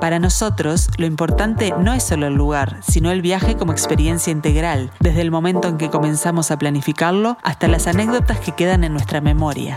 Para 0.00 0.20
nosotros, 0.20 0.90
lo 0.96 1.06
importante 1.06 1.74
no 1.76 1.92
es 1.92 2.04
solo 2.04 2.28
el 2.28 2.34
lugar, 2.34 2.78
sino 2.86 3.10
el 3.10 3.20
viaje 3.20 3.56
como 3.56 3.72
experiencia 3.72 4.30
integral, 4.30 4.92
desde 5.00 5.22
el 5.22 5.32
momento 5.32 5.66
en 5.66 5.76
que 5.76 5.90
comenzamos 5.90 6.52
a 6.52 6.58
planificarlo 6.58 7.36
hasta 7.42 7.66
las 7.66 7.88
anécdotas 7.88 8.38
que 8.38 8.52
quedan 8.52 8.84
en 8.84 8.92
nuestra 8.92 9.20
memoria. 9.20 9.76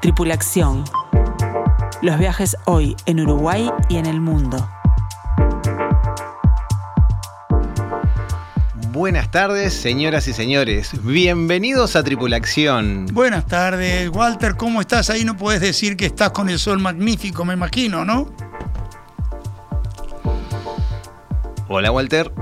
Tripulación. 0.00 0.84
Los 2.00 2.18
viajes 2.18 2.56
hoy 2.64 2.96
en 3.04 3.20
Uruguay 3.20 3.70
y 3.90 3.98
en 3.98 4.06
el 4.06 4.22
mundo. 4.22 4.66
Buenas 8.90 9.30
tardes, 9.30 9.74
señoras 9.74 10.28
y 10.28 10.32
señores. 10.32 10.92
Bienvenidos 11.04 11.94
a 11.94 12.02
Tripulación. 12.02 13.06
Buenas 13.12 13.44
tardes, 13.46 14.08
Walter, 14.08 14.56
¿cómo 14.56 14.80
estás? 14.80 15.10
Ahí 15.10 15.26
no 15.26 15.36
puedes 15.36 15.60
decir 15.60 15.98
que 15.98 16.06
estás 16.06 16.30
con 16.30 16.48
el 16.48 16.58
sol 16.58 16.78
magnífico, 16.78 17.44
me 17.44 17.52
imagino, 17.52 18.06
¿no? 18.06 18.49
Hola, 21.72 21.92
Walter. 21.92 22.32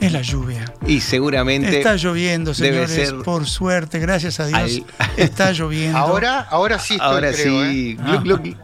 Es 0.00 0.10
la 0.12 0.22
lluvia. 0.22 0.64
Y 0.86 1.00
seguramente. 1.00 1.78
Está 1.78 1.94
lloviendo, 1.94 2.52
debe 2.52 2.88
señores. 2.88 3.08
ser 3.10 3.22
Por 3.22 3.46
suerte, 3.46 4.00
gracias 4.00 4.40
a 4.40 4.46
Dios. 4.46 4.58
al- 4.60 4.84
Está 5.16 5.52
lloviendo. 5.52 5.96
Ahora, 5.98 6.40
ahora 6.40 6.80
sí 6.80 6.94
estoy, 6.94 7.08
Ahora 7.08 7.30
creo, 7.32 7.44
sí. 7.70 7.96
¿eh? 7.98 8.02
Gluk, 8.02 8.22
gluk. 8.24 8.56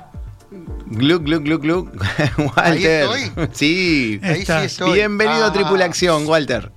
Gluk, 0.87 1.23
gluk, 1.23 1.43
gluk, 1.45 1.63
gluk. 1.63 2.03
Ahí 2.57 2.73
Walter. 2.83 3.03
estoy. 3.05 3.49
Sí. 3.53 4.21
Ahí 4.25 4.45
sí 4.45 4.53
estoy. 4.65 4.93
Bienvenido 4.95 5.45
a 5.45 5.49
Ah, 5.49 5.53
Tripulación, 5.53 6.27
Walter. 6.27 6.73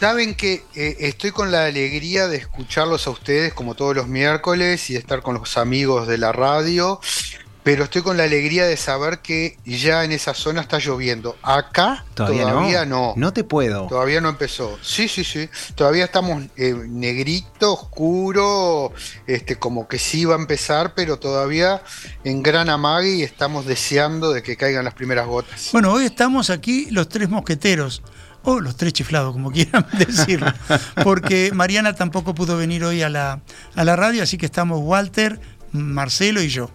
Saben 0.00 0.34
que 0.34 0.64
eh, 0.74 0.96
estoy 1.00 1.30
con 1.30 1.52
la 1.52 1.66
alegría 1.66 2.26
de 2.26 2.38
escucharlos 2.38 3.06
a 3.06 3.10
ustedes 3.10 3.52
como 3.52 3.74
todos 3.76 3.94
los 3.94 4.08
miércoles 4.08 4.88
y 4.90 4.94
de 4.94 4.98
estar 4.98 5.20
con 5.22 5.34
los 5.36 5.56
amigos 5.58 6.08
de 6.08 6.16
la 6.18 6.32
radio, 6.32 7.00
pero 7.62 7.84
estoy 7.84 8.02
con 8.02 8.16
la 8.16 8.24
alegría 8.24 8.64
de 8.64 8.76
saber 8.76 9.18
que 9.18 9.58
ya 9.64 10.04
en 10.04 10.12
esa 10.12 10.34
zona 10.34 10.62
está 10.62 10.78
lloviendo. 10.78 11.36
Acá 11.42 12.04
Todavía, 12.14 12.42
todavía, 12.42 12.86
no. 12.86 13.08
no. 13.08 13.14
No 13.16 13.32
te 13.32 13.44
puedo. 13.44 13.86
Todavía 13.86 14.20
no 14.20 14.30
empezó. 14.30 14.78
Sí, 14.82 15.08
sí, 15.08 15.24
sí. 15.24 15.48
Todavía 15.74 16.04
estamos 16.04 16.44
eh, 16.56 16.74
negrito, 16.88 17.74
oscuro, 17.74 18.92
este, 19.26 19.56
como 19.56 19.88
que 19.88 19.98
sí 19.98 20.24
va 20.24 20.36
a 20.36 20.38
empezar, 20.38 20.94
pero 20.94 21.18
todavía 21.18 21.82
en 22.24 22.42
gran 22.42 22.70
amague 22.70 23.16
y 23.16 23.22
estamos 23.22 23.66
deseando 23.66 24.32
de 24.32 24.42
que 24.42 24.56
caigan 24.56 24.84
las 24.84 24.94
primeras 24.94 25.26
gotas. 25.26 25.68
Bueno, 25.72 25.92
hoy 25.92 26.04
estamos 26.06 26.50
aquí 26.50 26.90
los 26.90 27.08
tres 27.08 27.28
mosqueteros. 27.28 28.02
O 28.42 28.58
los 28.58 28.74
tres 28.74 28.94
chiflados, 28.94 29.34
como 29.34 29.50
quieran 29.52 29.86
decirlo. 29.98 30.50
Porque 31.04 31.50
Mariana 31.52 31.94
tampoco 31.94 32.34
pudo 32.34 32.56
venir 32.56 32.84
hoy 32.84 33.02
a 33.02 33.10
la, 33.10 33.42
a 33.74 33.84
la 33.84 33.96
radio, 33.96 34.22
así 34.22 34.38
que 34.38 34.46
estamos 34.46 34.80
Walter, 34.82 35.38
Marcelo 35.72 36.40
y 36.40 36.48
yo. 36.48 36.70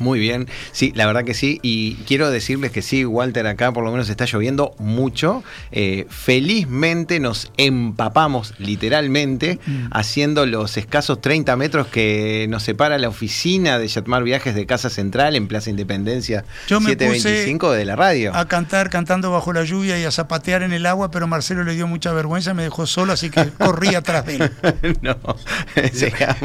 Muy 0.00 0.18
bien, 0.18 0.48
sí, 0.72 0.92
la 0.96 1.06
verdad 1.06 1.24
que 1.24 1.34
sí. 1.34 1.60
Y 1.62 1.94
quiero 2.06 2.30
decirles 2.30 2.72
que 2.72 2.82
sí, 2.82 3.04
Walter, 3.04 3.46
acá 3.46 3.72
por 3.72 3.84
lo 3.84 3.92
menos 3.92 4.08
está 4.08 4.24
lloviendo 4.24 4.74
mucho. 4.78 5.44
Eh, 5.70 6.06
felizmente 6.08 7.20
nos 7.20 7.52
empapamos 7.56 8.54
literalmente 8.58 9.58
Mm. 9.66 9.88
haciendo 9.92 10.46
los 10.46 10.76
escasos 10.76 11.20
30 11.20 11.54
metros 11.56 11.86
que 11.86 12.46
nos 12.48 12.62
separa 12.62 12.98
la 12.98 13.08
oficina 13.08 13.78
de 13.78 13.86
Yatmar 13.88 14.22
Viajes 14.22 14.54
de 14.54 14.66
Casa 14.66 14.88
Central 14.90 15.36
en 15.36 15.48
Plaza 15.48 15.70
Independencia 15.70 16.44
Yo 16.66 16.80
me 16.80 16.90
725 16.90 17.72
de 17.72 17.84
la 17.84 17.94
radio. 17.96 18.34
A 18.34 18.48
cantar 18.48 18.88
cantando 18.90 19.30
bajo 19.30 19.52
la 19.52 19.64
lluvia 19.64 19.98
y 20.00 20.04
a 20.04 20.10
zapatear 20.10 20.62
en 20.62 20.72
el 20.72 20.86
agua, 20.86 21.10
pero 21.10 21.26
Marcelo 21.26 21.62
le 21.62 21.74
dio 21.74 21.86
mucha 21.86 22.12
vergüenza, 22.12 22.54
me 22.54 22.62
dejó 22.62 22.86
solo, 22.86 23.12
así 23.12 23.28
que 23.30 23.48
corrí 23.58 23.94
atrás 23.94 24.24
de 24.26 24.36
él. 24.36 24.50
no. 25.02 25.16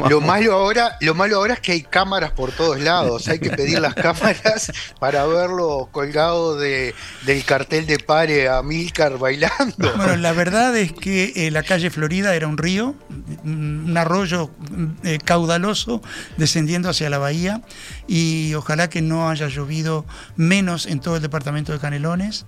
Lo 0.08 0.20
malo 0.20 0.52
ahora, 0.52 0.96
lo 1.00 1.14
malo 1.14 1.36
ahora 1.36 1.54
es 1.54 1.60
que 1.60 1.72
hay 1.72 1.82
cámaras 1.82 2.32
por 2.32 2.52
todos 2.52 2.80
lados. 2.80 3.28
Hay 3.28 3.38
que 3.38 3.45
pedir 3.50 3.80
las 3.80 3.94
cámaras 4.06 4.72
para 4.98 5.26
verlo 5.26 5.88
colgado 5.92 6.56
de, 6.56 6.94
del 7.24 7.44
cartel 7.44 7.86
de 7.86 7.98
pare 7.98 8.48
a 8.48 8.62
Milcar 8.62 9.18
bailando. 9.18 9.92
Bueno, 9.96 10.16
la 10.16 10.32
verdad 10.32 10.76
es 10.76 10.92
que 10.92 11.32
eh, 11.36 11.50
la 11.50 11.62
calle 11.62 11.90
Florida 11.90 12.34
era 12.34 12.46
un 12.46 12.58
río, 12.58 12.94
un 13.44 13.86
un 13.86 13.96
arroyo 13.96 14.50
eh, 15.04 15.18
caudaloso 15.24 16.02
descendiendo 16.36 16.88
hacia 16.88 17.08
la 17.08 17.18
bahía 17.18 17.62
y 18.06 18.54
ojalá 18.54 18.90
que 18.90 19.00
no 19.00 19.30
haya 19.30 19.48
llovido 19.48 20.04
menos 20.36 20.86
en 20.86 21.00
todo 21.00 21.16
el 21.16 21.22
departamento 21.22 21.72
de 21.72 21.78
Canelones, 21.78 22.46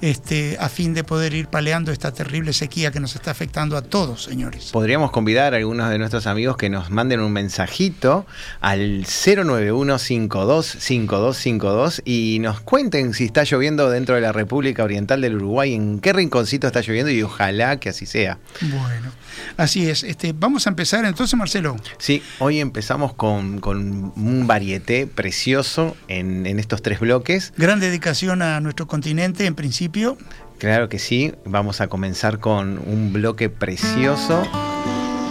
este, 0.00 0.56
a 0.58 0.68
fin 0.68 0.94
de 0.94 1.04
poder 1.04 1.34
ir 1.34 1.46
paleando 1.48 1.92
esta 1.92 2.12
terrible 2.12 2.52
sequía 2.52 2.90
que 2.90 2.98
nos 3.00 3.14
está 3.14 3.30
afectando 3.30 3.76
a 3.76 3.82
todos, 3.82 4.24
señores. 4.24 4.70
Podríamos 4.72 5.10
convidar 5.10 5.52
a 5.54 5.58
algunos 5.58 5.90
de 5.90 5.98
nuestros 5.98 6.26
amigos 6.26 6.56
que 6.56 6.70
nos 6.70 6.90
manden 6.90 7.20
un 7.20 7.32
mensajito 7.32 8.26
al 8.60 9.04
091-525252 9.04 12.02
y 12.04 12.38
nos 12.40 12.60
cuenten 12.60 13.14
si 13.14 13.26
está 13.26 13.44
lloviendo 13.44 13.90
dentro 13.90 14.14
de 14.14 14.20
la 14.20 14.32
República 14.32 14.84
Oriental 14.84 15.20
del 15.20 15.36
Uruguay, 15.36 15.74
en 15.74 16.00
qué 16.00 16.12
rinconcito 16.12 16.66
está 16.66 16.80
lloviendo 16.80 17.10
y 17.10 17.22
ojalá 17.22 17.78
que 17.78 17.90
así 17.90 18.06
sea. 18.06 18.38
Bueno, 18.60 19.12
así 19.56 19.88
es. 19.88 20.02
Este, 20.02 20.32
vamos 20.32 20.66
a 20.66 20.70
empezar 20.70 21.04
entonces, 21.04 21.38
Marcelo. 21.38 21.76
Sí, 21.98 22.22
hoy 22.38 22.60
empezamos 22.60 23.14
con, 23.14 23.60
con 23.60 24.12
un 24.16 24.46
varieté 24.46 25.06
precioso 25.06 25.96
en, 26.08 26.46
en 26.46 26.58
estos 26.58 26.82
tres 26.82 27.00
bloques. 27.00 27.52
Gran 27.56 27.80
dedicación 27.80 28.42
a 28.42 28.60
nuestro 28.60 28.86
continente, 28.86 29.46
en 29.46 29.54
principio. 29.54 30.16
Claro 30.58 30.88
que 30.88 30.98
sí, 30.98 31.32
vamos 31.44 31.80
a 31.80 31.88
comenzar 31.88 32.38
con 32.38 32.78
un 32.78 33.12
bloque 33.12 33.48
precioso 33.48 34.42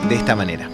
de 0.08 0.16
esta 0.16 0.36
manera. 0.36 0.70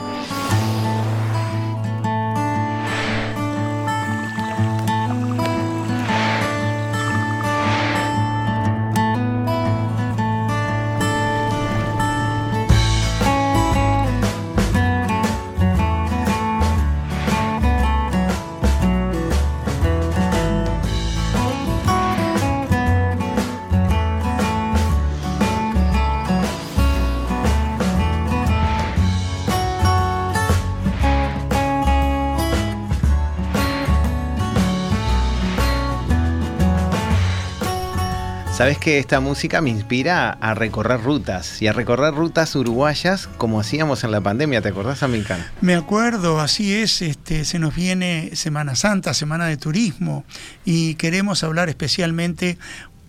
Sabes 38.56 38.78
que 38.78 39.00
esta 39.00 39.20
música 39.20 39.60
me 39.60 39.70
inspira 39.70 40.30
a 40.30 40.54
recorrer 40.54 41.02
rutas 41.02 41.62
y 41.62 41.68
a 41.68 41.74
recorrer 41.74 42.14
rutas 42.14 42.56
uruguayas 42.56 43.28
como 43.38 43.60
hacíamos 43.60 44.06
en 44.06 44.12
la 44.12 44.22
pandemia, 44.22 44.62
¿te 44.62 44.70
acordás, 44.70 45.04
Amilcar? 45.04 45.40
Me 45.60 45.76
acuerdo, 45.76 46.40
así 46.40 46.74
es, 46.74 47.02
este, 47.02 47.44
se 47.44 47.60
nos 47.60 47.76
viene 47.76 48.32
Semana 48.34 48.78
Santa, 48.78 49.14
Semana 49.14 49.48
de 49.48 49.58
Turismo, 49.58 50.24
y 50.64 50.96
queremos 50.96 51.44
hablar 51.44 51.68
especialmente 51.68 52.58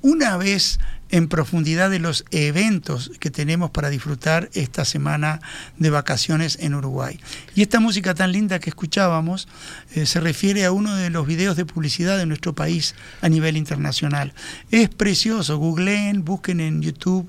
una 0.07 0.37
vez 0.37 0.79
en 1.11 1.27
profundidad 1.27 1.91
de 1.91 1.99
los 1.99 2.25
eventos 2.31 3.11
que 3.19 3.33
tenemos 3.33 3.71
para 3.71 3.91
disfrutar 3.91 4.51
esta 4.55 4.85
semana 4.85 5.41
de 5.79 5.91
vacaciones 5.91 6.59
en 6.61 6.75
Uruguay. 6.75 7.19
Y 7.57 7.63
esta 7.63 7.81
música 7.81 8.15
tan 8.15 8.31
linda 8.31 8.61
que 8.61 8.71
escuchábamos 8.71 9.49
eh, 9.95 10.07
se 10.07 10.21
refiere 10.21 10.65
a 10.65 10.71
uno 10.71 10.95
de 10.95 11.11
los 11.11 11.27
videos 11.27 11.57
de 11.57 11.67
publicidad 11.67 12.19
de 12.19 12.27
nuestro 12.27 12.55
país 12.55 12.95
a 13.21 13.29
nivel 13.29 13.57
internacional. 13.57 14.33
Es 14.71 14.91
precioso, 14.91 15.59
googleen, 15.59 16.25
busquen 16.25 16.61
en 16.61 16.83
YouTube 16.83 17.29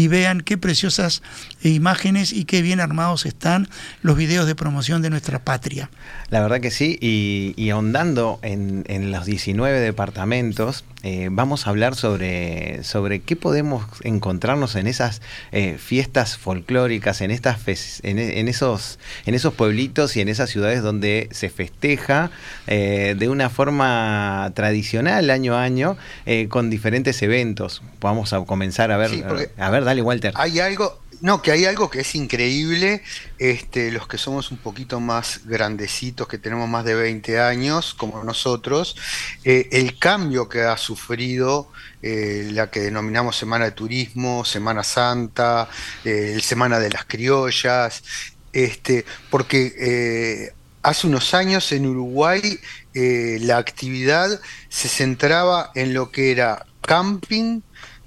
y 0.00 0.08
vean 0.08 0.40
qué 0.40 0.56
preciosas 0.56 1.22
imágenes 1.62 2.32
y 2.32 2.44
qué 2.44 2.62
bien 2.62 2.80
armados 2.80 3.26
están 3.26 3.68
los 4.02 4.16
videos 4.16 4.46
de 4.46 4.54
promoción 4.54 5.02
de 5.02 5.10
nuestra 5.10 5.40
patria. 5.40 5.90
La 6.30 6.40
verdad 6.40 6.60
que 6.60 6.70
sí, 6.70 6.96
y, 7.00 7.54
y 7.56 7.70
ahondando 7.70 8.38
en, 8.42 8.84
en 8.88 9.10
los 9.12 9.26
19 9.26 9.78
departamentos, 9.80 10.84
eh, 11.02 11.28
vamos 11.30 11.66
a 11.66 11.70
hablar 11.70 11.94
sobre, 11.96 12.82
sobre 12.84 13.20
qué 13.20 13.34
podemos 13.36 13.84
encontrarnos 14.04 14.74
en 14.76 14.86
esas 14.86 15.22
eh, 15.52 15.76
fiestas 15.78 16.36
folclóricas, 16.36 17.20
en, 17.20 17.30
estas 17.30 17.58
fes- 17.58 18.00
en, 18.02 18.18
en 18.18 18.48
esos, 18.48 18.98
en 19.26 19.34
esos 19.34 19.54
pueblitos 19.54 20.16
y 20.16 20.20
en 20.20 20.28
esas 20.28 20.50
ciudades 20.50 20.82
donde 20.82 21.28
se 21.32 21.48
festeja 21.50 22.30
eh, 22.66 23.14
de 23.18 23.28
una 23.28 23.48
forma 23.50 24.52
tradicional 24.54 25.30
año 25.30 25.54
a 25.54 25.62
año 25.62 25.96
eh, 26.26 26.46
con 26.48 26.70
diferentes 26.70 27.20
eventos. 27.22 27.82
Vamos 28.00 28.32
a 28.32 28.44
comenzar 28.44 28.92
a 28.92 28.96
ver, 28.96 29.10
Sí, 29.10 29.22
porque 29.26 29.50
a 29.58 29.70
ver, 29.70 29.82
dale 29.90 30.02
Walter. 30.02 30.32
Hay 30.36 30.60
algo, 30.60 31.00
no, 31.20 31.42
que 31.42 31.50
hay 31.50 31.64
algo 31.64 31.90
que 31.90 32.00
es 32.00 32.14
increíble, 32.14 33.02
este, 33.38 33.90
los 33.90 34.06
que 34.06 34.18
somos 34.18 34.50
un 34.52 34.58
poquito 34.58 35.00
más 35.00 35.46
grandecitos, 35.46 36.28
que 36.28 36.38
tenemos 36.38 36.68
más 36.68 36.84
de 36.84 36.94
20 36.94 37.40
años, 37.40 37.94
como 37.94 38.22
nosotros, 38.22 38.96
eh, 39.44 39.68
el 39.72 39.98
cambio 39.98 40.48
que 40.48 40.62
ha 40.62 40.76
sufrido 40.76 41.68
eh, 42.02 42.48
la 42.52 42.70
que 42.70 42.80
denominamos 42.80 43.36
Semana 43.36 43.64
de 43.66 43.72
Turismo, 43.72 44.44
Semana 44.44 44.84
Santa, 44.84 45.68
eh, 46.04 46.38
Semana 46.40 46.78
de 46.78 46.90
las 46.90 47.04
Criollas, 47.04 48.04
este, 48.52 49.04
porque 49.28 50.52
hace 50.82 51.06
unos 51.06 51.34
años 51.34 51.70
en 51.72 51.86
Uruguay 51.86 52.58
la 52.94 53.58
actividad 53.58 54.40
se 54.68 54.88
centraba 54.88 55.70
en 55.74 55.94
lo 55.94 56.10
que 56.10 56.32
era 56.32 56.66
camping, 56.80 57.60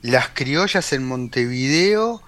las 0.03 0.29
criollas 0.29 0.93
en 0.93 1.07
Montevideo 1.07 2.21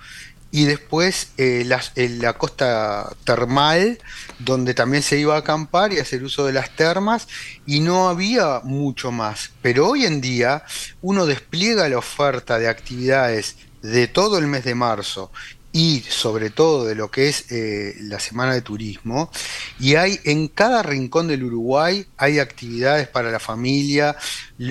y 0.49 0.63
después 0.63 1.31
eh, 1.37 1.65
la 1.65 2.33
costa 2.33 3.13
termal, 3.25 3.99
donde 4.39 4.73
también 4.73 5.03
se 5.03 5.19
iba 5.19 5.35
a 5.35 5.39
acampar 5.39 5.91
y 5.91 5.99
hacer 5.99 6.23
uso 6.23 6.45
de 6.45 6.53
las 6.53 6.73
termas, 6.77 7.27
y 7.65 7.81
no 7.81 8.07
había 8.07 8.61
mucho 8.63 9.11
más. 9.11 9.51
Pero 9.61 9.89
hoy 9.89 10.05
en 10.05 10.21
día 10.21 10.63
uno 11.01 11.25
despliega 11.25 11.89
la 11.89 11.97
oferta 11.97 12.57
de 12.57 12.69
actividades 12.69 13.57
de 13.81 14.07
todo 14.07 14.37
el 14.37 14.47
mes 14.47 14.63
de 14.63 14.75
marzo 14.75 15.29
y 15.75 16.05
sobre 16.07 16.51
todo 16.51 16.85
de 16.85 16.95
lo 16.95 17.11
que 17.11 17.27
es 17.27 17.51
eh, 17.51 17.97
la 17.99 18.21
semana 18.21 18.53
de 18.53 18.61
turismo. 18.61 19.29
Y 19.77 19.95
hay 19.95 20.21
en 20.23 20.47
cada 20.47 20.81
rincón 20.81 21.27
del 21.27 21.43
Uruguay 21.43 22.07
hay 22.15 22.39
actividades 22.39 23.09
para 23.09 23.29
la 23.29 23.41
familia. 23.41 24.15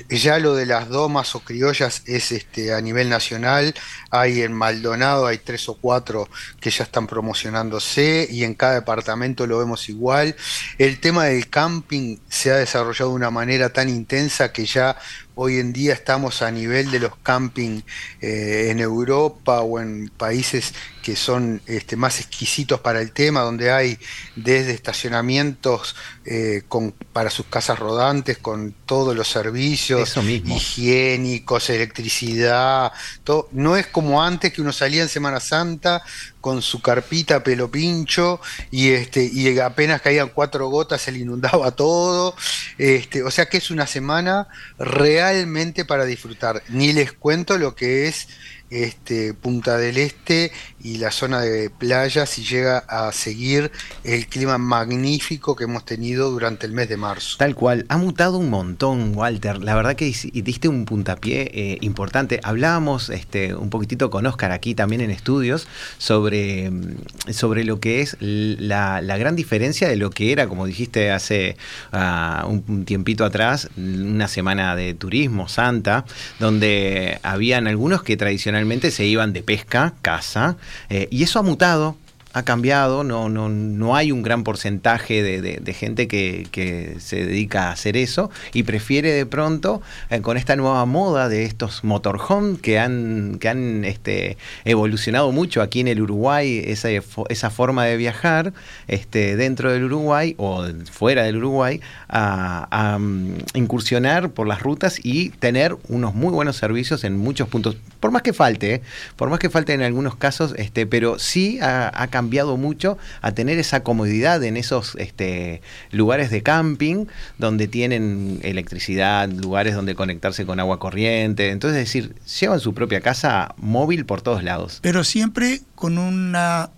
Ya 0.09 0.39
lo 0.39 0.55
de 0.55 0.65
las 0.65 0.89
domas 0.89 1.35
o 1.35 1.41
criollas 1.41 2.01
es 2.07 2.31
este, 2.31 2.73
a 2.73 2.81
nivel 2.81 3.07
nacional. 3.07 3.75
Hay 4.09 4.41
en 4.41 4.53
Maldonado, 4.53 5.27
hay 5.27 5.37
tres 5.37 5.69
o 5.69 5.75
cuatro 5.75 6.27
que 6.59 6.71
ya 6.71 6.85
están 6.85 7.05
promocionándose 7.05 8.27
y 8.27 8.43
en 8.43 8.55
cada 8.55 8.73
departamento 8.73 9.45
lo 9.45 9.59
vemos 9.59 9.87
igual. 9.89 10.35
El 10.79 10.99
tema 10.99 11.25
del 11.25 11.51
camping 11.51 12.17
se 12.29 12.49
ha 12.49 12.55
desarrollado 12.55 13.11
de 13.11 13.15
una 13.17 13.29
manera 13.29 13.69
tan 13.69 13.89
intensa 13.89 14.51
que 14.51 14.65
ya 14.65 14.97
hoy 15.35 15.59
en 15.59 15.73
día 15.73 15.93
estamos 15.93 16.41
a 16.41 16.49
nivel 16.49 16.89
de 16.89 16.99
los 16.99 17.15
camping 17.17 17.81
eh, 18.21 18.69
en 18.71 18.79
Europa 18.79 19.61
o 19.61 19.79
en 19.79 20.09
países 20.09 20.73
que 21.05 21.15
son 21.15 21.61
este, 21.67 21.95
más 21.95 22.19
exquisitos 22.19 22.79
para 22.79 22.99
el 22.99 23.11
tema, 23.11 23.41
donde 23.41 23.71
hay 23.71 23.99
desde 24.35 24.71
estacionamientos 24.71 25.95
eh, 26.25 26.63
con, 26.67 26.93
para 27.13 27.29
sus 27.29 27.45
casas 27.45 27.77
rodantes, 27.77 28.39
con 28.39 28.73
todos 28.87 29.15
los 29.15 29.27
servicios 29.27 30.17
higiénicos, 30.17 31.69
electricidad, 31.69 32.91
todo. 33.23 33.49
no 33.51 33.77
es 33.77 33.85
como 33.85 34.23
antes 34.23 34.51
que 34.51 34.63
uno 34.63 34.73
salía 34.73 35.03
en 35.03 35.09
Semana 35.09 35.39
Santa 35.39 36.01
con 36.41 36.63
su 36.63 36.81
carpita 36.81 37.43
pelo 37.43 37.69
pincho 37.69 38.39
y 38.71 38.89
este 38.89 39.23
y 39.25 39.59
apenas 39.59 40.01
caían 40.01 40.29
cuatro 40.29 40.69
gotas 40.69 41.01
se 41.01 41.11
le 41.11 41.19
inundaba 41.19 41.69
todo. 41.71 42.35
Este 42.79 43.21
o 43.21 43.29
sea 43.29 43.45
que 43.45 43.57
es 43.57 43.69
una 43.69 43.85
semana 43.85 44.47
realmente 44.79 45.85
para 45.85 46.05
disfrutar. 46.05 46.63
Ni 46.69 46.93
les 46.93 47.13
cuento 47.13 47.59
lo 47.59 47.75
que 47.75 48.07
es 48.07 48.27
este, 48.69 49.33
Punta 49.33 49.77
del 49.77 49.97
Este 49.97 50.51
y 50.81 50.97
la 50.97 51.11
zona 51.11 51.41
de 51.41 51.69
playa 51.69 52.25
si 52.25 52.43
llega 52.43 52.79
a 52.87 53.11
seguir 53.11 53.71
el 54.03 54.27
clima 54.27 54.57
magnífico 54.57 55.55
que 55.55 55.65
hemos 55.65 55.85
tenido 55.85 56.31
durante 56.31 56.65
el 56.65 56.73
mes 56.73 56.89
de 56.89 56.97
marzo. 56.97 57.37
Tal 57.37 57.55
cual, 57.55 57.85
ha 57.89 57.97
mutado 57.97 58.37
un 58.37 58.49
montón, 58.49 59.15
Walter. 59.15 59.63
La 59.63 59.75
verdad 59.75 59.95
que 59.95 60.05
diste 60.05 60.67
un 60.67 60.85
puntapié 60.85 61.51
eh, 61.53 61.77
importante. 61.81 62.39
Hablábamos 62.43 63.09
este, 63.09 63.55
un 63.55 63.69
poquitito 63.69 64.09
con 64.09 64.25
Oscar 64.25 64.51
aquí 64.51 64.75
también 64.75 65.01
en 65.01 65.11
estudios 65.11 65.67
sobre, 65.97 66.69
mm, 66.69 66.95
sobre 67.31 67.63
lo 67.63 67.79
que 67.79 68.01
es 68.01 68.17
la, 68.19 69.01
gran 69.01 69.35
diferencia 69.35 69.87
de 69.87 69.95
lo 69.95 70.09
que 70.09 70.31
era, 70.31 70.47
como 70.47 70.65
dijiste 70.65 71.11
hace 71.11 71.57
ah, 71.93 72.45
un 72.47 72.85
tiempito 72.85 73.23
atrás, 73.23 73.69
una 73.77 74.27
semana 74.27 74.75
de 74.75 74.93
turismo 74.93 75.47
santa, 75.47 76.05
donde 76.39 77.19
habían 77.23 77.67
algunos 77.67 78.03
que 78.03 78.17
tradicionalmente 78.17 78.54
se 78.91 79.05
iban 79.05 79.33
de 79.33 79.43
pesca, 79.43 79.93
caza, 80.01 80.57
eh, 80.89 81.07
y 81.11 81.23
eso 81.23 81.39
ha 81.39 81.43
mutado 81.43 81.97
ha 82.35 82.43
cambiado, 82.43 83.05
no, 83.05 83.29
no, 83.29 83.47
no 83.47 83.95
hay 83.95 84.11
un 84.11 84.21
gran 84.21 84.43
porcentaje 84.43 85.23
de, 85.23 85.73
gente 85.73 86.09
que, 86.09 86.97
se 86.99 87.25
dedica 87.25 87.69
a 87.69 87.71
hacer 87.71 87.95
eso 87.95 88.29
y 88.51 88.63
prefiere 88.63 89.11
de 89.11 89.25
pronto, 89.25 89.81
eh, 90.09 90.19
con 90.19 90.35
esta 90.35 90.57
nueva 90.57 90.85
moda 90.85 91.29
de 91.29 91.45
estos 91.45 91.85
motorhome 91.85 92.57
que 92.57 92.77
han, 92.77 93.37
que 93.39 93.47
han 93.47 93.85
este, 93.85 94.37
evolucionado 94.65 95.31
mucho 95.31 95.61
aquí 95.61 95.79
en 95.79 95.87
el 95.87 96.01
Uruguay, 96.01 96.61
esa, 96.65 96.89
esa 97.29 97.49
forma 97.49 97.85
de 97.85 97.95
viajar 97.95 98.51
este, 98.89 99.37
dentro 99.37 99.71
del 99.71 99.85
Uruguay 99.85 100.35
o 100.37 100.65
fuera 100.91 101.23
del 101.23 101.37
Uruguay, 101.37 101.79
a, 102.09 102.97
mm, 102.99 103.35
incursionar 103.53 104.31
por 104.31 104.45
las 104.45 104.61
rutas 104.61 104.99
y 105.01 105.29
tener 105.29 105.77
unos 105.87 106.13
muy 106.13 106.33
buenos 106.33 106.57
servicios 106.57 107.05
en 107.05 107.17
muchos 107.17 107.47
puntos, 107.47 107.77
por 108.01 108.11
más 108.11 108.23
que 108.23 108.33
falte, 108.33 108.73
¿eh? 108.73 108.81
por 109.15 109.29
más 109.29 109.39
que 109.39 109.49
falte 109.49 109.71
en 109.71 109.83
algunos 109.83 110.17
casos, 110.17 110.53
este, 110.57 110.85
pero 110.85 111.17
sí 111.17 111.59
ha, 111.61 111.89
ha 111.95 112.07
cambiado 112.07 112.24
cambiado 112.25 112.57
mucho 112.57 112.97
a 113.21 113.33
tener 113.33 113.59
esa 113.59 113.83
comodidad 113.83 114.43
en 114.43 114.57
esos 114.57 114.95
este, 114.95 115.61
lugares 115.91 116.31
de 116.31 116.41
camping 116.41 117.05
donde 117.37 117.67
tienen 117.67 118.39
electricidad, 118.41 119.29
lugares 119.29 119.75
donde 119.75 119.93
conectarse 119.93 120.43
con 120.47 120.59
agua 120.59 120.79
corriente. 120.79 121.51
Entonces, 121.51 121.83
es 121.83 121.85
decir, 121.85 122.15
llevan 122.39 122.59
su 122.59 122.73
propia 122.73 123.01
casa 123.01 123.53
móvil 123.57 124.07
por 124.07 124.23
todos 124.23 124.43
lados. 124.43 124.79
Pero 124.81 125.03
siempre 125.03 125.61
con 125.75 125.99
una 125.99 126.71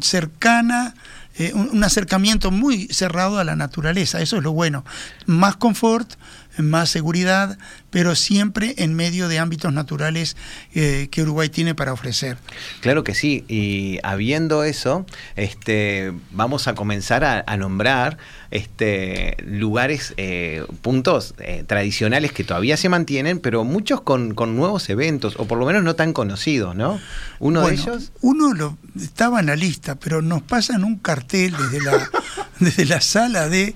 cercana 0.00 0.94
eh, 1.38 1.52
un, 1.54 1.84
acercamiento 1.84 2.50
muy 2.50 2.88
cerrado 2.88 3.38
a 3.38 3.44
la 3.44 3.54
naturaleza, 3.54 4.20
eso 4.20 4.38
es 4.38 4.42
lo 4.42 4.52
bueno. 4.52 4.84
Más 5.26 5.56
confort, 5.56 6.14
más 6.58 6.90
seguridad, 6.90 7.58
pero 7.90 8.14
siempre 8.14 8.74
en 8.78 8.94
medio 8.94 9.28
de 9.28 9.38
ámbitos 9.38 9.72
naturales 9.72 10.36
eh, 10.74 11.08
que 11.10 11.22
Uruguay 11.22 11.48
tiene 11.48 11.74
para 11.74 11.92
ofrecer. 11.92 12.36
Claro 12.80 13.04
que 13.04 13.14
sí, 13.14 13.44
y 13.48 13.98
habiendo 14.02 14.64
eso, 14.64 15.06
este, 15.36 16.12
vamos 16.30 16.68
a 16.68 16.74
comenzar 16.74 17.24
a, 17.24 17.56
nombrar 17.56 18.18
este, 18.50 19.36
lugares, 19.44 20.14
eh, 20.16 20.64
puntos 20.82 21.34
eh, 21.38 21.64
tradicionales 21.66 22.32
que 22.32 22.44
todavía 22.44 22.76
se 22.76 22.88
mantienen, 22.88 23.38
pero 23.38 23.64
muchos 23.64 24.00
con, 24.00 24.34
nuevos 24.34 24.88
eventos, 24.90 25.34
o 25.38 25.46
por 25.46 25.58
lo 25.58 25.66
menos 25.66 25.82
no 25.82 25.94
tan 25.94 26.12
conocidos, 26.12 26.74
¿no? 26.76 27.00
Uno 27.38 27.66
de 27.66 27.74
ellos... 27.74 28.12
Uno 28.20 28.52
lo, 28.54 28.78
estaba 29.00 29.40
en 29.40 29.46
la 29.46 29.56
lista, 29.56 29.94
pero 29.94 30.22
nos 30.22 30.42
pasan 30.42 30.84
un 30.84 30.98
cartel 30.98 31.54
desde 31.56 31.84
la, 31.84 32.10
desde 32.60 32.84
la 32.84 33.00
sala 33.00 33.48
de 33.48 33.74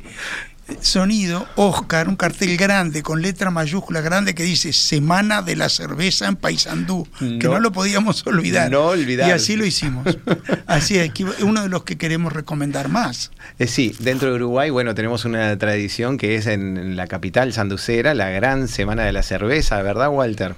sonido, 0.80 1.46
Oscar, 1.56 2.08
un 2.08 2.16
cartel 2.16 2.56
grande 2.56 3.02
con 3.02 3.22
letra 3.22 3.50
mayúscula 3.50 4.00
grande 4.00 4.34
que 4.34 4.42
dice 4.42 4.72
Semana 4.72 5.42
de 5.42 5.56
la 5.56 5.68
Cerveza 5.68 6.26
en 6.28 6.36
Paysandú, 6.36 7.06
que 7.18 7.48
no 7.48 7.60
lo 7.60 7.72
podíamos 7.72 8.26
olvidar. 8.26 8.70
No 8.70 8.86
olvidar. 8.86 9.28
Y 9.28 9.32
así 9.32 9.56
lo 9.56 9.64
hicimos. 9.64 10.06
Así 10.66 10.98
es, 10.98 11.10
uno 11.40 11.62
de 11.62 11.68
los 11.68 11.84
que 11.84 11.96
queremos 11.98 12.32
recomendar 12.32 12.88
más. 12.88 13.30
Eh, 13.58 13.66
sí, 13.66 13.94
dentro 13.98 14.30
de 14.30 14.36
Uruguay, 14.36 14.70
bueno, 14.70 14.94
tenemos 14.94 15.24
una 15.24 15.56
tradición 15.58 16.16
que 16.16 16.36
es 16.36 16.46
en 16.46 16.96
la 16.96 17.06
capital 17.06 17.52
sanducera, 17.52 18.14
la 18.14 18.30
gran 18.30 18.68
Semana 18.68 19.04
de 19.04 19.12
la 19.12 19.22
Cerveza, 19.22 19.82
¿verdad, 19.82 20.08
Walter? 20.10 20.54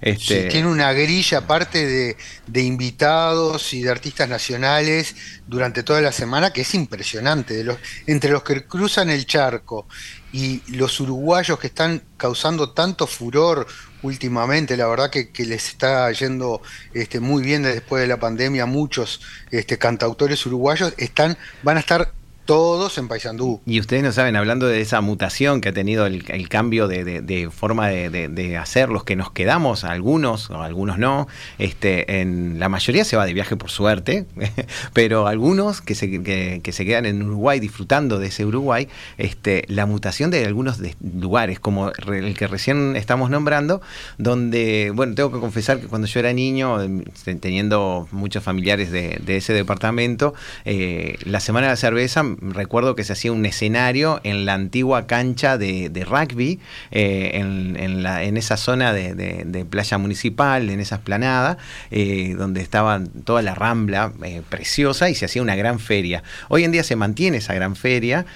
Este... 0.00 0.48
tiene 0.48 0.68
una 0.68 0.92
grilla 0.92 1.38
aparte 1.38 1.86
de, 1.86 2.16
de 2.46 2.62
invitados 2.62 3.72
y 3.74 3.82
de 3.82 3.90
artistas 3.90 4.28
nacionales 4.28 5.14
durante 5.52 5.82
toda 5.82 6.00
la 6.00 6.10
semana 6.10 6.50
que 6.50 6.62
es 6.62 6.74
impresionante. 6.74 7.54
De 7.54 7.62
los, 7.62 7.76
entre 8.06 8.30
los 8.30 8.42
que 8.42 8.66
cruzan 8.66 9.10
el 9.10 9.26
charco 9.26 9.86
y 10.32 10.62
los 10.74 10.98
uruguayos 10.98 11.58
que 11.58 11.66
están 11.68 12.02
causando 12.16 12.70
tanto 12.70 13.06
furor 13.06 13.66
últimamente, 14.02 14.76
la 14.76 14.88
verdad 14.88 15.10
que, 15.10 15.30
les 15.44 15.68
está 15.68 16.10
yendo 16.10 16.62
este, 16.94 17.20
muy 17.20 17.42
bien 17.42 17.62
después 17.62 18.00
de 18.00 18.08
la 18.08 18.18
pandemia, 18.18 18.66
muchos 18.66 19.20
este, 19.50 19.78
cantautores 19.78 20.44
uruguayos 20.46 20.94
están, 20.96 21.36
van 21.62 21.76
a 21.76 21.80
estar 21.80 22.12
todos 22.44 22.98
en 22.98 23.08
Paysandú. 23.08 23.60
Y 23.66 23.78
ustedes 23.80 24.02
no 24.02 24.12
saben, 24.12 24.36
hablando 24.36 24.66
de 24.66 24.80
esa 24.80 25.00
mutación 25.00 25.60
que 25.60 25.68
ha 25.68 25.72
tenido 25.72 26.06
el, 26.06 26.48
cambio 26.48 26.88
de, 26.88 27.48
forma 27.52 27.88
de, 27.88 28.56
hacer, 28.56 28.88
los 28.88 29.04
que 29.04 29.16
nos 29.16 29.30
quedamos, 29.30 29.84
algunos 29.84 30.50
o 30.50 30.60
algunos 30.60 30.98
no, 30.98 31.28
este, 31.58 32.20
en 32.20 32.58
la 32.58 32.68
mayoría 32.68 33.04
se 33.04 33.16
va 33.16 33.26
de 33.26 33.32
viaje 33.32 33.56
por 33.56 33.70
suerte, 33.70 34.26
pero 34.92 35.26
algunos 35.26 35.80
que 35.80 35.94
se, 35.94 36.22
que, 36.22 36.72
se 36.72 36.84
quedan 36.84 37.06
en 37.06 37.22
Uruguay 37.22 37.60
disfrutando 37.60 38.18
de 38.18 38.26
ese 38.26 38.44
Uruguay, 38.44 38.88
este, 39.18 39.64
la 39.68 39.86
mutación 39.86 40.30
de 40.30 40.44
algunos 40.44 40.78
lugares, 41.00 41.60
como 41.60 41.90
el 41.90 42.36
que 42.36 42.46
recién 42.46 42.96
estamos 42.96 43.30
nombrando, 43.30 43.80
donde, 44.18 44.92
bueno, 44.94 45.14
tengo 45.14 45.30
que 45.30 45.38
confesar 45.38 45.80
que 45.80 45.86
cuando 45.86 46.08
yo 46.08 46.20
era 46.20 46.32
niño, 46.32 46.82
em, 46.82 47.04
teniendo 47.40 48.08
muchos 48.10 48.42
familiares 48.42 48.90
de, 48.90 49.20
ese 49.32 49.54
departamento, 49.54 50.34
eh, 50.64 51.16
la 51.24 51.40
Semana 51.40 51.68
de 51.68 51.72
la 51.72 51.76
Cerveza 51.76 52.22
recuerdo 52.40 52.94
que 52.94 53.04
se 53.04 53.12
hacía 53.12 53.32
un 53.32 53.44
escenario 53.46 54.20
en 54.24 54.44
la 54.44 54.54
antigua 54.54 55.06
cancha 55.06 55.58
de, 55.58 56.06
rugby, 56.08 56.60
eh, 56.90 57.30
en, 57.34 58.02
la, 58.02 58.22
en, 58.24 58.36
esa 58.36 58.56
zona 58.56 58.92
de, 58.92 59.66
playa 59.68 59.98
municipal, 59.98 60.70
en 60.70 60.80
esa 60.80 60.96
esplanada, 60.96 61.58
eh, 61.90 62.34
donde 62.36 62.60
estaba 62.60 63.00
toda 63.24 63.42
la 63.42 63.54
rambla 63.54 64.12
preciosa 64.48 65.10
y 65.10 65.14
se 65.14 65.24
hacía 65.24 65.42
una 65.42 65.56
gran 65.56 65.78
feria. 65.78 66.22
Hoy 66.48 66.64
en 66.64 66.72
día 66.72 66.82
se 66.82 66.96
mantiene 66.96 67.38
esa 67.38 67.54
gran 67.54 67.76
feria, 67.76 68.26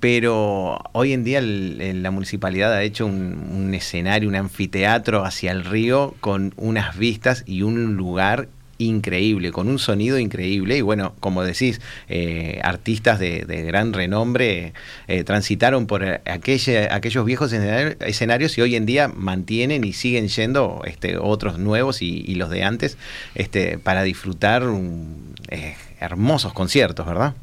pero 0.00 0.78
hoy 0.92 1.12
en 1.12 1.24
día 1.24 1.40
la 1.42 2.10
municipalidad 2.10 2.72
ha 2.72 2.82
hecho 2.82 3.06
un, 3.06 3.50
un 3.52 3.74
escenario, 3.74 4.28
un 4.28 4.36
anfiteatro 4.36 5.24
hacia 5.24 5.52
el 5.52 5.64
río 5.64 6.14
con 6.20 6.54
unas 6.56 6.96
vistas 6.96 7.44
y 7.46 7.62
un 7.62 7.96
lugar 7.96 8.48
increíble, 8.86 9.52
con 9.52 9.68
un 9.68 9.78
sonido 9.78 10.18
increíble 10.18 10.76
y 10.76 10.80
bueno, 10.80 11.14
como 11.20 11.42
decís, 11.42 11.80
eh, 12.08 12.60
artistas 12.62 13.18
de, 13.18 13.44
gran 13.66 13.92
renombre 13.92 14.72
eh, 15.08 15.24
transitaron 15.24 15.86
por 15.86 16.04
aquellos 16.04 17.24
viejos 17.24 17.52
escenarios 17.52 18.58
y 18.58 18.60
hoy 18.60 18.76
en 18.76 18.86
día 18.86 19.08
mantienen 19.08 19.84
y 19.84 19.92
siguen 19.92 20.28
yendo 20.28 20.82
este, 20.84 21.16
otros 21.16 21.58
nuevos 21.58 22.02
y, 22.02 22.32
los 22.34 22.50
de 22.50 22.64
antes 22.64 22.96
este, 23.34 23.78
para 23.78 24.02
disfrutar 24.02 24.64
eh, 25.48 25.76
hermosos 26.00 26.52
conciertos, 26.52 27.06
¿verdad? 27.06 27.34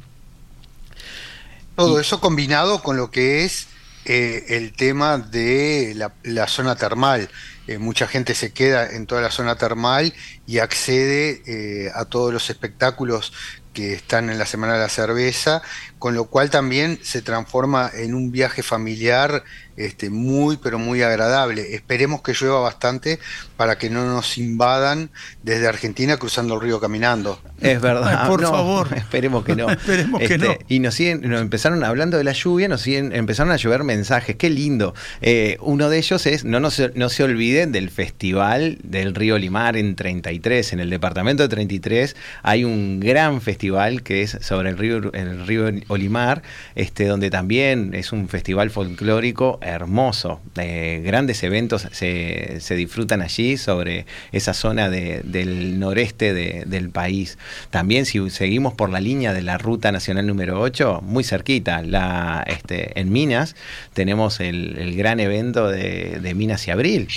Todo 1.75 1.99
eso 1.99 2.19
combinado 2.19 2.81
con 2.81 2.97
lo 2.97 3.09
que 3.11 3.45
es 3.45 3.67
el 4.05 4.73
tema 4.73 5.17
de 5.17 5.95
la 6.23 6.47
zona 6.47 6.75
termal. 6.75 7.29
Eh, 7.69 7.77
mucha 7.77 8.07
gente 8.07 8.33
se 8.33 8.51
queda 8.51 8.89
en 8.89 9.05
toda 9.05 9.21
la 9.21 9.29
zona 9.29 9.55
termal 9.55 10.11
y 10.47 10.57
accede 10.57 11.43
eh, 11.45 11.91
a 11.93 12.05
todos 12.05 12.33
los 12.33 12.49
espectáculos 12.49 13.31
que 13.73 13.93
están 13.93 14.31
en 14.31 14.39
la 14.39 14.47
Semana 14.47 14.73
de 14.73 14.79
la 14.79 14.89
Cerveza, 14.89 15.61
con 15.99 16.15
lo 16.15 16.25
cual 16.25 16.49
también 16.49 16.99
se 17.03 17.21
transforma 17.21 17.91
en 17.93 18.15
un 18.15 18.31
viaje 18.31 18.63
familiar 18.63 19.43
este, 19.79 20.09
muy, 20.09 20.57
pero 20.57 20.77
muy 20.77 21.01
agradable. 21.03 21.73
Esperemos 21.73 22.21
que 22.21 22.33
llueva 22.33 22.59
bastante 22.59 23.17
para 23.55 23.77
que 23.77 23.89
no 23.89 24.05
nos 24.05 24.37
invadan 24.37 25.09
desde 25.41 25.67
Argentina 25.67 26.17
cruzando 26.17 26.55
el 26.55 26.61
río 26.61 26.81
caminando. 26.81 27.41
Es 27.61 27.79
verdad. 27.79 28.27
por 28.27 28.41
favor. 28.41 28.89
Esperemos 28.95 29.45
que 29.45 29.55
no. 29.55 29.69
esperemos 29.71 30.21
que 30.21 30.37
no. 30.37 30.51
Este, 30.51 30.65
y 30.67 30.79
nos 30.79 30.95
siguen, 30.95 31.21
nos 31.21 31.41
empezaron 31.41 31.83
hablando 31.85 32.17
de 32.17 32.25
la 32.25 32.33
lluvia, 32.33 32.67
nos 32.67 32.81
siguen, 32.81 33.15
empezaron 33.15 33.53
a 33.53 33.55
llover 33.55 33.85
mensajes. 33.85 34.35
Qué 34.35 34.49
lindo. 34.49 34.93
Eh, 35.21 35.57
uno 35.61 35.89
de 35.89 35.97
ellos 35.97 36.25
es, 36.25 36.43
no, 36.43 36.59
no, 36.59 36.71
se, 36.71 36.91
no 36.95 37.07
se 37.07 37.23
olviden 37.23 37.71
del 37.71 37.89
festival 37.89 38.79
del 38.83 39.15
río 39.15 39.37
Limar 39.37 39.77
en 39.77 39.95
33, 39.95 40.73
en 40.73 40.81
el 40.81 40.89
departamento 40.89 41.43
de 41.43 41.49
33. 41.49 42.17
Hay 42.43 42.65
un 42.65 42.99
gran 42.99 43.39
festival 43.39 44.03
que 44.03 44.23
es 44.23 44.37
sobre 44.41 44.69
el 44.69 44.77
río, 44.77 45.13
el 45.13 45.47
río 45.47 45.69
Olimar, 45.89 46.43
este, 46.75 47.05
donde 47.05 47.29
también 47.29 47.91
es 47.93 48.13
un 48.13 48.29
festival 48.29 48.69
folclórico 48.69 49.59
hermoso. 49.61 50.39
Eh, 50.55 51.01
grandes 51.03 51.43
eventos 51.43 51.87
se, 51.91 52.57
se, 52.61 52.75
disfrutan 52.75 53.21
allí 53.21 53.57
sobre 53.57 54.05
esa 54.31 54.53
zona 54.53 54.89
del 54.89 55.79
noreste 55.79 56.33
del 56.33 56.89
país. 56.89 57.37
También 57.69 58.05
si 58.05 58.29
seguimos 58.29 58.73
por 58.73 58.89
la 58.89 58.99
línea 58.99 59.33
de 59.33 59.41
la 59.41 59.57
Ruta 59.57 59.91
Nacional 59.91 60.27
número 60.27 60.61
8, 60.61 61.01
muy 61.03 61.23
cerquita, 61.23 61.81
la, 61.81 62.43
este, 62.47 62.99
en 62.99 63.11
Minas, 63.11 63.55
tenemos 63.93 64.39
el, 64.39 64.95
gran 64.95 65.19
evento 65.19 65.67
de, 65.67 66.33
Minas 66.35 66.67
y 66.67 66.71
Abril. 66.71 67.07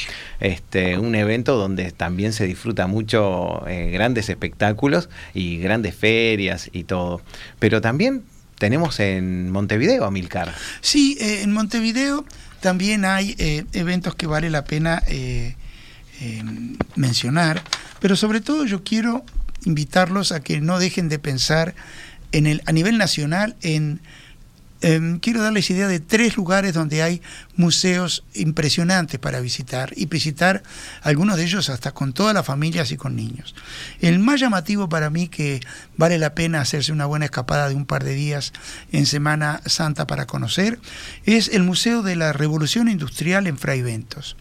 Este, 0.41 0.99
un 0.99 1.15
evento 1.15 1.57
donde 1.57 1.93
también 1.93 2.33
se 2.33 2.47
disfruta 2.47 2.87
mucho 2.87 3.67
eh, 3.69 3.91
grandes 3.93 4.29
espectáculos 4.29 5.09
y 5.35 5.59
grandes 5.59 5.95
ferias 5.95 6.71
y 6.73 6.85
todo. 6.85 7.21
Pero 7.59 7.81
también 7.81 8.25
tenemos 8.63 9.01
en 9.01 9.51
Montevideo, 9.51 10.05
Amilcar. 10.05 10.55
Sí, 10.83 11.19
eh, 11.21 11.43
en 11.43 11.51
Montevideo 11.51 12.25
también 12.61 13.05
hay 13.05 13.35
eh, 13.39 13.65
eventos 13.73 14.15
que 14.15 14.29
vale 14.29 14.51
la 14.51 14.63
pena 14.63 15.03
eh, 15.09 15.57
mencionar, 16.95 17.61
pero 17.99 18.15
sobre 18.15 18.41
todo 18.41 18.65
yo 18.65 18.85
quiero 18.85 19.25
invitarlos 19.65 20.31
a 20.31 20.39
que 20.39 20.61
no 20.61 20.79
dejen 20.79 21.09
de 21.09 21.19
pensar 21.19 21.75
en 22.31 22.47
el, 22.47 22.63
a 22.67 22.71
nivel 22.71 22.99
nacional 22.99 23.57
en 23.63 24.01
Em, 24.85 25.21
quiero 25.21 25.41
darles 25.41 25.71
idea 25.71 25.87
de 25.87 26.01
tres 26.01 26.37
lugares 26.37 26.75
donde 26.75 27.05
hay 27.05 27.23
museos 27.55 28.25
impresionantes 28.35 29.21
para 29.21 29.39
visitar 29.39 29.93
y 29.95 30.07
visitar 30.07 30.65
algunos 31.03 31.37
de 31.37 31.45
ellos 31.45 31.71
hasta 31.71 31.93
con 31.93 32.13
todas 32.13 32.35
las 32.35 32.45
familias 32.45 32.91
y 32.91 32.97
con 32.97 33.15
niños. 33.15 33.55
El 34.01 34.19
más 34.19 34.41
llamativo 34.41 34.89
para 34.89 35.09
mí 35.09 35.29
que 35.29 35.61
vale 35.97 36.19
la 36.19 36.35
pena 36.35 36.61
hacerse 36.61 36.91
una 36.91 37.07
buena 37.07 37.27
escapada 37.27 37.69
de 37.69 37.77
un 37.77 37.87
par 37.87 38.03
de 38.03 38.15
días 38.15 38.53
en 38.91 39.07
Semana 39.07 39.61
Santa 39.67 40.09
para 40.09 40.27
conocer 40.27 40.81
es 41.27 41.47
el 41.47 41.63
Museo 41.63 42.03
de 42.03 42.17
la 42.17 42.33
Revolución 42.33 42.89
Industrial 42.89 43.47
en 43.47 43.59
Fray 43.59 43.83
Ventos. 43.83 44.37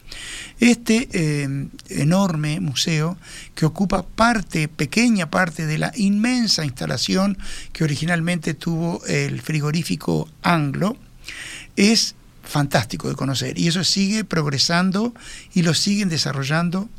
Este 0.60 1.44
em, 1.44 1.70
enorme 1.90 2.60
museo 2.60 3.16
que 3.54 3.68
ocupa 3.68 4.04
parte, 4.04 4.68
pequeña 4.68 5.30
parte 5.30 5.68
de 5.68 5.78
la 5.78 5.92
inmensa 5.96 6.66
instalación 6.66 7.38
que 7.74 7.84
originalmente 7.84 8.56
tuvo 8.56 9.06
el 9.06 9.42
frigorífico 9.42 10.31
anglo, 10.42 10.98
es 11.76 12.16
fantástico 12.44 13.08
de 13.08 13.16
conocer 13.16 13.58
y 13.58 13.68
eso 13.68 13.84
sigue 13.84 14.26
progresando 14.26 15.14
y 15.54 15.62
lo 15.62 15.74
siguen 15.74 16.10
desarrollando. 16.10 16.90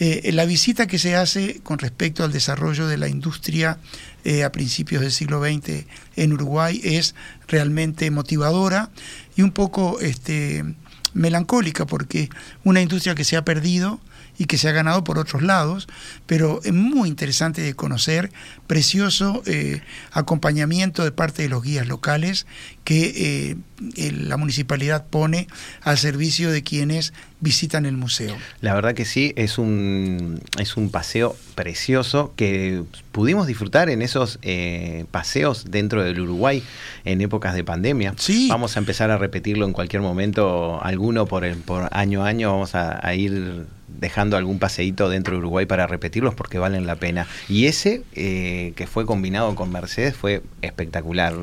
Eh, 0.00 0.30
la 0.32 0.44
visita 0.44 0.86
que 0.86 0.98
se 0.98 1.16
hace 1.16 1.60
con 1.62 1.78
respecto 1.78 2.24
al 2.24 2.32
desarrollo 2.32 2.86
de 2.86 2.96
la 2.96 3.08
industria 3.08 3.78
eh, 4.24 4.44
a 4.44 4.52
principios 4.52 5.02
del 5.02 5.12
siglo 5.12 5.42
XX 5.42 5.84
en 6.16 6.32
Uruguay 6.32 6.80
es 6.84 7.14
realmente 7.48 8.10
motivadora 8.10 8.90
y 9.36 9.42
un 9.42 9.50
poco 9.50 9.98
este, 10.00 10.64
melancólica 11.14 11.84
porque 11.84 12.30
una 12.64 12.80
industria 12.80 13.14
que 13.14 13.24
se 13.24 13.36
ha 13.36 13.44
perdido 13.44 14.00
y 14.38 14.46
que 14.46 14.56
se 14.56 14.68
ha 14.68 14.72
ganado 14.72 15.02
por 15.04 15.18
otros 15.18 15.42
lados, 15.42 15.88
pero 16.26 16.60
es 16.64 16.72
muy 16.72 17.08
interesante 17.08 17.60
de 17.60 17.74
conocer, 17.74 18.30
precioso 18.66 19.42
eh, 19.46 19.82
acompañamiento 20.12 21.04
de 21.04 21.10
parte 21.10 21.42
de 21.42 21.48
los 21.48 21.62
guías 21.62 21.88
locales 21.88 22.46
que 22.84 23.56
eh, 23.96 24.12
la 24.12 24.36
municipalidad 24.36 25.06
pone 25.06 25.48
al 25.82 25.98
servicio 25.98 26.50
de 26.50 26.62
quienes 26.62 27.12
visitan 27.40 27.84
el 27.84 27.96
museo. 27.96 28.36
La 28.60 28.74
verdad 28.74 28.94
que 28.94 29.04
sí, 29.04 29.32
es 29.36 29.58
un, 29.58 30.40
es 30.58 30.76
un 30.76 30.90
paseo 30.90 31.36
precioso 31.54 32.32
que 32.36 32.82
pudimos 33.12 33.46
disfrutar 33.46 33.90
en 33.90 34.02
esos 34.02 34.38
eh, 34.42 35.04
paseos 35.10 35.66
dentro 35.70 36.02
del 36.02 36.20
Uruguay 36.20 36.62
en 37.04 37.20
épocas 37.20 37.54
de 37.54 37.64
pandemia. 37.64 38.14
Sí. 38.16 38.48
Vamos 38.48 38.76
a 38.76 38.78
empezar 38.78 39.10
a 39.10 39.18
repetirlo 39.18 39.66
en 39.66 39.72
cualquier 39.72 40.02
momento, 40.02 40.82
alguno 40.82 41.26
por, 41.26 41.44
el, 41.44 41.56
por 41.56 41.88
año 41.92 42.24
a 42.24 42.28
año, 42.28 42.52
vamos 42.52 42.74
a 42.74 43.14
ir 43.14 43.66
dejando 43.88 44.36
algún 44.36 44.58
paseíto 44.58 45.08
dentro 45.08 45.34
de 45.34 45.38
Uruguay 45.38 45.66
para 45.66 45.86
repetirlos 45.86 46.34
porque 46.34 46.58
valen 46.58 46.86
la 46.86 46.96
pena. 46.96 47.26
Y 47.48 47.66
ese 47.66 48.02
eh, 48.14 48.72
que 48.76 48.86
fue 48.86 49.06
combinado 49.06 49.54
con 49.54 49.70
Mercedes 49.72 50.16
fue 50.16 50.42
espectacular. 50.62 51.34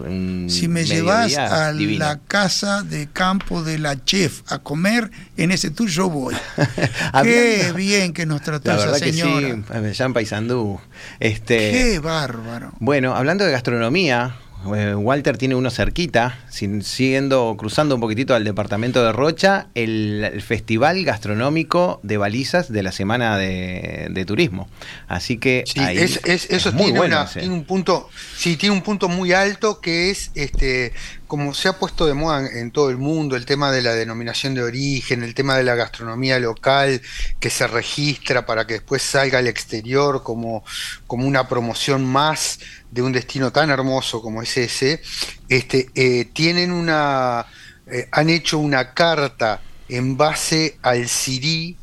si 0.47 0.67
me 0.67 0.85
llevas 0.85 1.37
a 1.37 1.71
la 1.73 2.19
casa 2.27 2.83
de 2.83 3.07
campo 3.07 3.63
de 3.63 3.79
la 3.79 4.03
chef 4.03 4.41
a 4.47 4.59
comer 4.59 5.11
en 5.37 5.51
ese 5.51 5.71
tour, 5.71 5.89
yo 5.89 6.09
voy. 6.09 6.35
Qué 7.23 7.73
bien 7.75 8.13
que 8.13 8.25
nos 8.25 8.41
trató 8.41 8.73
la 8.73 8.85
esa 8.85 8.99
señora. 8.99 9.63
Que 9.71 9.93
sí, 9.93 10.03
Paisandú. 10.13 10.79
Este, 11.19 11.71
Qué 11.71 11.99
bárbaro. 11.99 12.73
Bueno, 12.79 13.15
hablando 13.15 13.45
de 13.45 13.51
gastronomía, 13.51 14.35
eh, 14.35 14.44
Walter 14.63 15.37
tiene 15.37 15.53
uno 15.53 15.69
cerquita, 15.69 16.39
siguiendo, 16.49 17.55
cruzando 17.57 17.95
un 17.95 18.01
poquitito 18.01 18.33
al 18.33 18.43
departamento 18.43 19.03
de 19.03 19.11
Rocha, 19.11 19.67
el, 19.75 20.41
Festival 20.45 21.03
Gastronómico 21.03 21.99
de 22.03 22.17
Balizas 22.17 22.71
de 22.71 22.81
la 22.81 22.91
Semana 22.91 23.37
de, 23.37 24.23
Turismo. 24.25 24.67
Así 25.07 25.37
que 25.37 25.63
eso 25.67 26.73
tiene, 26.73 27.49
un 27.49 27.63
punto, 27.65 28.09
sí, 28.35 28.55
tiene 28.57 28.75
un 28.75 28.81
punto 28.81 29.07
muy 29.07 29.33
alto 29.33 29.79
que 29.79 30.09
es 30.09 30.31
este 30.33 30.93
como 31.27 31.53
se 31.53 31.67
ha 31.67 31.73
puesto 31.73 32.05
de 32.05 32.13
moda 32.13 32.47
en 32.47 32.71
todo 32.71 32.89
el 32.89 32.97
mundo, 32.97 33.35
el 33.35 33.45
tema 33.45 33.71
de 33.71 33.81
la 33.81 33.93
denominación 33.93 34.53
de 34.53 34.63
origen, 34.63 35.23
el 35.23 35.33
tema 35.33 35.57
de 35.57 35.63
la 35.63 35.75
gastronomía 35.75 36.39
local 36.39 37.01
que 37.39 37.49
se 37.49 37.67
registra 37.67 38.45
para 38.45 38.67
que 38.67 38.75
después 38.75 39.01
salga 39.01 39.39
al 39.39 39.47
exterior 39.47 40.23
como, 40.23 40.63
como 41.07 41.27
una 41.27 41.47
promoción 41.47 42.05
más 42.05 42.59
de 42.95 43.01
un 43.01 43.11
destino 43.11 43.51
tan 43.51 43.69
hermoso 43.69 44.21
como 44.21 44.41
es 44.41 44.55
ese, 44.55 45.01
este, 45.49 45.89
eh, 45.95 46.29
tienen 46.31 46.71
una, 46.71 47.45
eh, 47.87 48.07
han 48.09 48.29
hecho 48.29 48.57
una 48.57 48.93
carta 48.93 49.61
en 49.89 50.15
base 50.15 50.77
al 50.81 51.09
Siri 51.09 51.75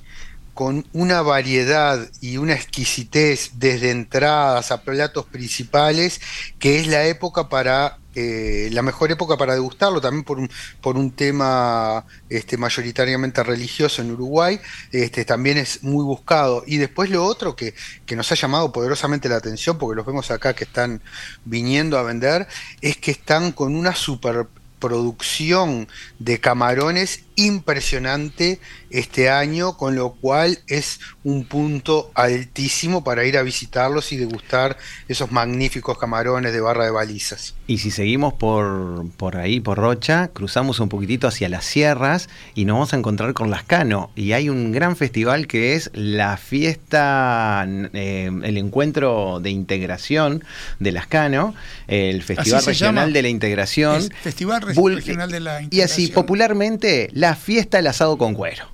con 0.54 0.87
una 0.95 1.21
variedad 1.21 2.09
y 2.23 2.38
una 2.38 2.54
exquisitez 2.54 3.50
desde 3.57 3.90
entradas 3.90 4.73
a 4.73 4.81
platos 4.81 5.26
principales, 5.26 6.19
que 6.59 6.81
es 6.81 6.87
la 6.87 7.04
época 7.04 7.50
para 7.50 7.99
eh, 8.14 8.69
la 8.73 8.83
mejor 8.83 9.11
época 9.11 9.37
para 9.37 9.54
degustarlo, 9.54 10.00
también 10.00 10.25
por 10.25 10.38
un, 10.38 10.50
por 10.81 10.97
un 10.97 11.12
tema 11.12 12.04
este, 12.28 12.57
mayoritariamente 12.57 13.42
religioso 13.42 14.02
en 14.02 14.11
Uruguay, 14.12 14.61
este, 14.90 15.25
también 15.25 15.59
es 15.59 15.83
muy 15.83 16.04
buscado. 16.04 16.62
Y 16.66 16.76
después 16.76 17.11
lo 17.11 17.25
otro 17.25 17.57
que, 17.57 17.75
que 18.07 18.16
nos 18.16 18.31
ha 18.33 18.35
llamado 18.35 18.73
poderosamente 18.73 19.28
la 19.28 19.37
atención, 19.37 19.78
porque 19.78 19.97
los 19.97 20.07
vemos 20.07 20.31
acá 20.31 20.54
que 20.54 20.64
están 20.64 21.00
viniendo 21.45 21.99
a 21.99 22.02
vender, 22.02 22.47
es 22.81 22.97
que 22.97 23.12
están 23.12 23.52
con 23.52 23.75
una 23.75 23.95
superproducción 23.95 25.88
de 26.19 26.40
camarones 26.40 27.25
impresionante 27.37 28.61
este 28.92 29.30
año, 29.30 29.76
con 29.76 29.96
lo 29.96 30.12
cual 30.12 30.58
es 30.66 31.00
un 31.25 31.44
punto 31.44 32.11
altísimo 32.14 33.04
para 33.04 33.25
ir 33.25 33.37
a 33.37 33.42
visitarlos 33.42 34.12
y 34.12 34.16
degustar 34.16 34.76
esos 35.08 35.32
magníficos 35.32 35.99
camarones 35.99 36.52
de 36.52 36.61
barra 36.61 36.84
de 36.84 36.90
balizas. 36.90 37.54
Y 37.66 37.78
si 37.78 37.90
seguimos 37.90 38.34
por, 38.34 39.11
por 39.16 39.37
ahí, 39.37 39.61
por 39.61 39.78
Rocha, 39.78 40.28
cruzamos 40.28 40.80
un 40.80 40.88
poquitito 40.88 41.26
hacia 41.28 41.49
las 41.49 41.64
sierras 41.64 42.28
y 42.54 42.64
nos 42.64 42.75
vamos 42.75 42.92
a 42.92 42.96
encontrar 42.96 43.32
con 43.34 43.50
Lascano. 43.50 44.11
Y 44.14 44.32
hay 44.32 44.49
un 44.49 44.72
gran 44.72 44.96
festival 44.96 45.46
que 45.46 45.75
es 45.75 45.90
la 45.94 46.37
fiesta, 46.37 47.64
eh, 47.66 48.30
el 48.42 48.58
encuentro 48.58 49.40
de 49.40 49.50
integración 49.50 50.44
de 50.78 50.92
Lascano, 50.92 51.54
el 51.87 52.22
Festival 52.22 52.64
Regional 52.64 53.12
de 53.12 53.22
la 53.22 53.28
Integración. 53.28 54.08
Festival 54.22 54.62
Regional 54.62 55.30
de 55.30 55.40
la 55.40 55.62
Integración. 55.62 55.70
Y 55.70 55.80
así, 55.80 56.08
popularmente, 56.08 57.08
la 57.12 57.34
fiesta 57.34 57.78
del 57.78 57.87
asado 57.87 58.18
con 58.18 58.34
cuero. 58.34 58.72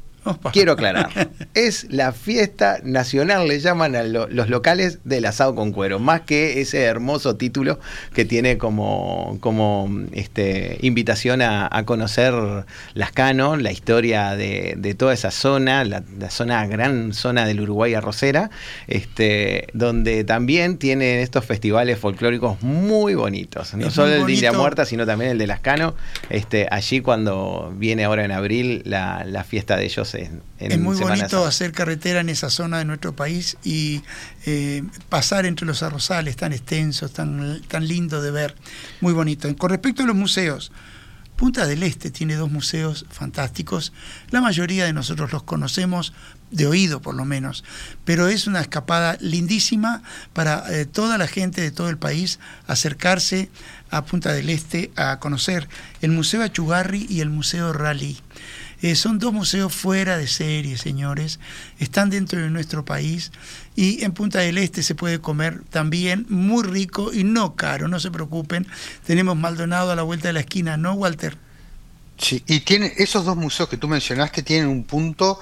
Quiero 0.53 0.73
aclarar. 0.73 1.11
Es 1.55 1.87
la 1.91 2.13
fiesta 2.13 2.79
nacional, 2.85 3.49
le 3.49 3.59
llaman 3.59 3.97
a 3.97 4.03
los 4.03 4.49
locales 4.49 5.01
del 5.05 5.25
asado 5.25 5.55
con 5.55 5.73
cuero, 5.73 5.99
más 5.99 6.21
que 6.21 6.61
ese 6.61 6.83
hermoso 6.83 7.37
título 7.37 7.81
que 8.15 8.25
tiene 8.25 8.59
como, 8.59 9.39
como 9.41 9.91
este, 10.13 10.79
invitación 10.83 11.43
a, 11.43 11.69
conocer 11.85 12.35
Lascano, 12.95 13.57
la 13.57 13.73
historia 13.73 14.37
de, 14.37 14.95
toda 14.97 15.15
esa 15.15 15.31
zona, 15.31 15.85
la, 15.85 16.03
zona, 16.31 16.67
gran 16.67 17.13
zona 17.13 17.47
del 17.47 17.61
Uruguay 17.61 17.95
arrocera, 17.95 18.51
este, 18.87 19.69
donde 19.73 20.25
también 20.25 20.79
tienen 20.79 21.21
estos 21.21 21.45
festivales 21.45 21.99
folclóricos 21.99 22.63
muy 22.63 23.15
bonitos. 23.15 23.75
No 23.75 23.91
solo 23.91 24.15
el 24.15 24.27
de 24.27 24.33
India 24.33 24.53
Muerta, 24.53 24.85
sino 24.85 25.07
también 25.07 25.33
el 25.33 25.39
de 25.39 25.47
Lascano. 25.47 25.95
Este, 26.31 26.69
allí 26.71 27.01
cuando 27.01 27.73
viene 27.77 28.05
ahora 28.05 28.25
en 28.25 28.33
abril 28.33 28.83
la, 28.85 29.25
la 29.25 29.45
fiesta 29.45 29.77
de 29.77 29.85
ellos 29.85 30.15
es 30.59 30.79
muy 30.79 30.97
bonito 30.97 31.47
hacer 31.47 31.73
carretera 31.73 32.21
en 32.21 32.29
esa 32.29 32.51
zona 32.51 32.79
de 32.79 32.85
nuestro 32.85 33.15
país 33.15 33.57
y 33.65 34.03
eh, 34.47 34.83
pasar 35.09 35.47
entre 35.47 35.67
los 35.67 35.83
arrozales 35.83 36.37
tan 36.37 36.53
extensos, 36.53 37.13
tan, 37.13 37.63
tan 37.69 37.87
lindo 37.87 38.21
de 38.23 38.31
ver, 38.31 38.55
muy 39.01 39.13
bonito. 39.13 39.55
Con 39.57 39.71
respecto 39.71 40.03
a 40.03 40.07
los 40.07 40.17
museos, 40.17 40.73
Punta 41.39 41.69
del 41.69 41.85
Este 41.85 42.11
tiene 42.11 42.35
dos 42.35 42.51
museos 42.51 43.07
fantásticos, 43.11 43.93
la 44.31 44.41
mayoría 44.41 44.87
de 44.87 44.93
nosotros 44.93 45.31
los 45.31 45.45
conocemos 45.45 46.13
de 46.51 46.67
oído 46.67 47.01
por 47.01 47.15
lo 47.15 47.25
menos, 47.25 47.63
pero 48.05 48.27
es 48.27 48.49
una 48.49 48.61
escapada 48.61 49.17
lindísima 49.21 50.03
para 50.33 50.65
eh, 50.69 50.85
toda 50.85 51.17
la 51.17 51.29
gente 51.29 51.61
de 51.61 51.71
todo 51.71 51.91
el 51.91 51.97
país 51.97 52.41
acercarse 52.67 53.51
a 53.89 54.05
Punta 54.05 54.33
del 54.33 54.51
Este 54.51 54.91
a 54.97 55.21
conocer 55.21 55.69
el 56.01 56.11
Museo 56.11 56.43
Achugarri 56.43 57.07
y 57.09 57.21
el 57.21 57.31
Museo 57.31 57.73
Rally. 57.73 58.19
Eh, 58.81 58.95
son 58.95 59.19
dos 59.19 59.33
museos 59.33 59.75
fuera 59.75 60.17
de 60.19 60.27
serie, 60.27 60.79
señores. 60.79 61.41
Están 61.79 62.11
dentro 62.11 62.41
de 62.41 62.51
nuestro 62.51 62.85
país 62.85 63.33
y 63.75 64.05
en 64.05 64.13
Punta 64.13 64.41
del 64.41 64.59
Este 64.59 64.83
se 64.83 64.95
puede 64.95 65.21
comer 65.21 65.63
también 65.71 66.27
muy 66.29 66.63
rico 66.63 67.13
y 67.13 67.25
no 67.25 67.57
caro, 67.57 67.89
no 67.89 67.99
se 68.01 68.11
preocupen. 68.11 68.67
Tenemos 69.07 69.37
Maldonado 69.37 69.91
a 69.91 69.97
la 69.97 70.03
vuelta 70.03 70.29
de 70.29 70.35
la 70.35 70.41
esquina, 70.41 70.77
¿no, 70.77 70.95
Walter? 70.95 71.37
Sí, 72.19 72.43
y 72.47 72.61
tiene, 72.61 72.93
esos 72.97 73.25
dos 73.25 73.37
museos 73.37 73.69
que 73.69 73.77
tú 73.77 73.87
mencionaste 73.87 74.43
tienen 74.43 74.69
un 74.69 74.83
punto 74.83 75.39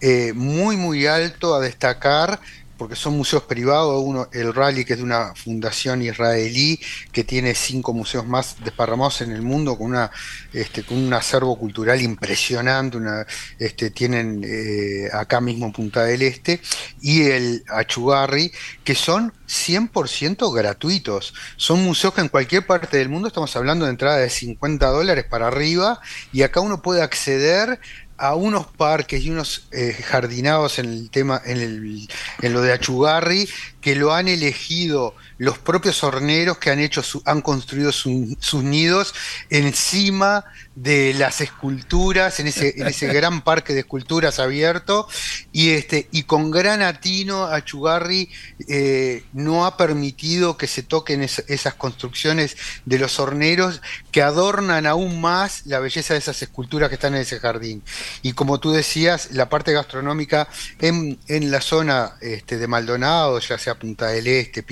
eh, 0.00 0.32
muy, 0.32 0.76
muy 0.76 1.06
alto 1.06 1.56
a 1.56 1.60
destacar 1.60 2.40
porque 2.80 2.96
son 2.96 3.14
museos 3.14 3.42
privados, 3.42 4.02
uno, 4.02 4.30
el 4.32 4.54
Rally, 4.54 4.86
que 4.86 4.94
es 4.94 5.00
de 5.00 5.04
una 5.04 5.34
fundación 5.34 6.00
israelí, 6.00 6.80
que 7.12 7.24
tiene 7.24 7.54
cinco 7.54 7.92
museos 7.92 8.26
más 8.26 8.56
desparramados 8.64 9.20
en 9.20 9.32
el 9.32 9.42
mundo, 9.42 9.76
con 9.76 9.88
una 9.88 10.10
este, 10.54 10.82
con 10.82 10.96
un 10.96 11.12
acervo 11.12 11.58
cultural 11.58 12.00
impresionante, 12.00 12.96
una, 12.96 13.26
este, 13.58 13.90
tienen 13.90 14.42
eh, 14.42 15.10
acá 15.12 15.42
mismo 15.42 15.66
en 15.66 15.72
Punta 15.72 16.04
del 16.04 16.22
Este, 16.22 16.62
y 17.02 17.24
el 17.24 17.64
Achugarri, 17.68 18.50
que 18.82 18.94
son 18.94 19.34
100% 19.46 20.50
gratuitos. 20.54 21.34
Son 21.56 21.84
museos 21.84 22.14
que 22.14 22.22
en 22.22 22.30
cualquier 22.30 22.64
parte 22.64 22.96
del 22.96 23.10
mundo 23.10 23.28
estamos 23.28 23.54
hablando 23.56 23.84
de 23.84 23.90
entrada 23.90 24.16
de 24.16 24.30
50 24.30 24.86
dólares 24.86 25.26
para 25.28 25.48
arriba, 25.48 26.00
y 26.32 26.44
acá 26.44 26.60
uno 26.60 26.80
puede 26.80 27.02
acceder 27.02 27.78
a 28.20 28.34
unos 28.34 28.66
parques 28.66 29.24
y 29.24 29.30
unos 29.30 29.66
eh, 29.72 29.96
jardinados 30.04 30.78
en 30.78 30.86
el 30.86 31.10
tema, 31.10 31.40
en, 31.44 31.56
el, 31.56 32.08
en 32.42 32.52
lo 32.52 32.60
de 32.60 32.72
Achugarri, 32.72 33.48
que 33.80 33.96
lo 33.96 34.12
han 34.12 34.28
elegido 34.28 35.14
los 35.40 35.56
propios 35.56 36.04
horneros 36.04 36.58
que 36.58 36.68
han 36.68 36.80
hecho 36.80 37.02
han 37.24 37.40
construido 37.40 37.92
sus 37.92 38.62
nidos 38.62 39.14
encima 39.48 40.44
de 40.74 41.14
las 41.14 41.40
esculturas 41.40 42.40
en 42.40 42.48
ese, 42.48 42.74
en 42.76 42.86
ese 42.86 43.06
gran 43.06 43.40
parque 43.44 43.72
de 43.72 43.80
esculturas 43.80 44.38
abierto. 44.38 45.08
Y 45.50 45.70
este 45.70 46.08
y 46.12 46.24
con 46.24 46.50
gran 46.50 46.82
atino 46.82 47.44
Achugarri 47.46 48.28
eh, 48.68 49.24
no 49.32 49.64
ha 49.64 49.78
permitido 49.78 50.58
que 50.58 50.66
se 50.66 50.82
toquen 50.82 51.22
esas 51.22 51.72
construcciones 51.72 52.58
de 52.84 52.98
los 52.98 53.18
horneros 53.18 53.80
que 54.12 54.20
adornan 54.20 54.84
aún 54.84 55.22
más 55.22 55.64
la 55.64 55.78
belleza 55.78 56.12
de 56.12 56.18
esas 56.18 56.42
esculturas 56.42 56.90
que 56.90 56.96
están 56.96 57.14
en 57.14 57.22
ese 57.22 57.40
jardín. 57.40 57.82
Y 58.20 58.34
como 58.34 58.60
tú 58.60 58.72
decías 58.72 59.30
la 59.32 59.48
parte 59.48 59.72
gastronómica 59.72 60.48
en, 60.80 61.18
en 61.28 61.50
la 61.50 61.62
zona 61.62 62.16
este, 62.20 62.58
de 62.58 62.66
Maldonado 62.66 63.38
ya 63.38 63.56
sea 63.56 63.78
Punta 63.78 64.08
del 64.08 64.26
Este 64.26 64.62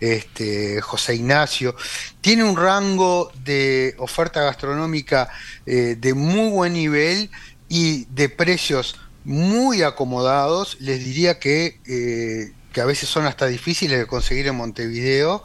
Este, 0.00 0.80
José 0.80 1.14
Ignacio. 1.14 1.74
Tiene 2.20 2.44
un 2.44 2.56
rango 2.56 3.30
de 3.44 3.94
oferta 3.98 4.42
gastronómica 4.42 5.28
eh, 5.66 5.96
de 5.98 6.14
muy 6.14 6.50
buen 6.50 6.72
nivel 6.72 7.30
y 7.68 8.06
de 8.06 8.28
precios 8.28 8.96
muy 9.24 9.82
acomodados. 9.82 10.76
Les 10.80 11.04
diría 11.04 11.38
que 11.38 11.80
eh, 11.86 12.52
que 12.72 12.80
a 12.80 12.84
veces 12.84 13.08
son 13.08 13.26
hasta 13.26 13.46
difíciles 13.46 13.98
de 13.98 14.06
conseguir 14.06 14.46
en 14.46 14.56
Montevideo 14.56 15.42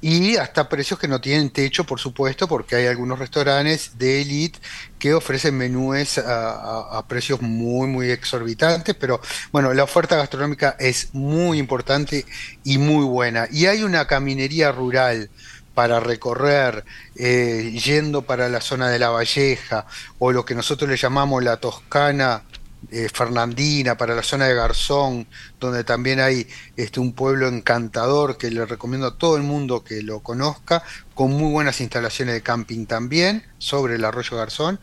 y 0.00 0.36
hasta 0.36 0.68
precios 0.68 0.98
que 0.98 1.06
no 1.06 1.20
tienen 1.20 1.50
techo, 1.50 1.84
por 1.84 2.00
supuesto, 2.00 2.48
porque 2.48 2.76
hay 2.76 2.86
algunos 2.86 3.18
restaurantes 3.18 3.98
de 3.98 4.22
élite 4.22 4.58
que 4.98 5.14
ofrecen 5.14 5.56
menúes 5.56 6.18
a, 6.18 7.04
precios 7.08 7.40
muy, 7.42 7.88
muy 7.88 8.10
exorbitantes, 8.10 8.94
pero 8.94 9.20
bueno, 9.52 9.72
la 9.74 9.84
oferta 9.84 10.16
gastronómica 10.16 10.76
es 10.78 11.14
muy 11.14 11.58
importante 11.58 12.24
y 12.64 12.78
muy 12.78 13.04
buena. 13.04 13.46
Y 13.50 13.66
hay 13.66 13.82
una 13.82 14.06
caminería 14.06 14.72
rural 14.72 15.30
para 15.74 16.00
recorrer 16.00 16.84
eh, 17.16 17.78
yendo 17.82 18.22
para 18.22 18.48
la 18.48 18.60
zona 18.60 18.90
de 18.90 18.98
la 18.98 19.10
Valleja 19.10 19.86
o 20.18 20.32
lo 20.32 20.44
que 20.44 20.54
nosotros 20.54 20.90
le 20.90 20.96
llamamos 20.96 21.42
la 21.42 21.56
Toscana 21.58 22.42
eh, 22.90 23.08
Fernandina, 23.12 23.96
para 23.96 24.14
la 24.14 24.22
zona 24.22 24.46
de 24.46 24.54
Garzón, 24.54 25.26
donde 25.60 25.84
también 25.84 26.20
hay 26.20 26.46
este, 26.76 27.00
un 27.00 27.12
pueblo 27.12 27.48
encantador 27.48 28.36
que 28.36 28.50
le 28.50 28.66
recomiendo 28.66 29.06
a 29.06 29.16
todo 29.16 29.36
el 29.36 29.42
mundo 29.42 29.84
que 29.84 30.02
lo 30.02 30.20
conozca, 30.20 30.82
con 31.14 31.30
muy 31.30 31.52
buenas 31.52 31.80
instalaciones 31.80 32.34
de 32.34 32.42
camping 32.42 32.86
también 32.86 33.44
sobre 33.58 33.94
el 33.94 34.04
arroyo 34.04 34.36
Garzón, 34.36 34.80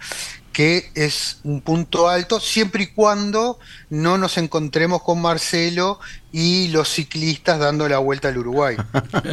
que 0.53 0.91
es 0.95 1.39
un 1.43 1.61
punto 1.61 2.09
alto, 2.09 2.39
siempre 2.39 2.83
y 2.83 2.87
cuando 2.87 3.59
no 3.89 4.17
nos 4.17 4.37
encontremos 4.37 5.03
con 5.03 5.21
Marcelo 5.21 5.99
y 6.31 6.67
los 6.69 6.89
ciclistas 6.89 7.59
dando 7.59 7.87
la 7.89 7.97
vuelta 7.97 8.27
al 8.27 8.37
Uruguay. 8.37 8.75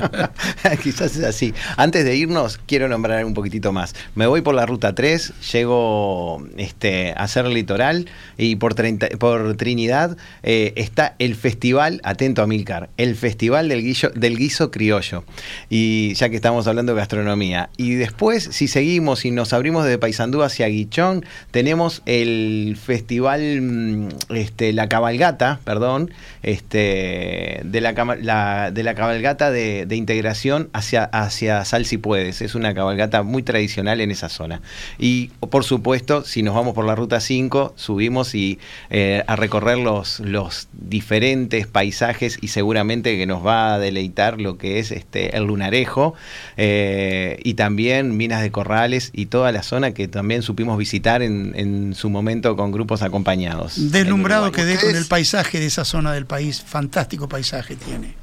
Quizás 0.82 1.16
es 1.16 1.24
así. 1.24 1.52
Antes 1.76 2.04
de 2.04 2.16
irnos, 2.16 2.59
quiero 2.66 2.88
nombrar 2.88 3.24
un 3.24 3.35
poquitito 3.35 3.72
más. 3.72 3.94
Me 4.14 4.26
voy 4.26 4.40
por 4.40 4.54
la 4.54 4.66
ruta 4.66 4.94
3, 4.94 5.32
llego 5.52 6.46
este, 6.56 7.12
a 7.12 7.24
hacer 7.24 7.46
litoral 7.46 8.09
y 8.38 8.56
por, 8.56 8.74
por 9.18 9.56
Trinidad 9.56 10.16
eh, 10.42 10.72
está 10.76 11.16
el 11.18 11.35
festival, 11.35 12.00
atento 12.04 12.42
a 12.42 12.46
Milcar, 12.46 12.88
el 12.96 13.16
festival 13.16 13.68
del 13.68 13.82
guiso, 13.82 14.11
del 14.14 14.37
guiso 14.37 14.70
criollo. 14.70 15.24
Y 15.68 16.14
ya 16.14 16.28
que 16.28 16.37
estamos 16.37 16.66
hablando 16.66 16.92
de 16.92 16.98
gastronomía. 16.98 17.70
Y 17.76 17.94
después, 17.94 18.48
si 18.52 18.68
seguimos 18.68 19.24
y 19.24 19.30
nos 19.30 19.52
abrimos 19.52 19.85
de 19.85 19.98
Paysandú 19.98 20.42
hacia 20.42 20.68
Guichón, 20.68 21.24
tenemos 21.50 22.02
el 22.06 22.78
festival, 22.82 23.61
mm, 23.61 24.09
este, 24.30 24.72
la 24.72 24.88
cabalgata, 24.88 25.61
perdón, 25.64 26.11
este, 26.42 26.86
de, 26.87 27.81
la, 27.81 28.70
de 28.70 28.83
la 28.83 28.94
cabalgata 28.94 29.51
de, 29.51 29.87
integración 29.96 30.68
hacia, 30.72 31.05
hacia 31.05 31.64
Sal 31.64 31.87
si 31.87 31.99
puedes. 31.99 32.42
Es 32.42 32.55
una 32.55 32.75
cabalgata 32.75 33.22
muy 33.22 33.42
tradicional 33.42 34.01
en 34.01 34.11
esa 34.11 34.29
zona. 34.29 34.61
Y 34.99 35.29
por 35.51 35.64
supuesto, 35.64 36.25
si 36.25 36.42
nos 36.42 36.55
vamos 36.55 36.75
por 36.75 36.85
la 36.85 36.94
ruta 36.94 37.20
5, 37.20 37.75
subimos 37.77 38.35
y 38.35 38.59
eh, 38.90 39.25
a 39.27 39.37
recorrer 39.37 39.79
los, 39.79 40.20
los 40.20 40.68
diferentes 40.72 41.66
paisajes 41.66 42.38
y 42.40 42.49
seguramente 42.49 43.16
que 43.16 43.27
nos 43.27 43.44
va 43.44 43.75
a 43.75 43.79
deleitar 43.79 44.40
lo 44.40 44.59
que 44.59 44.79
es 44.79 44.90
este 44.90 45.37
el 45.37 45.44
lunarejo 45.44 46.14
eh, 46.57 47.38
y 47.42 47.55
también 47.55 48.16
Minas 48.16 48.42
de 48.42 48.51
Corrales 48.51 49.11
y 49.12 49.27
toda 49.27 49.53
la 49.53 49.62
zona 49.62 49.92
que 49.92 50.09
también 50.09 50.42
supimos 50.42 50.79
visitar 50.79 51.22
en, 51.22 51.53
en 51.57 51.94
su 51.94 52.11
momento 52.11 52.57
con 52.57 52.72
grupos 52.72 53.03
acompañados. 53.03 53.90
Deslumbrado 53.90 54.53
quedé 54.53 54.77
con 54.77 54.94
el 54.94 55.07
paisaje 55.07 55.61
de 55.61 55.66
esa 55.66 55.85
zona 55.85 56.12
del 56.12 56.27
país, 56.27 56.62
fantástico 56.76 57.26
paisaje 57.26 57.74
tiene. 57.74 58.14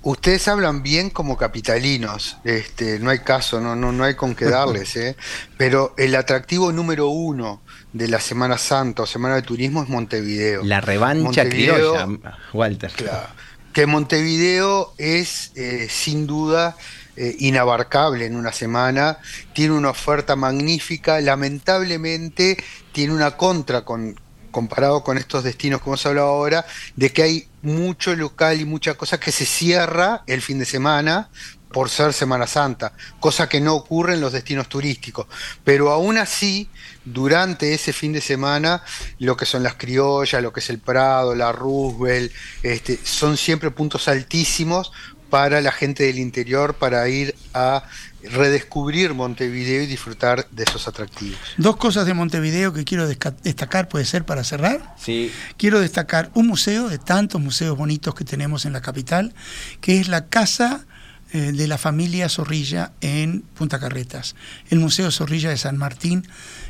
Ustedes 0.00 0.48
hablan 0.48 0.82
bien 0.82 1.10
como 1.10 1.36
capitalinos, 1.36 2.38
este, 2.42 2.98
no 2.98 3.10
hay 3.10 3.18
caso, 3.18 3.60
no, 3.60 3.76
no, 3.76 3.92
no 3.92 4.04
hay 4.04 4.14
con 4.14 4.34
qué 4.34 4.46
darles, 4.46 4.96
¿eh? 5.06 5.16
pero 5.58 5.92
el 5.98 6.14
atractivo 6.14 6.72
número 6.72 7.08
uno 7.08 7.60
de 7.92 8.08
la 8.08 8.20
Semana 8.20 8.56
Santa 8.56 9.02
o 9.02 9.06
Semana 9.06 9.34
de 9.34 9.42
Turismo 9.42 9.82
es 9.82 9.90
Montevideo. 9.90 10.64
La 10.64 10.80
revancha 10.80 11.46
criolla, 11.46 12.08
Walter. 12.54 12.90
que 13.74 13.84
Montevideo 13.84 14.94
es 14.96 15.52
eh, 15.54 15.86
sin 15.90 16.26
duda 16.26 16.76
eh, 17.16 17.36
inabarcable 17.38 18.24
en 18.24 18.36
una 18.36 18.52
semana, 18.52 19.18
tiene 19.52 19.74
una 19.74 19.90
oferta 19.90 20.36
magnífica, 20.36 21.20
lamentablemente 21.20 22.56
tiene 22.92 23.12
una 23.12 23.36
contra 23.36 23.84
con, 23.84 24.18
comparado 24.54 25.02
con 25.02 25.18
estos 25.18 25.42
destinos 25.42 25.82
que 25.82 25.90
hemos 25.90 26.06
hablado 26.06 26.28
ahora, 26.28 26.64
de 26.94 27.12
que 27.12 27.22
hay 27.24 27.48
mucho 27.60 28.14
local 28.14 28.60
y 28.60 28.64
mucha 28.64 28.94
cosa 28.94 29.18
que 29.18 29.32
se 29.32 29.44
cierra 29.44 30.22
el 30.28 30.40
fin 30.40 30.60
de 30.60 30.64
semana 30.64 31.28
por 31.72 31.90
ser 31.90 32.12
Semana 32.12 32.46
Santa, 32.46 32.92
cosa 33.18 33.48
que 33.48 33.60
no 33.60 33.74
ocurre 33.74 34.14
en 34.14 34.20
los 34.20 34.32
destinos 34.32 34.68
turísticos. 34.68 35.26
Pero 35.64 35.90
aún 35.90 36.18
así, 36.18 36.68
durante 37.04 37.74
ese 37.74 37.92
fin 37.92 38.12
de 38.12 38.20
semana, 38.20 38.84
lo 39.18 39.36
que 39.36 39.44
son 39.44 39.64
las 39.64 39.74
criollas, 39.74 40.40
lo 40.40 40.52
que 40.52 40.60
es 40.60 40.70
el 40.70 40.78
Prado, 40.78 41.34
la 41.34 41.50
Roosevelt, 41.50 42.32
este, 42.62 42.96
son 43.02 43.36
siempre 43.36 43.72
puntos 43.72 44.06
altísimos 44.06 44.92
para 45.34 45.60
la 45.60 45.72
gente 45.72 46.04
del 46.04 46.20
interior 46.20 46.74
para 46.74 47.08
ir 47.08 47.34
a 47.54 47.82
redescubrir 48.22 49.14
Montevideo 49.14 49.82
y 49.82 49.86
disfrutar 49.86 50.46
de 50.52 50.62
esos 50.62 50.86
atractivos. 50.86 51.40
Dos 51.56 51.76
cosas 51.76 52.06
de 52.06 52.14
Montevideo 52.14 52.72
que 52.72 52.84
quiero 52.84 53.08
destacar, 53.08 53.88
puede 53.88 54.04
ser 54.04 54.24
para 54.24 54.44
cerrar. 54.44 54.94
Sí. 54.96 55.32
Quiero 55.56 55.80
destacar 55.80 56.30
un 56.34 56.46
museo 56.46 56.88
de 56.88 56.98
tantos 56.98 57.40
museos 57.40 57.76
bonitos 57.76 58.14
que 58.14 58.24
tenemos 58.24 58.64
en 58.64 58.74
la 58.74 58.80
capital, 58.80 59.34
que 59.80 59.98
es 59.98 60.06
la 60.06 60.28
Casa 60.28 60.86
eh, 61.32 61.50
de 61.50 61.66
la 61.66 61.78
Familia 61.78 62.28
Zorrilla 62.28 62.92
en 63.00 63.40
Punta 63.40 63.80
Carretas. 63.80 64.36
El 64.70 64.78
Museo 64.78 65.10
Zorrilla 65.10 65.50
de 65.50 65.56
San 65.56 65.76
Martín 65.78 66.28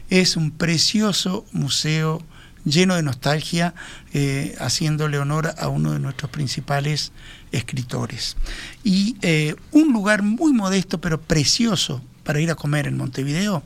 es 0.09 0.38
un 0.38 0.50
precioso 0.53 1.44
museo 1.53 2.24
lleno 2.64 2.96
de 2.96 3.03
nostalgia, 3.03 3.74
eh, 4.14 4.57
haciéndole 4.59 5.18
honor 5.18 5.55
a 5.59 5.68
uno 5.68 5.92
de 5.92 5.98
nuestros 5.98 6.31
principales 6.31 7.12
escritores. 7.57 8.37
Y 8.83 9.17
eh, 9.23 9.55
un 9.73 9.93
lugar 9.93 10.23
muy 10.23 10.53
modesto 10.53 11.01
pero 11.01 11.21
precioso 11.21 12.03
para 12.25 12.40
ir 12.40 12.51
a 12.51 12.55
comer 12.55 12.87
en 12.87 12.97
Montevideo 12.97 13.62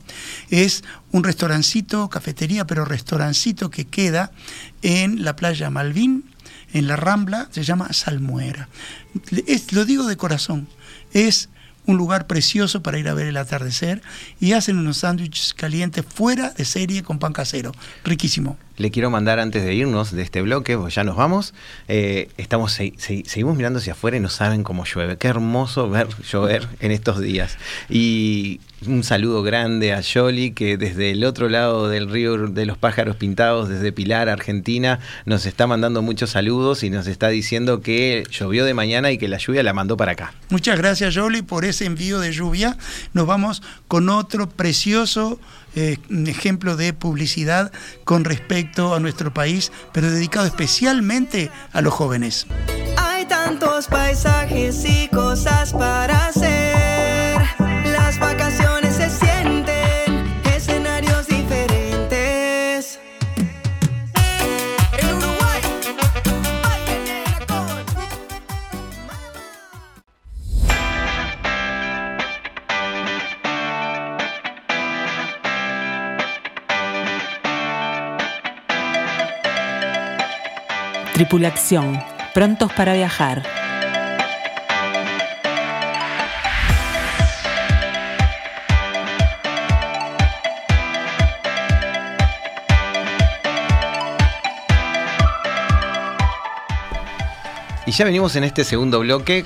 es 0.49 0.83
un 1.11 1.23
restaurancito, 1.23 2.09
cafetería, 2.09 2.67
pero 2.67 2.85
restaurancito 2.85 3.69
que 3.69 3.85
queda 3.85 4.31
en 4.81 5.23
la 5.23 5.35
playa 5.35 5.69
Malvin, 5.69 6.25
en 6.73 6.87
la 6.87 6.95
Rambla, 6.95 7.47
se 7.51 7.63
llama 7.63 7.91
Salmuera. 7.93 8.69
lo 9.71 9.85
digo 9.85 10.05
de 10.05 10.17
corazón, 10.17 10.67
es 11.13 11.49
un 11.85 11.97
lugar 11.97 12.27
precioso 12.27 12.83
para 12.83 12.99
ir 12.99 13.07
a 13.09 13.15
ver 13.15 13.27
el 13.27 13.37
atardecer 13.37 14.01
y 14.39 14.51
hacen 14.51 14.77
unos 14.77 14.97
sándwiches 14.97 15.53
calientes 15.55 16.05
fuera 16.05 16.51
de 16.51 16.65
serie 16.65 17.01
con 17.01 17.17
pan 17.17 17.33
casero. 17.33 17.71
Riquísimo 18.03 18.57
le 18.79 18.91
quiero 18.91 19.09
mandar 19.11 19.39
antes 19.39 19.63
de 19.63 19.75
irnos 19.75 20.11
de 20.11 20.23
este 20.23 20.41
bloque, 20.41 20.77
pues 20.77 20.95
ya 20.95 21.03
nos 21.03 21.17
vamos. 21.17 21.53
Eh, 21.89 22.29
estamos, 22.37 22.71
seguimos 22.71 23.55
mirando 23.57 23.79
hacia 23.79 23.93
afuera 23.93 24.15
y 24.17 24.21
no 24.21 24.29
saben 24.29 24.63
cómo 24.63 24.85
llueve. 24.85 25.17
Qué 25.17 25.27
hermoso 25.27 25.89
ver 25.89 26.07
llover 26.23 26.67
en 26.79 26.91
estos 26.91 27.19
días. 27.19 27.57
Y 27.89 28.61
un 28.87 29.03
saludo 29.03 29.43
grande 29.43 29.93
a 29.93 30.01
Yoli, 30.01 30.51
que 30.51 30.77
desde 30.77 31.11
el 31.11 31.23
otro 31.23 31.49
lado 31.49 31.89
del 31.89 32.09
río 32.09 32.37
de 32.47 32.65
los 32.65 32.77
pájaros 32.77 33.15
pintados, 33.15 33.69
desde 33.69 33.91
Pilar, 33.91 34.29
Argentina, 34.29 34.99
nos 35.25 35.45
está 35.45 35.67
mandando 35.67 36.01
muchos 36.01 36.31
saludos 36.31 36.83
y 36.83 36.89
nos 36.89 37.07
está 37.07 37.29
diciendo 37.29 37.81
que 37.81 38.23
llovió 38.31 38.65
de 38.65 38.73
mañana 38.73 39.11
y 39.11 39.17
que 39.17 39.27
la 39.27 39.37
lluvia 39.37 39.63
la 39.63 39.73
mandó 39.73 39.97
para 39.97 40.13
acá. 40.13 40.33
Muchas 40.49 40.77
gracias, 40.77 41.13
Yoli, 41.13 41.41
por 41.41 41.65
ese 41.65 41.85
envío 41.85 42.19
de 42.19 42.31
lluvia. 42.31 42.77
Nos 43.13 43.27
vamos 43.27 43.61
con 43.87 44.09
otro 44.09 44.49
precioso 44.49 45.39
eh, 45.75 45.97
ejemplo 46.25 46.75
de 46.75 46.93
publicidad 46.93 47.71
con 48.03 48.23
respecto 48.23 48.95
a 48.95 48.99
nuestro 48.99 49.33
país, 49.33 49.71
pero 49.93 50.09
dedicado 50.09 50.45
especialmente 50.45 51.51
a 51.73 51.81
los 51.81 51.93
jóvenes. 51.93 52.47
Hay 52.97 53.25
tantos 53.25 53.87
paisajes 53.87 54.83
y 54.85 55.07
cosas 55.09 55.73
para 55.73 56.27
hacer. 56.27 56.88
Tripulación, 81.29 82.01
prontos 82.33 82.73
para 82.73 82.95
viajar. 82.95 83.43
Y 97.85 97.91
ya 97.91 98.05
venimos 98.05 98.35
en 98.35 98.43
este 98.43 98.63
segundo 98.63 99.01
bloque 99.01 99.45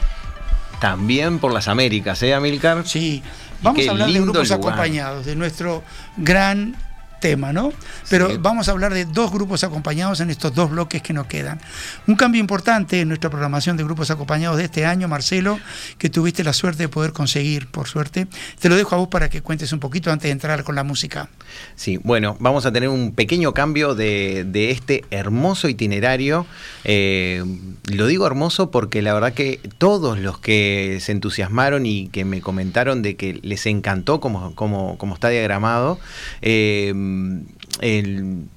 también 0.80 1.40
por 1.40 1.52
las 1.52 1.68
Américas, 1.68 2.24
¿eh, 2.24 2.34
Amilcar? 2.34 2.88
Sí, 2.88 3.22
vamos 3.62 3.86
a 3.86 3.92
hablar 3.92 4.10
de 4.10 4.22
grupos 4.22 4.52
acompañados, 4.52 5.26
de 5.26 5.36
nuestro 5.36 5.84
gran 6.16 6.78
tema, 7.24 7.54
¿no? 7.54 7.72
Pero 8.10 8.38
vamos 8.38 8.68
a 8.68 8.72
hablar 8.72 8.94
de 8.94 9.06
dos 9.06 9.32
grupos 9.32 9.64
acompañados 9.64 10.20
en 10.20 10.30
estos 10.30 10.54
dos 10.54 10.70
bloques 10.70 11.02
que 11.02 11.14
nos 11.14 11.26
quedan. 11.26 11.58
Un 12.06 12.18
cambio 12.18 12.42
importante 12.42 13.00
en 13.00 13.08
nuestra 13.08 13.30
programación 13.30 13.78
de 13.78 13.86
grupos 13.86 14.12
acompañados 14.12 14.58
de 14.58 14.66
este 14.66 14.86
año, 14.86 15.08
Marcelo, 15.08 15.58
que 15.98 16.10
tuviste 16.10 16.44
la 16.44 16.52
suerte 16.52 16.84
de 16.84 16.90
poder 16.90 17.14
conseguir, 17.14 17.68
por 17.68 17.88
suerte. 17.88 18.28
Te 18.60 18.68
lo 18.68 18.76
dejo 18.76 18.96
a 18.96 18.98
vos 18.98 19.08
para 19.08 19.30
que 19.30 19.42
cuentes 19.42 19.72
un 19.72 19.80
poquito 19.80 20.12
antes 20.12 20.28
de 20.28 20.32
entrar 20.32 20.66
con 20.66 20.76
la 20.76 20.84
música. 20.84 21.30
Sí, 21.78 21.98
bueno, 22.04 22.36
vamos 22.42 22.66
a 22.66 22.74
tener 22.74 22.90
un 22.90 23.14
pequeño 23.14 23.54
cambio 23.54 23.96
de, 23.96 24.44
este 24.70 25.06
hermoso 25.10 25.70
itinerario. 25.70 26.46
Eh, 26.84 27.42
lo 27.90 28.06
digo 28.06 28.28
hermoso 28.28 28.70
porque 28.70 29.02
la 29.02 29.14
verdad 29.14 29.32
que 29.32 29.62
todos 29.78 30.20
los 30.20 30.40
que 30.40 30.98
se 31.00 31.14
entusiasmaron 31.14 31.86
y 31.86 32.10
que 32.10 32.26
me 32.26 32.42
comentaron 32.42 33.02
de 33.02 33.16
que 33.16 33.40
les 33.44 33.66
encantó 33.66 34.20
como, 34.20 34.54
como, 34.56 34.98
como 34.98 35.14
está 35.14 35.30
diagramado, 35.30 36.00
eh, 36.42 36.92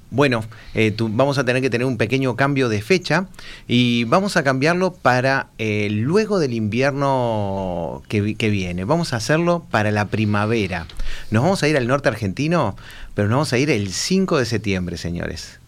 bueno, 0.09 0.45
eh, 0.73 0.95
vamos 0.97 1.37
a 1.37 1.43
tener 1.43 1.61
que 1.61 1.69
tener 1.69 1.85
un 1.85 1.97
pequeño 1.97 2.35
cambio 2.35 2.69
de 2.69 2.81
fecha 2.81 3.27
y 3.67 4.05
vamos 4.05 4.37
a 4.37 4.43
cambiarlo 4.43 4.93
para 4.93 5.47
eh, 5.57 5.89
luego 5.91 6.39
del 6.39 6.53
invierno 6.53 8.03
que, 8.07 8.21
viene. 8.21 8.85
Vamos 8.85 9.13
a 9.13 9.17
hacerlo 9.17 9.65
para 9.69 9.91
la 9.91 10.07
primavera. 10.07 10.87
Nos 11.31 11.43
vamos 11.43 11.63
a 11.63 11.67
ir 11.67 11.75
al 11.75 11.87
norte 11.87 12.09
argentino, 12.09 12.75
pero 13.15 13.27
nos 13.27 13.35
vamos 13.35 13.53
a 13.53 13.57
ir 13.57 13.69
el 13.69 13.91
5 13.91 14.37
de 14.37 14.45
septiembre, 14.45 14.97
señores. 14.97 15.59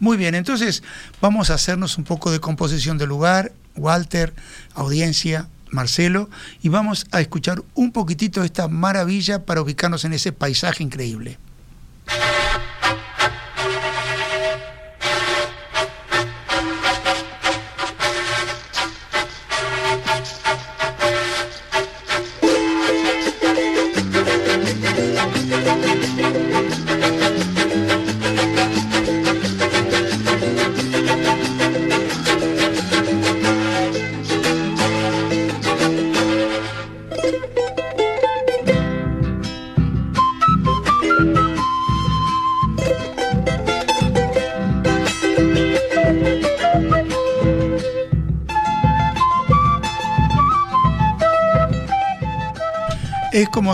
Muy 0.00 0.16
bien, 0.16 0.34
entonces 0.36 0.84
vamos 1.20 1.50
a 1.50 1.54
hacernos 1.54 1.98
un 1.98 2.04
poco 2.04 2.30
de 2.30 2.38
composición 2.38 2.98
de 2.98 3.06
lugar, 3.06 3.52
Walter, 3.74 4.32
audiencia, 4.74 5.48
Marcelo, 5.70 6.30
y 6.62 6.68
vamos 6.68 7.06
a 7.10 7.20
escuchar 7.20 7.62
un 7.74 7.90
poquitito 7.90 8.40
de 8.40 8.46
esta 8.46 8.68
maravilla 8.68 9.44
para 9.44 9.60
ubicarnos 9.60 10.04
en 10.04 10.12
ese 10.12 10.30
paisaje 10.30 10.84
increíble. 10.84 11.38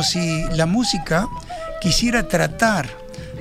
Si 0.05 0.45
la 0.51 0.67
música 0.67 1.29
quisiera 1.81 2.29
tratar 2.29 2.89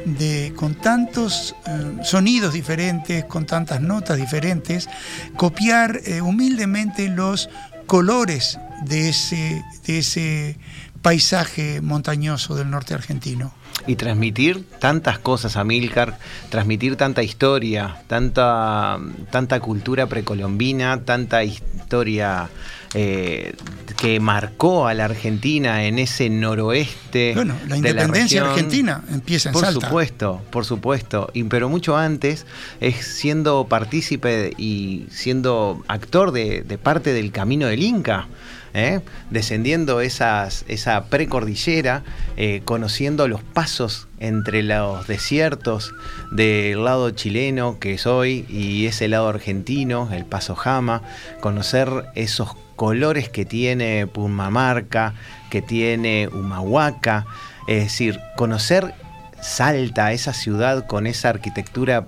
de, 0.05 0.53
con 0.55 0.75
tantos 0.75 1.55
eh, 1.65 2.03
sonidos 2.03 2.53
diferentes, 2.53 3.25
con 3.25 3.45
tantas 3.45 3.81
notas 3.81 4.17
diferentes, 4.17 4.89
copiar 5.37 6.01
eh, 6.05 6.21
humildemente 6.21 7.07
los 7.09 7.49
colores 7.85 8.59
de 8.85 9.09
ese, 9.09 9.63
de 9.85 9.99
ese 9.99 10.57
paisaje 11.01 11.81
montañoso 11.81 12.55
del 12.55 12.69
norte 12.69 12.93
argentino. 12.93 13.53
Y 13.85 13.95
transmitir 13.95 14.63
tantas 14.79 15.19
cosas 15.19 15.57
a 15.57 15.63
Milcar, 15.63 16.17
transmitir 16.49 16.95
tanta 16.95 17.21
historia, 17.21 17.97
tanta, 18.07 18.97
tanta 19.29 19.59
cultura 19.59 20.07
precolombina, 20.07 21.01
tanta 21.03 21.43
historia 21.43 22.49
eh, 22.93 23.55
que 23.97 24.19
marcó 24.19 24.87
a 24.87 24.93
la 24.93 25.05
Argentina 25.05 25.85
en 25.85 25.97
ese 25.97 26.29
noroeste. 26.29 27.33
Bueno, 27.33 27.55
la 27.67 27.77
independencia 27.77 28.43
argentina 28.43 29.03
empieza 29.11 29.49
en 29.49 29.53
por 29.53 29.63
Salta. 29.63 29.79
Por 29.79 29.89
supuesto, 29.89 30.41
por 30.51 30.65
supuesto. 30.65 31.29
Y, 31.33 31.43
pero 31.43 31.69
mucho 31.69 31.97
antes 31.97 32.45
es 32.79 33.05
siendo 33.05 33.65
partícipe 33.67 34.53
y 34.57 35.07
siendo 35.09 35.83
actor 35.87 36.31
de, 36.31 36.61
de 36.61 36.77
parte 36.77 37.13
del 37.13 37.31
camino 37.31 37.67
del 37.67 37.81
Inca. 37.81 38.27
¿Eh? 38.73 39.01
descendiendo 39.29 40.01
esas, 40.01 40.65
esa 40.67 41.05
precordillera, 41.05 42.03
eh, 42.37 42.61
conociendo 42.65 43.27
los 43.27 43.41
pasos 43.43 44.07
entre 44.19 44.63
los 44.63 45.07
desiertos 45.07 45.93
del 46.31 46.83
lado 46.83 47.11
chileno 47.11 47.79
que 47.79 47.97
soy 47.97 48.45
y 48.49 48.85
ese 48.85 49.07
lado 49.07 49.29
argentino, 49.29 50.09
el 50.11 50.25
Paso 50.25 50.55
Jama, 50.55 51.01
conocer 51.39 52.05
esos 52.15 52.55
colores 52.75 53.29
que 53.29 53.45
tiene 53.45 54.07
Pumamarca, 54.07 55.13
que 55.49 55.61
tiene 55.61 56.27
Humahuaca, 56.27 57.25
es 57.67 57.83
decir, 57.83 58.19
conocer 58.35 58.93
Salta, 59.41 60.13
esa 60.13 60.31
ciudad 60.31 60.87
con 60.87 61.05
esa 61.05 61.27
arquitectura 61.27 62.05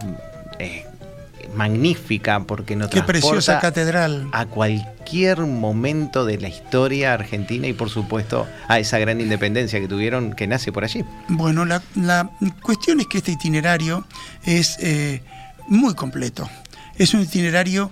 eh, 0.57 0.84
magnífica 1.55 2.43
porque 2.43 2.75
nos 2.75 2.89
Qué 2.89 3.01
preciosa 3.03 3.59
catedral. 3.59 4.27
a 4.31 4.45
cualquier 4.45 5.41
momento 5.41 6.25
de 6.25 6.37
la 6.39 6.49
historia 6.49 7.13
argentina 7.13 7.67
y 7.67 7.73
por 7.73 7.89
supuesto 7.89 8.47
a 8.67 8.79
esa 8.79 8.99
gran 8.99 9.21
independencia 9.21 9.79
que 9.79 9.87
tuvieron 9.87 10.33
que 10.33 10.47
nace 10.47 10.71
por 10.71 10.83
allí. 10.83 11.03
Bueno, 11.27 11.65
la, 11.65 11.81
la 11.95 12.29
cuestión 12.61 12.99
es 12.99 13.07
que 13.07 13.19
este 13.19 13.31
itinerario 13.31 14.05
es 14.43 14.77
eh, 14.79 15.21
muy 15.67 15.93
completo. 15.93 16.49
Es 16.97 17.13
un 17.13 17.21
itinerario 17.21 17.91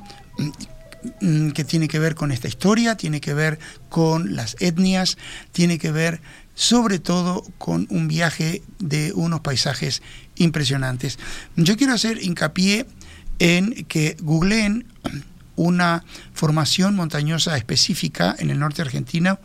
mm, 1.21 1.49
que 1.49 1.63
tiene 1.63 1.87
que 1.87 1.99
ver 1.99 2.15
con 2.15 2.31
esta 2.31 2.47
historia, 2.47 2.95
tiene 2.95 3.19
que 3.21 3.33
ver 3.33 3.59
con 3.89 4.35
las 4.35 4.55
etnias, 4.59 5.17
tiene 5.51 5.77
que 5.77 5.91
ver 5.91 6.21
sobre 6.55 6.99
todo 6.99 7.43
con 7.57 7.87
un 7.89 8.07
viaje 8.07 8.61
de 8.79 9.11
unos 9.13 9.41
paisajes 9.41 10.01
impresionantes. 10.35 11.17
Yo 11.55 11.75
quiero 11.77 11.93
hacer 11.93 12.21
hincapié 12.23 12.85
en 13.39 13.85
que 13.85 14.17
googleen 14.21 14.85
una 15.55 16.03
formación 16.33 16.95
montañosa 16.95 17.57
específica 17.57 18.35
en 18.39 18.49
el 18.49 18.59
norte 18.59 18.81
argentino 18.81 19.39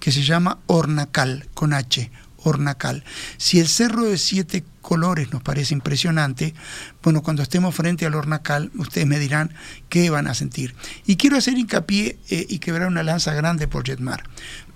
que 0.00 0.12
se 0.12 0.22
llama 0.22 0.58
Hornacal, 0.66 1.48
con 1.54 1.72
H, 1.72 2.10
Hornacal. 2.42 3.04
Si 3.38 3.58
el 3.58 3.68
cerro 3.68 4.04
de 4.04 4.18
siete 4.18 4.64
colores 4.82 5.32
nos 5.32 5.42
parece 5.42 5.72
impresionante, 5.72 6.54
bueno, 7.02 7.22
cuando 7.22 7.42
estemos 7.42 7.74
frente 7.74 8.04
al 8.04 8.14
Hornacal, 8.14 8.70
ustedes 8.76 9.06
me 9.06 9.18
dirán 9.18 9.54
qué 9.88 10.10
van 10.10 10.26
a 10.26 10.34
sentir. 10.34 10.74
Y 11.06 11.16
quiero 11.16 11.38
hacer 11.38 11.56
hincapié 11.56 12.18
eh, 12.28 12.46
y 12.48 12.58
quebrar 12.58 12.88
una 12.88 13.02
lanza 13.02 13.32
grande 13.32 13.66
por 13.66 13.84
Jetmar. 13.84 14.24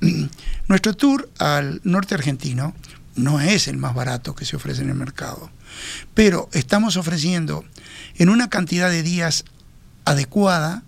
Nuestro 0.68 0.94
tour 0.94 1.30
al 1.38 1.82
norte 1.84 2.14
argentino 2.14 2.74
no 3.16 3.40
es 3.40 3.68
el 3.68 3.76
más 3.76 3.94
barato 3.94 4.34
que 4.34 4.46
se 4.46 4.56
ofrece 4.56 4.82
en 4.82 4.90
el 4.90 4.94
mercado, 4.94 5.50
pero 6.14 6.48
estamos 6.52 6.96
ofreciendo 6.96 7.64
en 8.18 8.28
una 8.28 8.50
cantidad 8.50 8.90
de 8.90 9.02
días 9.02 9.44
adecuada 10.04 10.82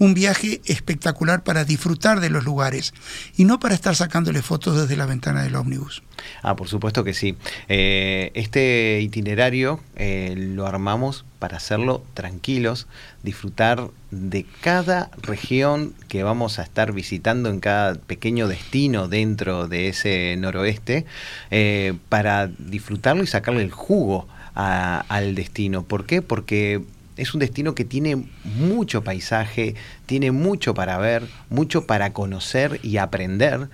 un 0.00 0.14
viaje 0.14 0.62
espectacular 0.64 1.42
para 1.42 1.64
disfrutar 1.64 2.20
de 2.20 2.30
los 2.30 2.44
lugares 2.44 2.94
y 3.36 3.44
no 3.44 3.60
para 3.60 3.74
estar 3.74 3.94
sacándole 3.94 4.40
fotos 4.40 4.80
desde 4.80 4.96
la 4.96 5.04
ventana 5.04 5.42
del 5.42 5.54
ómnibus. 5.54 6.02
Ah, 6.42 6.56
por 6.56 6.68
supuesto 6.68 7.04
que 7.04 7.12
sí. 7.12 7.36
Eh, 7.68 8.30
este 8.34 9.00
itinerario 9.02 9.80
eh, 9.96 10.34
lo 10.36 10.66
armamos 10.66 11.26
para 11.38 11.58
hacerlo 11.58 12.02
tranquilos, 12.14 12.86
disfrutar 13.22 13.90
de 14.10 14.46
cada 14.62 15.10
región 15.20 15.94
que 16.08 16.22
vamos 16.22 16.58
a 16.58 16.62
estar 16.62 16.92
visitando 16.92 17.50
en 17.50 17.60
cada 17.60 17.94
pequeño 17.94 18.48
destino 18.48 19.06
dentro 19.06 19.68
de 19.68 19.88
ese 19.88 20.34
noroeste, 20.38 21.04
eh, 21.50 21.94
para 22.08 22.46
disfrutarlo 22.46 23.22
y 23.22 23.26
sacarle 23.26 23.62
el 23.62 23.70
jugo 23.70 24.28
al 24.60 25.34
destino. 25.34 25.82
¿Por 25.82 26.06
qué? 26.06 26.22
Porque 26.22 26.82
es 27.20 27.34
un 27.34 27.40
destino 27.40 27.74
que 27.74 27.84
tiene 27.84 28.24
mucho 28.44 29.04
paisaje, 29.04 29.74
tiene 30.06 30.30
mucho 30.30 30.72
para 30.72 30.96
ver, 30.96 31.26
mucho 31.50 31.86
para 31.86 32.14
conocer 32.14 32.80
y 32.82 32.96
aprender, 32.96 33.68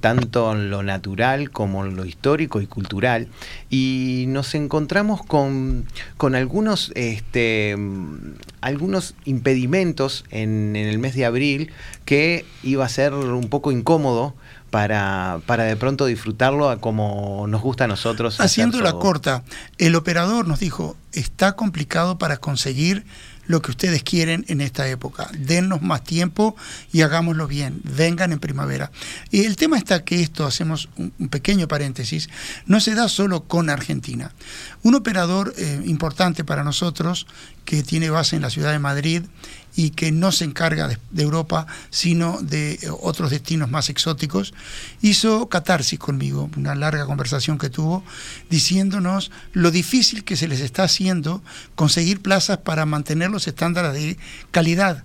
tanto 0.00 0.52
en 0.52 0.68
lo 0.68 0.82
natural 0.82 1.50
como 1.50 1.86
en 1.86 1.96
lo 1.96 2.04
histórico 2.04 2.60
y 2.60 2.66
cultural. 2.66 3.28
Y 3.70 4.26
nos 4.28 4.54
encontramos 4.54 5.24
con, 5.24 5.86
con 6.18 6.34
algunos, 6.34 6.92
este, 6.94 7.74
algunos 8.60 9.14
impedimentos 9.24 10.26
en, 10.30 10.76
en 10.76 10.86
el 10.86 10.98
mes 10.98 11.14
de 11.14 11.24
abril 11.24 11.72
que 12.04 12.44
iba 12.62 12.84
a 12.84 12.88
ser 12.90 13.14
un 13.14 13.48
poco 13.48 13.72
incómodo 13.72 14.34
para, 14.70 15.40
para 15.46 15.64
de 15.64 15.76
pronto 15.76 16.06
disfrutarlo 16.06 16.70
a 16.70 16.80
como 16.80 17.46
nos 17.48 17.60
gusta 17.60 17.84
a 17.84 17.88
nosotros. 17.88 18.40
Haciéndola 18.40 18.92
corta, 18.94 19.42
el 19.78 19.96
operador 19.96 20.46
nos 20.48 20.60
dijo, 20.60 20.96
está 21.12 21.56
complicado 21.56 22.18
para 22.18 22.38
conseguir 22.38 23.04
lo 23.50 23.62
que 23.62 23.72
ustedes 23.72 24.04
quieren 24.04 24.44
en 24.46 24.60
esta 24.60 24.86
época. 24.88 25.28
Dennos 25.36 25.82
más 25.82 26.04
tiempo 26.04 26.54
y 26.92 27.02
hagámoslo 27.02 27.48
bien. 27.48 27.80
Vengan 27.82 28.32
en 28.32 28.38
primavera. 28.38 28.92
Y 29.32 29.44
el 29.44 29.56
tema 29.56 29.76
está 29.76 30.04
que 30.04 30.22
esto, 30.22 30.46
hacemos 30.46 30.88
un 30.96 31.28
pequeño 31.28 31.66
paréntesis, 31.66 32.30
no 32.66 32.78
se 32.78 32.94
da 32.94 33.08
solo 33.08 33.44
con 33.44 33.68
Argentina. 33.68 34.30
Un 34.84 34.94
operador 34.94 35.52
eh, 35.58 35.82
importante 35.84 36.44
para 36.44 36.62
nosotros, 36.62 37.26
que 37.64 37.82
tiene 37.82 38.08
base 38.08 38.36
en 38.36 38.42
la 38.42 38.50
ciudad 38.50 38.70
de 38.70 38.78
Madrid, 38.78 39.24
y 39.76 39.90
que 39.90 40.12
no 40.12 40.32
se 40.32 40.44
encarga 40.44 40.88
de, 40.88 41.22
Europa, 41.22 41.66
sino 41.90 42.38
de 42.40 42.72
eh, 42.72 42.88
otros 43.00 43.30
destinos 43.30 43.70
más 43.70 43.88
exóticos, 43.90 44.54
hizo 45.00 45.48
catarsis 45.48 45.98
conmigo, 45.98 46.50
una 46.56 46.74
larga 46.74 47.06
conversación 47.06 47.58
que 47.58 47.70
tuvo, 47.70 48.04
diciéndonos 48.48 49.30
lo 49.52 49.70
difícil 49.70 50.24
que 50.24 50.36
se 50.36 50.48
les 50.48 50.60
está 50.60 50.84
haciendo 50.84 51.42
conseguir 51.74 52.20
plazas 52.20 52.58
para 52.58 52.86
mantener 52.86 53.30
los 53.30 53.46
estándares 53.46 53.92
de 53.92 54.18
calidad 54.50 55.04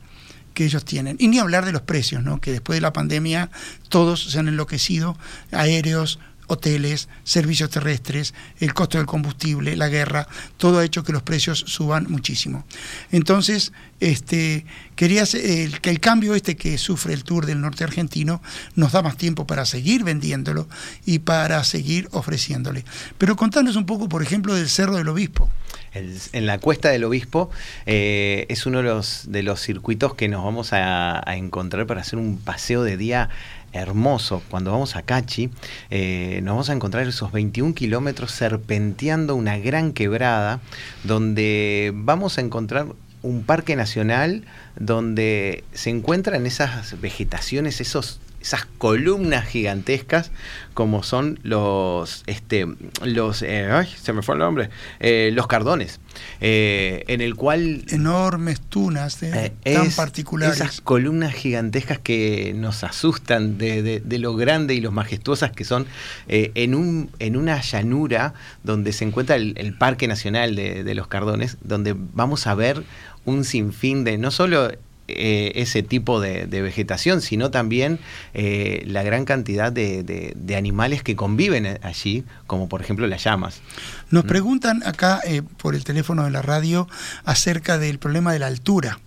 que 0.54 0.65
ellos 0.65 0.86
tienen. 0.86 1.17
Y 1.19 1.28
ni 1.28 1.38
hablar 1.38 1.65
de 1.65 1.73
los 1.73 1.84
precios, 1.84 2.23
¿no? 2.23 2.41
que 2.41 2.51
después 2.51 2.78
de 2.78 2.82
la 2.82 2.93
pandemia 2.93 3.51
todos 3.89 4.32
se 4.32 4.39
han 4.39 4.47
enloquecido, 4.47 5.17
aéreos, 5.51 6.19
hoteles, 6.47 7.10
servicios 7.23 7.69
terrestres, 7.69 8.34
el 8.60 8.73
costo 8.73 8.97
del 8.97 9.08
combustible, 9.08 9.75
la 9.75 9.89
guerra, 9.89 10.27
todo 10.58 10.79
ha 10.79 10.86
hecho 10.86 11.03
que 11.03 11.13
los 11.13 11.23
precios 11.23 11.60
suban 11.67 12.08
muchísimo. 12.10 12.65
Entonces, 13.12 13.71
este, 13.99 14.65
quería 14.95 15.23
el, 15.34 15.79
que 15.81 15.89
el 15.89 15.99
cambio 15.99 16.36
este 16.36 16.55
que 16.55 16.77
sufre 16.77 17.13
el 17.13 17.23
Tour 17.23 17.45
del 17.45 17.62
norte 17.62 17.84
argentino 17.84 18.41
nos 18.75 18.91
da 18.91 19.01
más 19.01 19.17
tiempo 19.17 19.47
para 19.47 19.65
seguir 19.65 20.03
vendiéndolo 20.03 20.67
y 21.05 21.19
para 21.19 21.63
seguir 21.63 22.10
ofreciéndole. 22.12 22.86
Pero 23.17 23.36
contanos 23.36 23.75
un 23.75 23.86
poco, 23.86 24.10
por 24.10 24.21
ejemplo, 24.21 24.53
del 24.53 24.69
Cerro 24.69 24.95
del 24.95 25.08
Obispo. 25.08 25.49
En 25.93 26.45
la 26.45 26.60
Cuesta 26.60 26.89
del 26.89 27.05
Obispo 27.05 27.49
eh, 27.86 28.45
es 28.49 28.65
uno 28.65 28.79
de 28.79 28.84
los, 28.84 29.31
de 29.31 29.43
los 29.43 29.62
circuitos 29.62 30.13
que 30.15 30.27
nos 30.27 30.43
vamos 30.43 30.73
a 30.73 31.23
encontrar 31.36 31.88
para 31.88 32.01
hacer 32.01 32.19
un 32.19 32.38
paseo 32.38 32.84
de 32.84 32.97
día 32.97 33.29
hermoso. 33.75 34.41
Cuando 34.49 34.71
vamos 34.71 34.95
a 34.95 35.03
Cachi, 35.03 35.49
eh, 35.89 36.39
nos 36.43 36.53
vamos 36.53 36.69
a 36.69 36.73
encontrar 36.73 37.07
esos 37.07 37.31
21 37.31 37.73
kilómetros 37.75 38.31
serpenteando 38.31 39.35
una 39.35 39.57
gran 39.57 39.93
quebrada, 39.93 40.59
donde 41.03 41.91
vamos 41.93 42.38
a 42.38 42.41
encontrar 42.41 42.88
un 43.21 43.43
parque 43.43 43.75
nacional 43.75 44.43
donde 44.79 45.63
se 45.73 45.89
encuentran 45.89 46.45
esas 46.45 46.99
vegetaciones, 47.01 47.81
esos 47.81 48.19
esas 48.45 48.65
columnas 48.77 49.47
gigantescas 49.47 50.29
como 50.75 51.01
son 51.01 51.39
los 51.41 52.23
este 52.27 52.67
los 53.03 53.41
eh, 53.41 53.67
ay, 53.71 53.88
se 53.99 54.13
me 54.13 54.21
fue 54.21 54.36
el 54.36 54.39
nombre 54.39 54.69
eh, 54.99 55.31
los 55.34 55.47
cardones 55.47 55.99
eh, 56.41 57.03
en 57.08 57.21
el 57.21 57.34
cual 57.34 57.86
enormes 57.89 58.62
tunas 58.62 59.17
tan 59.17 59.91
particulares. 59.95 60.58
esas 60.58 60.79
columnas 60.79 61.34
gigantescas 61.34 61.97
que 61.97 62.53
nos 62.55 62.84
asustan 62.84 63.58
de, 63.58 63.81
de, 63.81 63.99
de 63.99 64.19
lo 64.19 64.36
grande 64.36 64.75
y 64.75 64.79
lo 64.79 64.91
majestuosas 64.91 65.51
que 65.51 65.63
son 65.63 65.88
en 66.27 66.75
un 66.75 67.10
en 67.17 67.38
una 67.38 67.60
llanura 67.62 68.36
donde 68.63 68.93
se 68.93 69.05
encuentra 69.05 69.38
el, 69.38 69.55
el 69.58 69.75
parque 69.75 70.08
nacional 70.08 70.55
de, 70.55 70.84
de 70.84 70.93
los 70.93 71.08
cardones 71.08 71.58
donde 71.63 71.95
vamos 71.97 72.45
a 72.45 72.53
ver 72.53 72.84
un 73.25 73.43
sinfín 73.43 74.03
de 74.03 74.19
no 74.19 74.29
solo 74.29 74.71
eh, 75.08 75.52
ese 75.62 75.84
tipo 75.84 76.20
de, 76.20 76.48
vegetación, 76.48 77.22
sino 77.22 77.52
también 77.52 78.00
eh, 78.34 78.84
la 78.88 79.04
gran 79.04 79.24
cantidad 79.26 79.72
de, 79.72 80.56
animales 80.58 81.04
que 81.04 81.15
conviven 81.15 81.78
allí, 81.84 82.24
como 82.48 82.68
por 82.68 82.82
ejemplo 82.82 83.06
las 83.06 83.24
llamas. 83.24 83.62
Nos 84.10 84.24
mm. 84.24 84.28
preguntan 84.28 84.84
acá 84.84 85.22
eh, 85.24 85.44
por 85.58 85.76
el 85.76 85.84
teléfono 85.84 86.24
de 86.24 86.32
la 86.32 86.41
radio 86.41 86.88
acerca 87.24 87.78
del 87.78 88.00
problema 88.00 88.34
de 88.34 88.39
la 88.39 88.48
altura. 88.48 89.00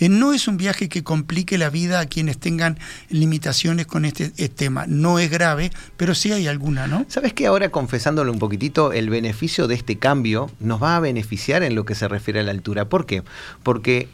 no 0.00 0.34
es 0.34 0.48
un 0.48 0.58
viaje 0.58 0.90
que 0.90 1.02
complique 1.02 1.56
la 1.56 1.70
vida 1.70 2.00
a 2.00 2.06
quienes 2.06 2.36
tengan 2.36 2.78
limitaciones 3.08 3.86
con 3.86 4.04
este, 4.04 4.28
tema. 4.50 4.84
No 4.86 5.18
es 5.18 5.30
grave, 5.30 5.70
pero 5.96 6.14
sí 6.14 6.30
hay 6.30 6.46
alguna, 6.46 6.86
¿no? 6.86 7.06
¿Sabes 7.08 7.32
que 7.32 7.46
ahora, 7.46 7.70
confesándolo 7.70 8.30
un 8.32 8.38
poquitito, 8.38 8.92
el 8.92 9.08
beneficio 9.08 9.66
de 9.66 9.76
este 9.76 9.96
cambio 9.96 10.50
nos 10.60 10.82
va 10.82 10.96
a 10.96 11.00
beneficiar 11.00 11.62
en 11.62 11.74
lo 11.74 11.86
que 11.86 11.94
se 11.94 12.06
refiere 12.06 12.40
a 12.40 12.42
la 12.42 12.50
altura? 12.50 12.90
¿Por 12.90 13.06
qué? 13.06 13.22
Porque 13.62 14.08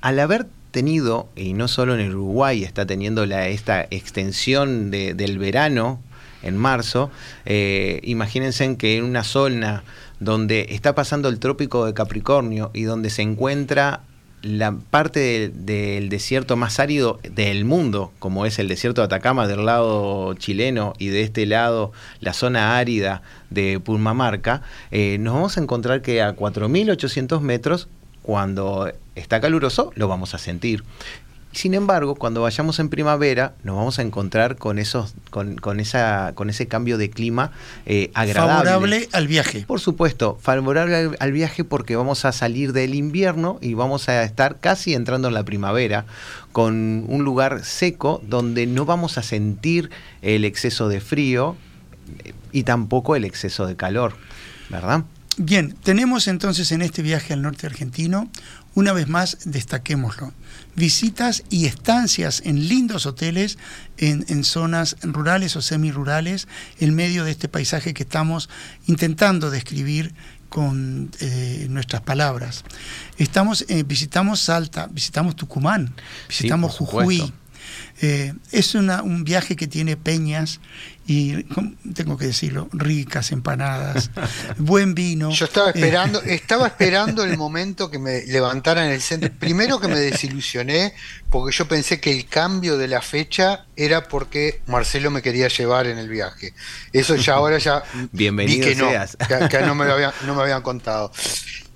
al 0.00 0.20
haber 0.20 0.46
tenido, 0.76 1.30
y 1.34 1.54
no 1.54 1.68
solo 1.68 1.94
en 1.94 2.00
el 2.00 2.14
Uruguay, 2.14 2.62
está 2.62 2.84
teniendo 2.84 3.24
esta 3.24 3.86
extensión 3.90 4.90
del 4.90 5.38
verano 5.38 6.02
en 6.42 6.58
marzo, 6.58 7.10
eh, 7.46 8.00
imagínense 8.02 8.76
que 8.76 8.98
en 8.98 9.04
una 9.04 9.24
zona 9.24 9.84
donde 10.20 10.66
está 10.68 10.94
pasando 10.94 11.30
el 11.30 11.38
trópico 11.38 11.86
de 11.86 11.94
Capricornio 11.94 12.70
y 12.74 12.82
donde 12.82 13.08
se 13.08 13.22
encuentra 13.22 14.02
la 14.42 14.72
parte 14.72 15.48
del, 15.48 16.10
desierto 16.10 16.56
más 16.56 16.78
árido 16.78 17.20
del 17.22 17.64
mundo, 17.64 18.12
como 18.18 18.44
es 18.44 18.58
el 18.58 18.68
desierto 18.68 19.00
de 19.00 19.06
Atacama 19.06 19.48
del 19.48 19.64
lado 19.64 20.34
chileno 20.34 20.92
y 20.98 21.06
de 21.08 21.22
este 21.22 21.46
lado 21.46 21.92
la 22.20 22.34
zona 22.34 22.76
árida 22.76 23.22
de 23.48 23.80
Purmamarca, 23.80 24.60
eh, 24.90 25.16
nos 25.20 25.32
vamos 25.32 25.56
a 25.56 25.62
encontrar 25.62 26.02
que 26.02 26.20
a 26.20 26.36
4.800 26.36 27.40
metros 27.40 27.88
cuando 28.20 28.92
está 29.16 29.40
caluroso, 29.40 29.92
lo 29.96 30.08
vamos 30.08 30.34
a 30.34 30.38
sentir. 30.38 30.84
Sin 31.56 31.72
embargo, 31.72 32.16
cuando 32.16 32.42
vayamos 32.42 32.80
en 32.80 32.90
primavera, 32.90 33.54
nos 33.62 33.76
vamos 33.76 33.98
a 33.98 34.02
encontrar 34.02 34.56
con 34.56 34.78
esos, 34.78 35.14
con, 35.30 35.80
esa, 35.80 36.32
con 36.34 36.50
ese 36.50 36.68
cambio 36.68 36.98
de 36.98 37.08
clima 37.08 37.50
eh, 37.86 38.10
agradable. 38.12 38.70
Favorable 38.70 39.08
al 39.12 39.26
viaje. 39.26 39.64
Por 39.66 39.80
supuesto, 39.80 40.38
favorable 40.38 41.16
al, 41.18 41.32
viaje 41.32 41.64
porque 41.64 41.96
vamos 41.96 42.26
a 42.26 42.32
salir 42.32 42.74
del 42.74 42.94
invierno 42.94 43.58
y 43.62 43.72
vamos 43.72 44.10
a 44.10 44.22
estar 44.22 44.60
casi 44.60 44.92
entrando 44.92 45.28
en 45.28 45.34
la 45.34 45.44
primavera, 45.44 46.04
con 46.52 47.06
un 47.08 47.24
lugar 47.24 47.64
seco 47.64 48.20
donde 48.28 48.66
no 48.66 48.84
vamos 48.84 49.16
a 49.16 49.22
sentir 49.22 49.88
el 50.20 50.44
exceso 50.44 50.90
de 50.90 51.00
frío 51.00 51.56
eh, 52.22 52.34
y 52.52 52.64
tampoco 52.64 53.16
el 53.16 53.24
exceso 53.24 53.66
de 53.66 53.76
calor, 53.76 54.12
¿verdad? 54.68 55.04
Bien, 55.38 55.74
tenemos 55.82 56.28
entonces 56.28 56.72
en 56.72 56.80
este 56.80 57.02
viaje 57.02 57.34
al 57.34 57.42
norte 57.42 57.66
argentino, 57.66 58.30
una 58.76 58.92
vez 58.92 59.08
más, 59.08 59.38
destaquémoslo, 59.46 60.34
visitas 60.74 61.42
y 61.48 61.64
estancias 61.64 62.42
en 62.44 62.68
lindos 62.68 63.06
hoteles, 63.06 63.56
en, 63.96 64.44
zonas 64.44 64.98
rurales 65.00 65.56
o 65.56 65.62
semirurales, 65.62 66.46
en 66.78 66.94
medio 66.94 67.24
de 67.24 67.30
este 67.30 67.48
paisaje 67.48 67.94
que 67.94 68.02
estamos 68.02 68.50
intentando 68.86 69.50
describir 69.50 70.14
con 70.50 71.10
eh, 71.20 71.66
nuestras 71.70 72.02
palabras. 72.02 72.64
Estamos, 73.16 73.64
eh, 73.68 73.82
visitamos 73.82 74.40
Salta, 74.40 74.88
visitamos 74.88 75.36
Tucumán, 75.36 75.94
visitamos 76.28 76.74
Jujuy. 76.74 77.32
Eh, 78.02 78.34
es 78.52 78.74
un 78.74 79.24
viaje 79.24 79.56
que 79.56 79.66
tiene 79.66 79.96
peñas 79.96 80.60
y, 81.06 81.44
tengo 81.94 82.16
que 82.18 82.26
decirlo, 82.26 82.68
ricas 82.72 83.30
empanadas, 83.30 84.10
buen 84.58 84.94
vino. 84.94 85.30
Yo 85.30 85.44
estaba 85.44 85.70
esperando, 85.70 86.20
estaba 86.24 86.66
esperando 86.66 87.22
el 87.22 87.36
momento 87.36 87.90
que 87.90 87.98
me 87.98 88.26
levantaran 88.26 88.88
el 88.88 89.00
centro. 89.00 89.30
Primero 89.38 89.78
que 89.78 89.86
me 89.86 90.00
desilusioné, 90.00 90.94
porque 91.30 91.56
yo 91.56 91.68
pensé 91.68 92.00
que 92.00 92.10
el 92.10 92.26
cambio 92.26 92.76
de 92.76 92.88
la 92.88 93.00
fecha 93.02 93.66
era 93.76 94.08
porque 94.08 94.62
Marcelo 94.66 95.10
me 95.12 95.22
quería 95.22 95.46
llevar 95.46 95.86
en 95.86 95.98
el 95.98 96.08
viaje. 96.08 96.54
Eso 96.92 97.14
ya 97.14 97.34
ahora 97.34 97.58
ya 97.58 97.84
Bienvenido 98.12 98.66
vi 98.66 98.74
que 98.74 98.80
no, 98.80 98.88
Que, 99.48 99.60
no, 99.60 99.74
me 99.74 99.86
no 100.26 100.34
me 100.34 100.42
habían 100.42 100.62
contado. 100.62 101.12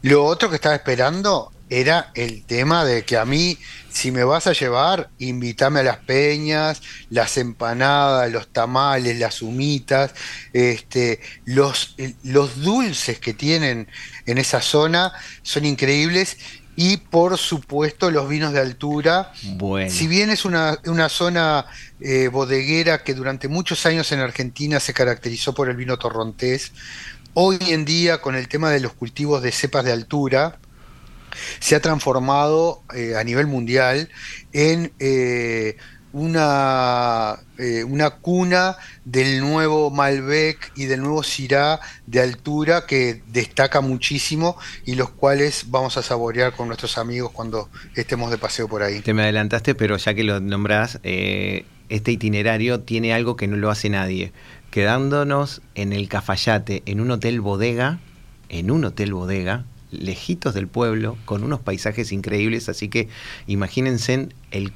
Lo 0.03 0.25
otro 0.25 0.49
que 0.51 0.57
estaba 0.57 0.75
esperando 0.75 1.53
era 1.71 2.11
el 2.15 2.45
tema 2.45 2.85
de 2.85 3.05
que 3.05 3.17
a 3.17 3.25
mí 3.25 3.57
si 3.91 4.13
me 4.13 4.25
vas 4.25 4.47
a 4.47 4.53
llevar, 4.53 5.11
invítame 5.19 5.81
a 5.81 5.83
las 5.83 5.99
peñas, 5.99 6.81
las 7.11 7.37
empanadas, 7.39 8.31
los 8.31 8.49
tamales, 8.49 9.19
las 9.19 9.43
humitas, 9.43 10.15
este, 10.53 11.21
los, 11.45 11.97
los 12.23 12.61
dulces 12.61 13.19
que 13.19 13.35
tienen 13.35 13.89
en 14.27 14.39
esa 14.39 14.61
zona 14.61 15.13
son 15.43 15.65
increíbles 15.65 16.37
y 16.77 16.99
por 16.99 17.37
supuesto 17.37 18.11
los 18.11 18.29
vinos 18.29 18.53
de 18.53 18.61
altura. 18.61 19.33
Bueno. 19.57 19.91
Si 19.91 20.07
bien 20.07 20.31
es 20.31 20.45
una, 20.45 20.79
zona 21.09 21.67
eh, 22.01 22.29
bodeguera 22.29 23.03
que 23.03 23.15
durante 23.15 23.49
muchos 23.49 23.85
años 23.87 24.13
en 24.13 24.21
Argentina 24.21 24.79
se 24.81 24.95
caracterizó 24.95 25.53
por 25.53 25.69
el 25.69 25.77
vino 25.77 25.99
torrontés, 25.99 26.73
hoy 27.35 27.59
en 27.69 27.85
día 27.85 28.21
con 28.21 28.37
el 28.37 28.49
tema 28.49 28.71
de 28.71 28.81
los 28.81 28.93
cultivos 28.93 29.43
de 29.43 29.53
cepas 29.53 29.85
de 29.85 29.93
altura, 29.93 30.59
se 31.59 31.77
ha 31.77 31.81
transformado 31.81 32.83
eh, 32.95 33.17
a 33.17 33.25
nivel 33.25 33.47
mundial 33.47 34.09
en 34.53 34.93
eh, 34.99 35.77
una, 36.13 37.39
eh, 37.59 37.85
una 37.85 38.11
cuna 38.11 38.77
del 39.05 39.41
nuevo 39.41 39.91
Malbec 39.91 40.73
y 40.75 40.87
del 40.87 41.01
nuevo 41.01 41.23
Syrah 41.23 41.81
de 42.07 42.21
altura 42.21 42.85
que 42.87 43.23
destaca 43.29 43.81
muchísimo 43.81 44.57
y 44.85 44.97
los 44.97 45.11
cuales 45.11 45.67
vamos 45.69 45.97
a 45.97 46.03
saborear 46.03 46.53
con 46.53 46.67
nuestros 46.67 46.99
amigos 46.99 47.31
cuando 47.33 47.69
estemos 47.95 48.31
de 48.31 48.39
paseo 48.39 48.69
por 48.69 48.83
ahí. 48.83 49.01
Te 49.01 49.15
me 49.15 49.23
adelantaste, 49.23 49.75
pero 49.75 49.97
ya 49.97 50.15
que 50.15 50.25
lo 50.25 50.41
nombrás, 50.41 50.99
este 51.03 52.13
itinerario 52.13 52.81
tiene 52.81 53.15
algo 53.15 53.37
que 53.37 53.47
no 53.47 53.57
lo 53.57 53.71
hace 53.71 53.89
nadie. 53.89 54.33
Quedándonos 54.71 55.63
en 55.75 55.93
el 55.93 56.09
Cafayate, 56.09 56.83
en 56.87 57.01
un 57.01 57.11
hotel 57.11 57.41
bodega, 57.41 58.01
en 58.49 58.71
un 58.71 58.85
hotel 58.85 59.13
bodega, 59.13 59.65
lejitos 59.91 60.55
del 60.55 60.69
pueblo, 60.69 61.17
con 61.25 61.43
unos 61.45 61.61
paisajes 61.61 62.13
increíbles, 62.13 62.69
así 62.69 62.89
que 62.89 63.09
imagínense 63.47 64.29
el, 64.51 64.73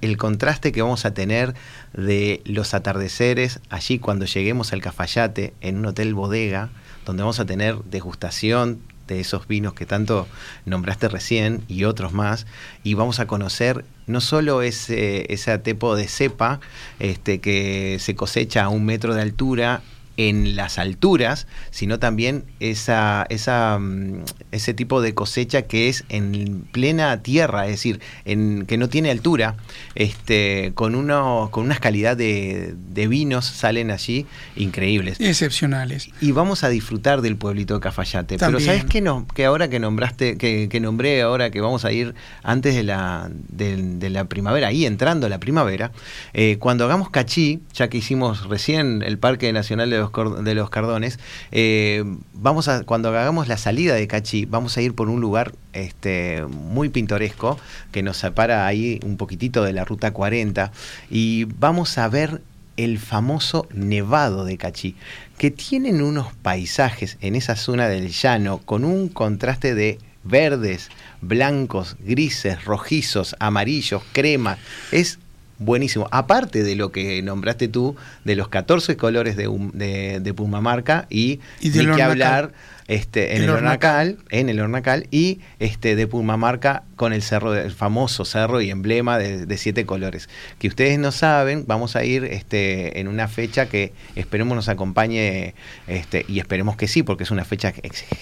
el 0.00 0.16
contraste 0.16 0.72
que 0.72 0.82
vamos 0.82 1.04
a 1.04 1.14
tener 1.14 1.54
de 1.92 2.42
los 2.44 2.74
atardeceres 2.74 3.60
allí 3.68 3.98
cuando 3.98 4.26
lleguemos 4.26 4.72
al 4.72 4.82
Cafayate, 4.82 5.54
en 5.60 5.78
un 5.78 5.86
hotel 5.86 6.14
bodega, 6.14 6.70
donde 7.04 7.22
vamos 7.22 7.40
a 7.40 7.46
tener 7.46 7.76
degustación 7.84 8.80
de 9.06 9.20
esos 9.20 9.48
vinos 9.48 9.74
que 9.74 9.86
tanto 9.86 10.28
nombraste 10.66 11.08
recién 11.08 11.62
y 11.66 11.84
otros 11.84 12.12
más, 12.12 12.46
y 12.84 12.94
vamos 12.94 13.18
a 13.18 13.26
conocer 13.26 13.84
no 14.06 14.20
solo 14.20 14.62
ese, 14.62 15.32
ese 15.32 15.56
de 15.58 16.08
cepa 16.08 16.60
este, 16.98 17.40
que 17.40 17.98
se 18.00 18.14
cosecha 18.14 18.64
a 18.64 18.68
un 18.68 18.84
metro 18.84 19.14
de 19.14 19.22
altura 19.22 19.82
en 20.16 20.56
las 20.56 20.78
alturas, 20.78 21.46
sino 21.70 21.98
también 21.98 22.44
esa, 22.60 23.26
esa, 23.30 23.78
mm, 23.78 24.24
ese 24.52 24.74
tipo 24.74 25.00
de 25.00 25.14
cosecha 25.14 25.62
que 25.62 25.88
es 25.88 26.04
en 26.08 26.62
plena 26.72 27.22
tierra, 27.22 27.66
es 27.66 27.72
decir, 27.72 28.00
en, 28.24 28.66
que 28.66 28.76
no 28.76 28.88
tiene 28.88 29.10
altura, 29.10 29.56
este, 29.94 30.72
con, 30.74 30.94
uno, 30.94 31.48
con 31.50 31.64
unas 31.64 31.80
calidad 31.80 32.16
de, 32.16 32.74
vinos 33.08 33.46
salen 33.46 33.90
allí 33.90 34.26
increíbles. 34.56 35.18
Excepcionales. 35.20 36.10
Y 36.20 36.32
vamos 36.32 36.62
a 36.64 36.68
disfrutar 36.68 37.22
del 37.22 37.36
pueblito 37.36 37.74
de 37.74 37.80
Cafayate. 37.80 38.38
Pero 38.38 38.60
¿sabes 38.60 38.84
qué, 38.84 39.00
no, 39.00 39.26
que 39.34 39.46
ahora 39.46 39.68
que 39.68 39.80
nombraste, 39.80 40.36
que, 40.36 40.68
que, 40.68 40.80
nombré 40.80 41.22
ahora 41.22 41.50
que 41.50 41.60
vamos 41.60 41.84
a 41.84 41.92
ir 41.92 42.14
antes 42.42 42.74
de 42.74 42.82
la, 42.84 43.30
de, 43.32 44.10
la 44.10 44.24
primavera, 44.26 44.68
ahí 44.68 44.86
entrando 44.86 45.28
la 45.28 45.40
primavera, 45.40 45.92
eh, 46.34 46.58
cuando 46.58 46.84
hagamos 46.84 47.10
cachí, 47.10 47.60
ya 47.72 47.88
que 47.88 47.98
hicimos 47.98 48.48
recién 48.48 49.02
el 49.02 49.18
Parque 49.18 49.52
Nacional 49.52 49.90
de 49.90 49.99
los 50.00 50.44
de 50.44 50.54
los 50.54 50.70
Cardones, 50.70 51.18
eh, 51.52 52.04
vamos 52.34 52.68
a, 52.68 52.84
cuando 52.84 53.08
hagamos 53.10 53.48
la 53.48 53.56
salida 53.56 53.94
de 53.94 54.06
Cachi, 54.06 54.46
vamos 54.46 54.76
a 54.76 54.82
ir 54.82 54.94
por 54.94 55.08
un 55.08 55.20
lugar 55.20 55.52
este, 55.72 56.44
muy 56.48 56.88
pintoresco 56.88 57.58
que 57.92 58.02
nos 58.02 58.16
separa 58.16 58.66
ahí 58.66 59.00
un 59.04 59.16
poquitito 59.16 59.62
de 59.62 59.72
la 59.72 59.84
ruta 59.84 60.12
40 60.12 60.72
y 61.10 61.44
vamos 61.44 61.98
a 61.98 62.08
ver 62.08 62.42
el 62.76 62.98
famoso 62.98 63.68
Nevado 63.74 64.44
de 64.44 64.56
Cachi, 64.56 64.96
que 65.38 65.50
tienen 65.50 66.02
unos 66.02 66.32
paisajes 66.34 67.18
en 67.20 67.36
esa 67.36 67.56
zona 67.56 67.88
del 67.88 68.08
llano 68.08 68.58
con 68.58 68.84
un 68.84 69.08
contraste 69.08 69.74
de 69.74 69.98
verdes, 70.24 70.90
blancos, 71.20 71.96
grises, 72.00 72.64
rojizos, 72.64 73.36
amarillos, 73.38 74.02
crema. 74.12 74.58
Es 74.92 75.18
buenísimo. 75.60 76.08
Aparte 76.10 76.64
de 76.64 76.74
lo 76.74 76.90
que 76.90 77.22
nombraste 77.22 77.68
tú, 77.68 77.94
de 78.24 78.34
los 78.34 78.48
14 78.48 78.96
colores 78.96 79.36
de, 79.36 79.48
de, 79.72 80.18
de 80.18 80.34
Pumamarca 80.34 81.06
y, 81.08 81.38
y 81.60 81.70
de 81.70 81.86
que 81.92 82.02
hablar 82.02 82.52
este, 82.90 83.36
en 83.36 83.44
el, 83.44 83.50
Hornacal, 83.50 84.18
en 84.30 84.48
el 84.48 84.58
Hornacal 84.58 85.06
y 85.12 85.38
este, 85.60 85.94
de 85.94 86.08
Pumamarca 86.08 86.82
con 86.96 87.12
el 87.12 87.22
cerro, 87.22 87.54
el 87.54 87.70
famoso 87.70 88.24
cerro 88.24 88.60
y 88.60 88.70
emblema 88.70 89.16
de, 89.16 89.58
siete 89.58 89.86
colores. 89.86 90.28
Que 90.58 90.66
ustedes 90.66 90.98
no 90.98 91.12
saben, 91.12 91.66
vamos 91.68 91.94
a 91.94 92.02
ir 92.02 92.24
este, 92.24 92.98
en 92.98 93.06
una 93.06 93.28
fecha 93.28 93.66
que 93.66 93.92
esperemos 94.16 94.56
nos 94.56 94.68
acompañe 94.68 95.54
este, 95.86 96.24
y 96.26 96.40
esperemos 96.40 96.76
que 96.76 96.88
sí, 96.88 97.04
porque 97.04 97.22
es 97.22 97.30
una 97.30 97.44
fecha 97.44 97.72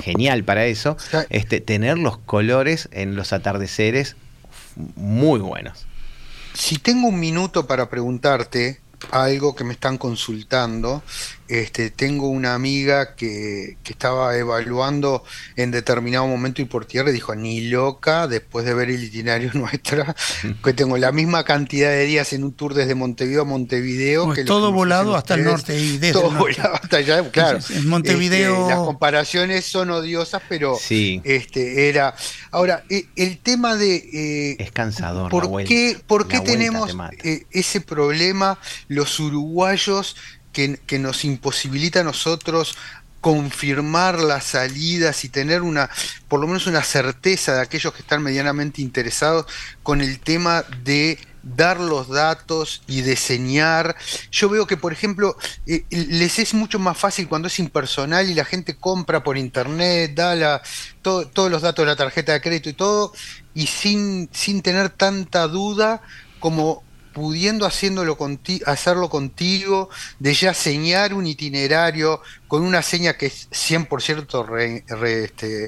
genial 0.03 0.45
para 0.45 0.67
eso, 0.67 0.99
este, 1.31 1.63
tener 1.63 1.97
los 1.97 2.19
colores 2.19 2.91
en 2.93 3.17
los 3.17 3.33
atardeceres 3.33 4.17
muy 4.97 5.41
buenos. 5.41 5.88
Si 6.59 6.77
tengo 6.77 7.07
un 7.07 7.21
minuto 7.21 7.69
para 7.69 7.89
preguntarte 7.89 8.81
algo 9.11 9.55
que 9.55 9.65
me 9.65 9.73
están 9.73 9.99
consultando, 9.99 11.03
este, 11.49 11.91
tengo 11.91 12.29
una 12.29 12.55
amiga 12.55 13.15
que, 13.15 13.79
que, 13.83 13.93
estaba 13.93 14.37
evaluando 14.37 15.25
en 15.57 15.71
determinado 15.71 16.27
momento 16.27 16.61
y 16.61 16.67
por 16.67 16.85
tierra 16.85 17.09
y 17.09 17.15
dijo, 17.15 17.35
ni 17.35 17.63
loca, 17.69 18.27
después 18.29 18.67
de 18.67 18.75
ver 18.75 18.91
el 18.91 19.03
itinerario 19.03 19.51
nuestra, 19.55 20.15
que 20.63 20.73
tengo 20.75 20.99
la 20.99 21.11
misma 21.11 21.45
cantidad 21.45 21.89
de 21.91 22.05
días 22.05 22.33
en 22.35 22.45
un 22.45 22.53
tour 22.53 22.75
desde 22.75 22.95
Montevideo 22.95 23.43
a 23.43 23.45
Montevideo. 23.47 24.27
Pues 24.27 24.39
que 24.41 24.45
todo 24.45 24.73
volado 24.73 25.17
hasta 25.17 25.35
el 25.35 25.45
norte 25.45 25.79
y 25.79 25.97
desde 25.97 26.13
Todo 26.13 26.29
el 26.29 26.35
norte. 26.35 26.57
volado 26.61 26.75
hasta 26.75 26.97
allá, 26.99 27.31
claro. 27.31 27.59
En 27.71 27.89
Montevideo... 27.89 28.55
Este, 28.63 28.69
las 28.75 28.79
comparaciones 28.85 29.65
son 29.65 29.91
odiosas, 29.91 30.43
pero 30.49 30.77
Sí. 30.79 31.23
este, 31.25 31.89
era... 31.89 32.15
Ahora, 32.51 32.85
eh, 32.91 33.07
el 33.17 33.39
tema 33.39 33.77
de... 33.77 33.97
eh, 33.97 34.57
Es 34.59 34.71
cansador. 34.73 35.25
la 35.25 35.29
¿Por 35.31 35.47
vuelta. 35.49 35.69
qué, 35.69 35.97
por 36.07 36.29
qué 36.29 36.41
tenemos 36.41 36.95
te 37.23 37.33
eh, 37.33 37.47
ese 37.53 37.81
problema 37.81 38.59
los 38.89 39.21
uruguayos 39.21 40.17
que, 40.53 40.99
nos 40.99 41.25
imposibilita 41.25 42.01
a 42.01 42.05
nosotros 42.05 42.77
confirmar 43.21 44.19
las 44.21 44.45
salidas 44.45 45.25
y 45.25 45.29
tener 45.29 45.63
una, 45.63 45.91
por 46.29 46.41
lo 46.41 46.47
menos 46.47 46.67
una 46.67 46.83
certeza 46.83 47.55
de 47.55 47.61
aquellos 47.61 47.93
que 47.93 48.03
están 48.03 48.23
medianamente 48.23 48.81
interesados 48.81 49.47
con 49.83 50.01
el 50.01 50.21
tema 50.21 50.65
de 50.85 51.19
dar 51.43 51.81
los 51.81 52.09
datos 52.09 52.83
y 52.87 53.03
diseñar. 53.03 53.97
Yo 54.31 54.49
veo 54.49 54.67
que, 54.67 54.77
por 54.77 54.93
ejemplo, 54.93 55.37
eh, 55.67 55.85
les 55.91 56.39
es 56.39 56.55
mucho 56.55 56.79
más 56.79 56.97
fácil 56.99 57.29
cuando 57.29 57.49
es 57.49 57.59
impersonal 57.59 58.29
y 58.31 58.35
la 58.35 58.45
gente 58.45 58.77
compra 58.77 59.23
por 59.23 59.37
internet, 59.39 60.13
da 60.15 60.35
la, 60.35 60.63
todo- 61.03 61.27
todos 61.29 61.51
los 61.51 61.63
datos 61.63 61.85
de 61.85 61.91
la 61.93 61.97
tarjeta 61.97 62.33
de 62.33 62.41
crédito 62.41 62.69
y 62.69 62.75
todo, 62.75 63.13
y 63.55 63.67
sin, 63.67 64.29
sin 64.33 64.63
tener 64.63 64.91
tanta 64.91 65.47
duda 65.49 66.03
como 66.39 66.85
pudiendo 67.19 67.67
haciéndolo 67.67 68.17
conti- 68.17 68.63
hacerlo 68.65 69.11
contigo, 69.11 69.91
de 70.21 70.35
ya 70.35 70.55
señar 70.55 71.15
un 71.15 71.27
itinerario 71.27 72.21
con 72.47 72.63
una 72.63 72.81
seña 72.83 73.15
que 73.15 73.27
es 73.27 73.49
100% 73.51 74.45
re- 74.47 74.85
este, 75.25 75.65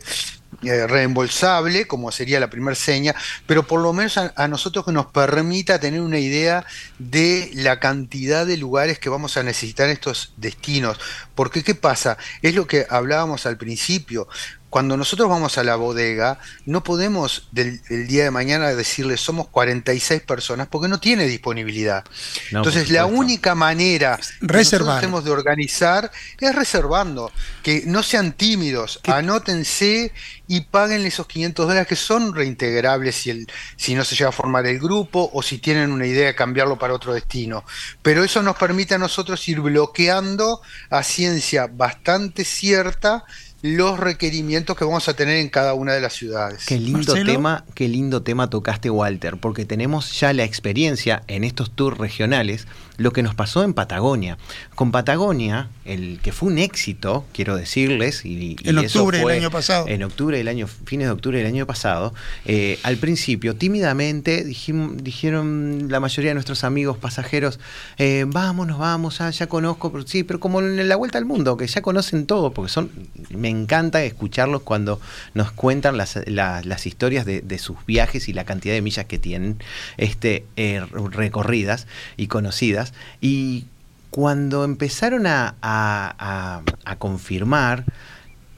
eh, 0.63 0.87
reembolsable, 0.87 1.87
como 1.89 2.13
sería 2.13 2.39
la 2.41 2.51
primera 2.51 2.75
seña, 2.77 3.15
pero 3.47 3.67
por 3.67 3.81
lo 3.81 3.93
menos 3.93 4.17
a, 4.17 4.33
a 4.37 4.47
nosotros 4.49 4.85
que 4.85 4.93
nos 4.93 5.07
permita 5.07 5.81
tener 5.81 6.01
una 6.01 6.19
idea 6.19 6.65
de 6.99 7.51
la 7.55 7.81
cantidad 7.81 8.47
de 8.47 8.57
lugares 8.57 8.99
que 9.01 9.09
vamos 9.09 9.37
a 9.37 9.43
necesitar 9.43 9.87
en 9.87 9.95
estos 9.95 10.33
destinos. 10.37 10.99
Porque, 11.35 11.65
¿qué 11.65 11.75
pasa? 11.75 12.17
Es 12.43 12.55
lo 12.55 12.67
que 12.67 12.87
hablábamos 12.89 13.47
al 13.47 13.57
principio. 13.57 14.29
Cuando 14.71 14.97
nosotros 14.97 15.29
vamos 15.29 15.59
a 15.59 15.65
la 15.65 15.77
bodega, 15.77 16.39
no 16.65 16.83
podemos 16.85 17.49
del, 17.51 17.81
el 17.91 18.07
día 18.07 18.25
de 18.25 18.31
mañana 18.31 18.73
decirle 18.75 19.17
somos 19.17 19.49
46 19.49 20.23
personas 20.23 20.69
porque 20.69 20.89
no 20.89 21.01
tiene 21.01 21.27
disponibilidad. 21.27 22.05
No, 22.53 22.61
Entonces, 22.61 22.89
la 22.89 23.07
única 23.07 23.55
manera 23.55 24.19
que 24.41 24.47
nosotros 24.47 25.01
tenemos 25.01 25.25
de 25.25 25.33
organizar 25.33 26.11
es 26.39 26.55
reservando. 26.55 27.33
Que 27.63 27.83
no 27.87 28.03
sean 28.03 28.33
tímidos, 28.33 29.01
anótense 29.05 30.13
y 30.47 30.63
paguen 30.63 31.05
esos 31.05 31.27
500 31.27 31.67
dólares 31.67 31.89
que 31.89 31.97
son 31.97 32.35
reintegrables 32.35 33.17
si, 33.17 33.31
el, 33.31 33.47
si 33.77 33.95
no 33.95 34.05
se 34.05 34.17
llega 34.17 34.31
a 34.31 34.33
formar 34.33 34.67
el 34.67 34.79
grupo 34.79 35.31
o 35.33 35.43
si 35.43 35.59
tienen 35.59 35.93
una 35.93 36.07
idea 36.07 36.27
de 36.27 36.35
cambiarlo 36.35 36.79
para 36.79 36.95
otro 36.95 37.13
destino. 37.13 37.65
Pero 38.03 38.25
eso 38.25 38.43
nos 38.43 38.57
permite 38.57 38.95
a 38.95 38.99
nosotros 38.99 39.49
ir 39.49 39.61
bloqueando 39.61 40.61
a 40.91 41.03
ciencia 41.03 41.69
bastante 41.73 42.45
cierta 42.45 43.25
los 43.63 43.99
requerimientos 44.01 44.77
que 44.77 44.85
vamos 44.85 45.09
a 45.09 45.15
tener 45.15 45.37
en 45.37 45.49
cada 45.49 45.75
una 45.75 45.93
de 45.93 46.01
las 46.01 46.15
ciudades. 46.15 46.65
Qué 46.67 46.79
lindo 46.79 46.99
Marcelo. 46.99 47.33
tema, 47.33 47.65
qué 47.75 47.89
lindo 47.89 48.23
tema 48.23 48.49
tocaste, 48.49 48.91
Walter, 48.91 49.37
porque 49.37 49.65
tenemos 49.65 50.19
ya 50.19 50.33
la 50.33 50.45
experiencia 50.45 51.23
en 51.27 51.45
estos 51.45 51.71
tours 51.71 51.99
regionales, 51.99 52.67
lo 53.01 53.13
que 53.15 53.23
nos 53.23 53.35
pasó 53.35 53.65
en 53.65 53.73
Patagonia. 53.73 54.37
Con 54.75 54.93
Patagonia, 54.93 55.71
el 55.87 56.21
que 56.23 56.33
fue 56.33 56.51
un 56.51 56.59
éxito, 56.59 57.25
quiero 57.33 57.57
decirles, 57.57 58.27
y, 58.27 58.57
y 58.63 58.69
En 58.69 58.79
eso 58.79 58.99
octubre 59.01 59.17
del 59.17 59.23
fue 59.25 59.37
año 59.39 59.51
pasado. 59.51 59.87
En 59.89 60.03
octubre 60.03 60.37
del 60.37 60.49
año, 60.49 60.67
fines 60.67 61.07
de 61.09 61.13
octubre 61.13 61.39
del 61.39 61.47
año 61.47 61.67
pasado, 61.67 62.13
eh, 62.45 62.79
al 62.83 62.99
principio, 62.99 63.57
tímidamente, 63.57 64.45
dijim- 64.47 64.97
dijeron 64.97 65.87
la 65.89 65.99
mayoría 65.99 66.31
de 66.31 66.35
nuestros 66.35 66.63
amigos 66.63 66.99
pasajeros, 66.99 67.59
eh, 67.97 68.27
vámonos, 68.29 68.79
vamos, 68.79 69.23
ah, 69.23 69.31
ya 69.31 69.47
conozco, 69.47 69.91
pero 69.93 70.07
sí, 70.07 70.23
pero 70.23 70.39
como 70.39 70.61
en 70.61 70.87
la 70.87 70.97
vuelta 70.97 71.17
al 71.17 71.25
mundo, 71.25 71.57
que 71.57 71.67
ya 71.67 71.81
conocen 71.81 72.27
todo, 72.27 72.53
porque 72.53 72.71
son, 72.71 72.91
me 73.31 73.49
encanta 73.49 74.05
escucharlos 74.05 74.61
cuando 74.61 75.01
nos 75.33 75.53
cuentan 75.53 75.97
las, 75.97 76.19
la- 76.27 76.61
las 76.65 76.87
historias 76.87 77.25
de, 77.25 77.41
de 77.41 77.59
sus 77.59 77.79
viajes 77.87 78.29
y 78.29 78.35
la 78.35 78.45
cantidad 78.45 78.75
de 78.75 78.83
millas 78.83 79.07
que 79.07 79.19
tienen 79.19 79.57
este, 79.97 80.45
eh, 80.57 80.83
recorridas 81.13 81.87
y 82.19 82.27
conocidas. 82.27 82.90
Y 83.21 83.67
cuando 84.11 84.65
empezaron 84.65 85.27
a, 85.27 85.55
a- 85.63 86.15
a- 86.19 86.63
a 86.85 86.97
confirmar, 86.97 87.85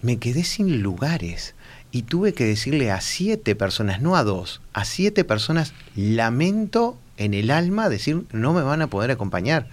me 0.02 0.16
quedé 0.18 0.44
sin 0.44 0.82
lugares. 0.82 1.54
Y 1.90 2.02
tuve 2.02 2.32
que 2.32 2.44
decirle 2.46 2.90
a 2.90 3.00
siete 3.02 3.54
personas, 3.54 4.00
no 4.00 4.16
a 4.16 4.24
dos, 4.24 4.62
a 4.72 4.84
siete 4.86 5.24
personas, 5.24 5.74
lamento 5.94 6.98
en 7.18 7.34
el 7.34 7.50
alma 7.50 7.88
decir 7.90 8.24
no 8.32 8.52
me 8.54 8.62
van 8.62 8.80
a 8.82 8.86
poder 8.86 9.10
acompañar. 9.10 9.68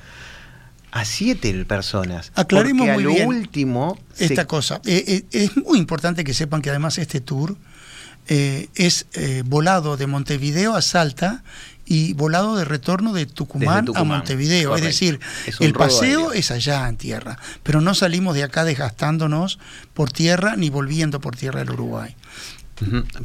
A 0.92 1.06
siete 1.06 1.54
personas. 1.66 2.32
Aclaremos 2.36 2.80
porque 2.88 2.92
a 2.92 2.94
muy 2.96 3.04
lo 3.04 3.10
bien 3.12 3.28
último 3.28 3.98
se- 4.14 4.26
esta 4.26 4.46
cosa. 4.48 4.82
Eh, 4.86 5.04
eh, 5.08 5.26
es 5.32 5.56
muy 5.58 5.78
importante 5.80 6.24
que 6.24 6.34
sepan 6.34 6.62
que 6.62 6.70
además 6.72 6.98
este 6.98 7.22
tour 7.22 7.56
eh, 8.28 8.68
es 8.76 9.06
volado 9.46 9.98
de 9.98 10.08
Montevideo 10.08 10.76
a 10.76 10.82
Salta 10.82 11.44
y 11.90 12.14
volado 12.14 12.56
de 12.56 12.64
retorno 12.64 13.12
de 13.14 13.26
Tucumán, 13.26 13.86
a 13.96 14.04
Montevideo. 14.06 14.70
correcto. 14.70 14.88
Es 14.88 14.94
decir, 14.94 15.20
Es 15.48 15.60
el 15.60 15.74
paseo 15.74 16.32
es 16.32 16.52
allá 16.52 16.88
en 16.88 16.96
tierra, 16.98 17.38
pero 17.64 17.82
no 17.82 17.94
salimos 17.96 18.36
de 18.36 18.44
acá 18.44 18.64
desgastándonos 18.64 19.60
por 19.94 20.12
tierra 20.12 20.56
ni 20.56 20.70
volviendo 20.70 21.20
por 21.20 21.36
tierra 21.36 21.60
del 21.60 21.72
Uruguay. 21.72 22.16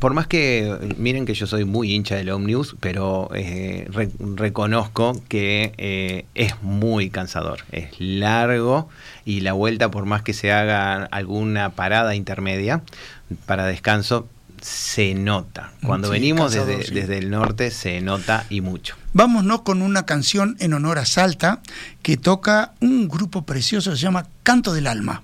Por 0.01 0.15
más 0.15 0.27
que, 0.27 0.67
eh, 0.67 0.95
miren 0.99 1.27
que 1.27 1.35
yo 1.35 1.47
soy 1.47 1.65
muy 1.65 1.93
hincha 1.93 2.17
del 2.17 2.31
Omnibus, 2.31 2.75
pero 2.81 3.31
eh, 3.37 3.87
re- 3.93 4.11
reconozco 4.35 5.23
que 5.29 5.73
eh, 5.79 6.25
es 6.35 6.61
muy 6.61 7.09
cansador, 7.09 7.61
es 7.71 7.89
largo 8.01 8.89
y 9.25 9.43
la 9.43 9.53
vuelta, 9.53 9.93
por 9.93 10.07
más 10.07 10.23
que 10.23 10.33
se 10.33 10.51
haga 10.51 11.05
alguna 11.05 11.71
parada 11.71 12.17
intermedia 12.17 12.83
para 13.47 13.65
descanso, 13.67 14.27
se 14.65 15.15
nota. 15.15 15.73
Cuando 15.85 16.09
Sí, 16.09 16.13
venimos 16.15 16.55
desde, 16.55 16.85
sí. 16.85 16.95
desde 16.95 17.19
el 17.19 17.29
norte, 17.29 17.71
se 17.71 18.01
nota 18.01 18.47
y 18.49 18.63
mucho. 18.63 18.97
Vámonos 19.13 19.61
con 19.61 19.83
una 19.83 20.07
canción 20.07 20.57
en 20.59 20.73
honor 20.73 20.99
a 20.99 21.05
Salta 21.05 21.61
que 22.01 22.17
toca 22.17 22.73
un 22.81 23.07
grupo 23.07 23.45
precioso 23.45 23.91
que 23.91 23.97
se 23.99 24.03
llama 24.05 24.27
Canto 24.43 24.73
del 24.73 24.87
Alma. 24.87 25.23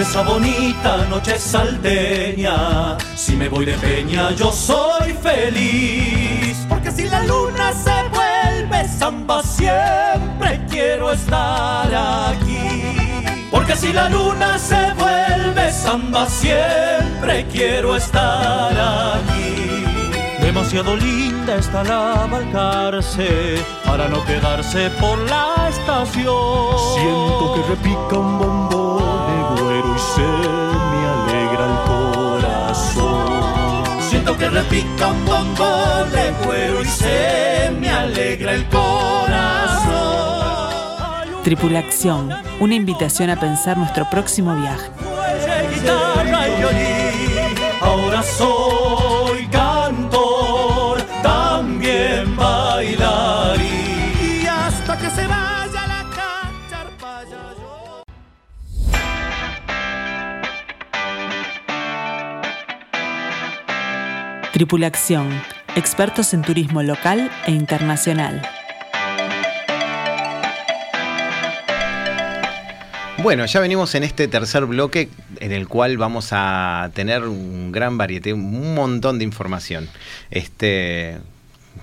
Esa 0.00 0.22
bonita 0.22 1.04
noche 1.10 1.38
salteña, 1.38 2.96
si 3.14 3.36
me 3.36 3.50
voy 3.50 3.66
de 3.66 3.74
peña 3.74 4.30
yo 4.30 4.50
soy 4.50 5.12
feliz. 5.12 6.56
Porque 6.70 6.90
si 6.90 7.04
la 7.06 7.22
luna 7.24 7.70
se 7.74 7.92
vuelve 8.08 8.88
samba 8.88 9.42
siempre 9.42 10.58
quiero 10.70 11.12
estar 11.12 11.94
aquí. 11.94 12.96
Porque 13.50 13.76
si 13.76 13.92
la 13.92 14.08
luna 14.08 14.58
se 14.58 14.94
vuelve 14.94 15.70
samba 15.70 16.26
siempre 16.26 17.46
quiero 17.52 17.94
estar 17.94 18.72
aquí. 18.72 19.84
Demasiado 20.40 20.96
linda 20.96 21.56
está 21.56 21.84
la 21.84 22.26
Balcarce 22.26 23.62
para 23.84 24.08
no 24.08 24.24
quedarse 24.24 24.88
por 24.98 25.18
la 25.28 25.68
estación. 25.68 26.78
Siento 26.94 27.54
que 27.54 27.62
repica 27.68 28.18
un 28.18 28.38
bombón 28.38 28.99
se 30.00 30.22
me 30.22 31.06
alegra 31.06 31.64
el 31.66 31.78
corazón. 31.86 33.84
Siento 34.08 34.36
que 34.36 34.48
repica 34.48 35.08
un 35.08 35.24
bombón 35.24 36.10
de 36.12 36.32
güero 36.44 36.82
y 36.82 36.86
se 36.86 37.70
me 37.78 37.90
alegra 37.90 38.52
el 38.54 38.64
corazón. 38.66 38.90
Tripulación, 41.44 42.30
una 42.60 42.74
invitación 42.74 43.30
a 43.30 43.40
pensar 43.40 43.78
nuestro 43.78 44.08
próximo 44.10 44.54
viaje. 44.56 44.90
Tripulación, 64.60 65.30
expertos 65.74 66.34
en 66.34 66.42
turismo 66.42 66.82
local 66.82 67.30
e 67.46 67.50
internacional. 67.50 68.42
Bueno, 73.22 73.46
ya 73.46 73.60
venimos 73.60 73.94
en 73.94 74.02
este 74.02 74.28
tercer 74.28 74.66
bloque 74.66 75.08
en 75.38 75.52
el 75.52 75.66
cual 75.66 75.96
vamos 75.96 76.28
a 76.32 76.90
tener 76.92 77.22
un 77.22 77.72
gran 77.72 77.96
variedad, 77.96 78.34
un 78.34 78.74
montón 78.74 79.18
de 79.18 79.24
información. 79.24 79.88
Este, 80.30 81.16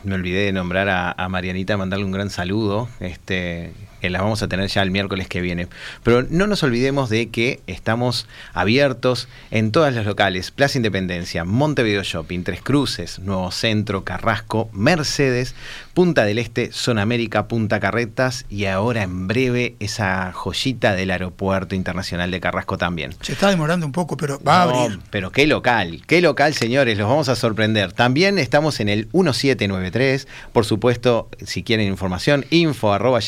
me 0.03 0.13
olvidé 0.13 0.45
de 0.45 0.51
nombrar 0.51 0.88
a, 0.88 1.13
a 1.13 1.30
Marianita, 1.30 1.78
mandarle 1.78 2.05
un 2.05 2.11
gran 2.11 2.30
saludo. 2.30 2.89
Este, 2.99 3.73
que 4.02 4.10
las 4.10 4.22
vamos 4.22 4.41
a 4.43 4.48
tener 4.48 4.70
ya 4.70 4.82
el 4.82 4.91
miércoles 4.91 5.28
que 5.28 5.41
viene. 5.41 5.68
Pero 6.04 6.24
no 6.30 6.48
nos 6.48 6.64
olvidemos 6.64 7.10
de 7.10 7.30
que 7.30 7.60
estamos 7.68 8.28
abiertos 8.54 9.28
en 9.52 9.72
todas 9.72 9.93
los 9.93 10.06
locales, 10.06 10.52
Plaza 10.52 10.78
Independencia, 10.78 11.43
Montevideo 11.43 12.04
Shopping, 12.04 12.43
Tres 12.43 12.62
Cruces, 12.62 13.20
Nuevo 13.20 13.52
Centro, 13.52 14.04
Carrasco, 14.04 14.70
Mercedes, 14.74 15.56
Punta 15.93 16.26
del 16.26 16.38
Este, 16.38 16.72
Zona 16.72 17.02
América, 17.02 17.48
Punta 17.48 17.80
Carretas 17.80 18.45
y 18.50 18.66
ahora 18.66 19.04
en 19.04 19.28
breve 19.28 19.76
esa 19.80 20.32
joyita 20.32 20.93
del 20.93 21.12
Aeropuerto 21.12 21.76
Internacional 21.76 22.30
de 22.30 22.39
Carrasco 22.39 22.78
también. 22.78 23.16
Se 23.22 23.34
está 23.34 23.50
demorando 23.50 23.86
un 23.86 23.91
poco, 23.91 24.18
pero 24.18 24.39
va 24.43 24.58
a 24.58 24.64
abrir. 24.64 25.00
Pero 25.10 25.32
qué 25.32 25.48
local, 25.48 26.04
qué 26.06 26.22
local, 26.22 26.54
señores, 26.54 26.98
los 26.98 27.10
vamos 27.10 27.30
a 27.30 27.36
sorprender. 27.36 27.93
También 27.93 28.38
estamos 28.38 28.80
en 28.80 28.89
el 28.89 29.08
1793, 29.14 30.28
por 30.54 30.66
supuesto, 30.66 31.30
si 31.45 31.64
quieren 31.64 31.88
información, 31.88 32.45
info 32.52 32.93
arroba 32.93 33.20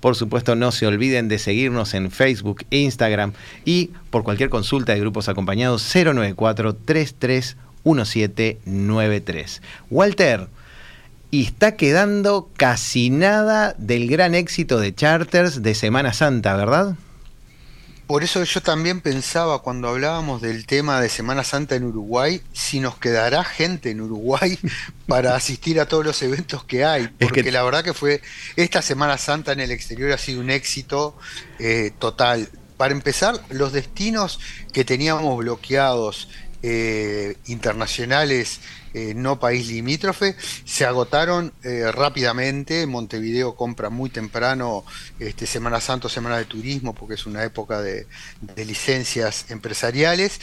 por 0.00 0.16
supuesto, 0.16 0.56
no 0.56 0.72
se 0.72 0.86
olviden 0.86 1.28
de 1.28 1.38
seguirnos 1.38 1.94
en 1.94 2.10
Facebook, 2.10 2.64
Instagram 2.70 3.32
y 3.64 3.90
por 4.10 4.24
cualquier 4.24 4.50
consulta 4.50 4.92
de 4.92 5.00
grupos 5.00 5.28
acompañados 5.28 5.88
094 5.94 6.74
331793. 6.74 9.62
Walter, 9.90 10.48
y 11.30 11.44
está 11.44 11.76
quedando 11.76 12.50
casi 12.56 13.10
nada 13.10 13.74
del 13.78 14.08
gran 14.08 14.34
éxito 14.34 14.78
de 14.78 14.94
charters 14.94 15.62
de 15.62 15.74
Semana 15.74 16.12
Santa, 16.12 16.54
¿verdad? 16.56 16.96
Por 18.12 18.22
eso 18.22 18.44
yo 18.44 18.60
también 18.60 19.00
pensaba 19.00 19.62
cuando 19.62 19.88
hablábamos 19.88 20.42
del 20.42 20.66
tema 20.66 21.00
de 21.00 21.08
Semana 21.08 21.44
Santa 21.44 21.76
en 21.76 21.84
Uruguay, 21.84 22.42
si 22.52 22.78
nos 22.78 22.98
quedará 22.98 23.42
gente 23.42 23.90
en 23.90 24.02
Uruguay 24.02 24.58
para 25.06 25.34
asistir 25.34 25.80
a 25.80 25.88
todos 25.88 26.04
los 26.04 26.22
eventos 26.22 26.62
que 26.62 26.84
hay. 26.84 27.08
Porque 27.08 27.50
la 27.50 27.62
verdad 27.62 27.82
que 27.82 27.94
fue, 27.94 28.20
esta 28.54 28.82
Semana 28.82 29.16
Santa 29.16 29.52
en 29.52 29.60
el 29.60 29.70
exterior 29.70 30.12
ha 30.12 30.18
sido 30.18 30.42
un 30.42 30.50
éxito 30.50 31.16
eh, 31.58 31.90
total. 31.98 32.50
Para 32.76 32.92
empezar, 32.92 33.40
los 33.48 33.72
destinos 33.72 34.40
que 34.74 34.84
teníamos 34.84 35.34
bloqueados 35.38 36.28
eh, 36.62 37.36
internacionales 37.46 38.60
eh, 38.94 39.14
no 39.14 39.40
país 39.40 39.68
limítrofe, 39.68 40.36
se 40.66 40.84
agotaron 40.84 41.52
eh, 41.62 41.90
rápidamente. 41.90 42.86
Montevideo 42.86 43.56
compra 43.56 43.88
muy 43.88 44.10
temprano 44.10 44.84
este, 45.18 45.46
Semana 45.46 45.80
Santo, 45.80 46.10
Semana 46.10 46.36
de 46.36 46.44
Turismo, 46.44 46.94
porque 46.94 47.14
es 47.14 47.24
una 47.24 47.42
época 47.42 47.80
de, 47.80 48.06
de 48.42 48.64
licencias 48.66 49.46
empresariales. 49.50 50.40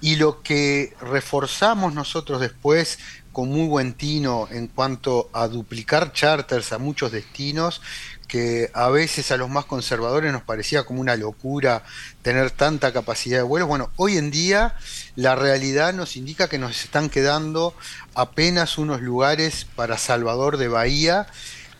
Y 0.00 0.16
lo 0.16 0.42
que 0.42 0.94
reforzamos 1.00 1.94
nosotros 1.94 2.40
después 2.40 2.98
con 3.30 3.48
muy 3.48 3.66
buen 3.66 3.94
tino 3.94 4.46
en 4.50 4.66
cuanto 4.66 5.30
a 5.32 5.48
duplicar 5.48 6.12
charters 6.12 6.72
a 6.72 6.78
muchos 6.78 7.12
destinos 7.12 7.80
que 8.28 8.70
a 8.72 8.88
veces 8.88 9.30
a 9.30 9.36
los 9.36 9.48
más 9.50 9.66
conservadores 9.66 10.32
nos 10.32 10.42
parecía 10.42 10.84
como 10.84 11.00
una 11.00 11.16
locura 11.16 11.82
tener 12.22 12.50
tanta 12.50 12.92
capacidad 12.92 13.38
de 13.38 13.42
vuelos. 13.42 13.68
Bueno, 13.68 13.90
hoy 13.96 14.16
en 14.16 14.30
día 14.30 14.74
la 15.16 15.34
realidad 15.34 15.92
nos 15.92 16.16
indica 16.16 16.48
que 16.48 16.58
nos 16.58 16.84
están 16.84 17.10
quedando 17.10 17.74
apenas 18.14 18.78
unos 18.78 19.00
lugares 19.00 19.66
para 19.76 19.98
Salvador 19.98 20.56
de 20.56 20.68
Bahía 20.68 21.26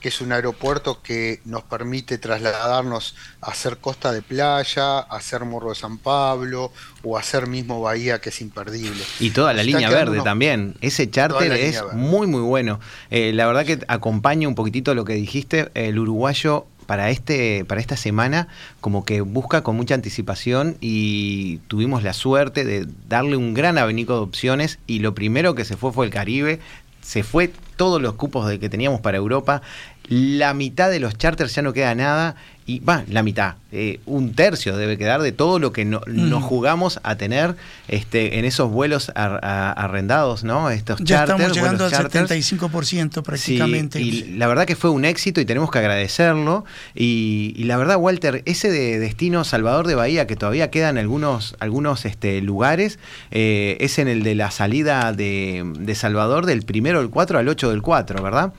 que 0.02 0.08
es 0.08 0.20
un 0.20 0.32
aeropuerto 0.32 1.00
que 1.00 1.40
nos 1.44 1.62
permite 1.62 2.18
trasladarnos 2.18 3.14
a 3.40 3.52
hacer 3.52 3.78
Costa 3.78 4.12
de 4.12 4.20
Playa, 4.20 4.98
a 4.98 5.16
hacer 5.16 5.44
Morro 5.44 5.70
de 5.70 5.76
San 5.76 5.96
Pablo 5.96 6.72
o 7.04 7.16
a 7.16 7.20
hacer 7.20 7.46
mismo 7.46 7.80
Bahía, 7.80 8.20
que 8.20 8.30
es 8.30 8.40
imperdible. 8.40 9.00
Y 9.20 9.30
toda 9.30 9.54
la 9.54 9.62
línea 9.62 9.88
verde 9.88 10.20
también. 10.22 10.74
Ese 10.80 11.08
charter 11.08 11.52
es 11.52 11.80
muy, 11.92 12.26
muy 12.26 12.42
bueno. 12.42 12.80
Eh, 13.10 13.32
la 13.32 13.46
verdad 13.46 13.64
que 13.64 13.78
acompaña 13.86 14.48
un 14.48 14.56
poquitito 14.56 14.92
lo 14.94 15.04
que 15.04 15.14
dijiste. 15.14 15.70
El 15.74 16.00
uruguayo 16.00 16.66
para 16.86 17.10
este 17.10 17.64
para 17.64 17.80
esta 17.80 17.96
semana 17.96 18.48
como 18.80 19.04
que 19.04 19.20
busca 19.20 19.62
con 19.62 19.76
mucha 19.76 19.94
anticipación 19.94 20.76
y 20.80 21.58
tuvimos 21.68 22.02
la 22.02 22.12
suerte 22.12 22.64
de 22.64 22.86
darle 23.08 23.36
un 23.36 23.54
gran 23.54 23.78
abanico 23.78 24.14
de 24.14 24.20
opciones 24.20 24.78
y 24.86 24.98
lo 25.00 25.14
primero 25.14 25.54
que 25.54 25.64
se 25.64 25.76
fue 25.76 25.92
fue 25.92 26.06
el 26.06 26.12
Caribe. 26.12 26.60
Se 27.00 27.24
fue 27.24 27.50
todos 27.76 28.00
los 28.00 28.14
cupos 28.14 28.46
de 28.46 28.60
que 28.60 28.68
teníamos 28.68 29.00
para 29.00 29.18
Europa. 29.18 29.60
La 30.08 30.54
mitad 30.54 30.90
de 30.90 31.00
los 31.00 31.18
charters 31.18 31.54
ya 31.54 31.62
no 31.62 31.72
queda 31.72 31.94
nada 31.94 32.36
y 32.64 32.78
va, 32.78 33.04
la 33.08 33.22
mitad, 33.22 33.54
eh, 33.72 34.00
un 34.06 34.34
tercio 34.34 34.76
debe 34.76 34.96
quedar 34.96 35.20
de 35.22 35.32
todo 35.32 35.58
lo 35.58 35.72
que 35.72 35.84
no, 35.84 36.00
mm. 36.06 36.28
nos 36.30 36.44
jugamos 36.44 37.00
a 37.02 37.16
tener 37.16 37.56
este, 37.88 38.38
en 38.38 38.44
esos 38.44 38.70
vuelos 38.70 39.10
arrendados, 39.14 40.44
¿no? 40.44 40.70
Estos 40.70 41.00
ya 41.02 41.24
estamos 41.24 41.52
llegando 41.52 41.86
al 41.86 41.92
75% 41.92 43.22
prácticamente. 43.22 44.00
y 44.00 44.36
la 44.36 44.46
verdad 44.46 44.64
que 44.66 44.76
fue 44.76 44.90
un 44.90 45.04
éxito 45.04 45.40
y 45.40 45.44
tenemos 45.44 45.70
que 45.70 45.78
agradecerlo. 45.78 46.64
Y, 46.94 47.64
la 47.64 47.76
verdad, 47.76 47.96
Walter, 47.96 48.42
ese 48.46 48.70
de 48.70 48.98
destino 48.98 49.44
Salvador 49.44 49.86
de 49.86 49.94
Bahía, 49.94 50.26
que 50.26 50.36
todavía 50.36 50.70
quedan 50.70 50.98
algunos, 50.98 51.56
algunos 51.58 52.04
este, 52.04 52.40
lugares, 52.42 52.98
eh, 53.30 53.76
es 53.80 53.98
en 53.98 54.08
el 54.08 54.22
de 54.22 54.34
la 54.34 54.50
salida 54.50 55.12
de, 55.12 55.64
de 55.78 55.94
Salvador 55.94 56.46
del 56.46 56.62
primero 56.62 57.00
del 57.00 57.10
4 57.10 57.38
al 57.38 57.48
8 57.48 57.70
del 57.70 57.82
4, 57.82 58.22
¿verdad? 58.22 58.52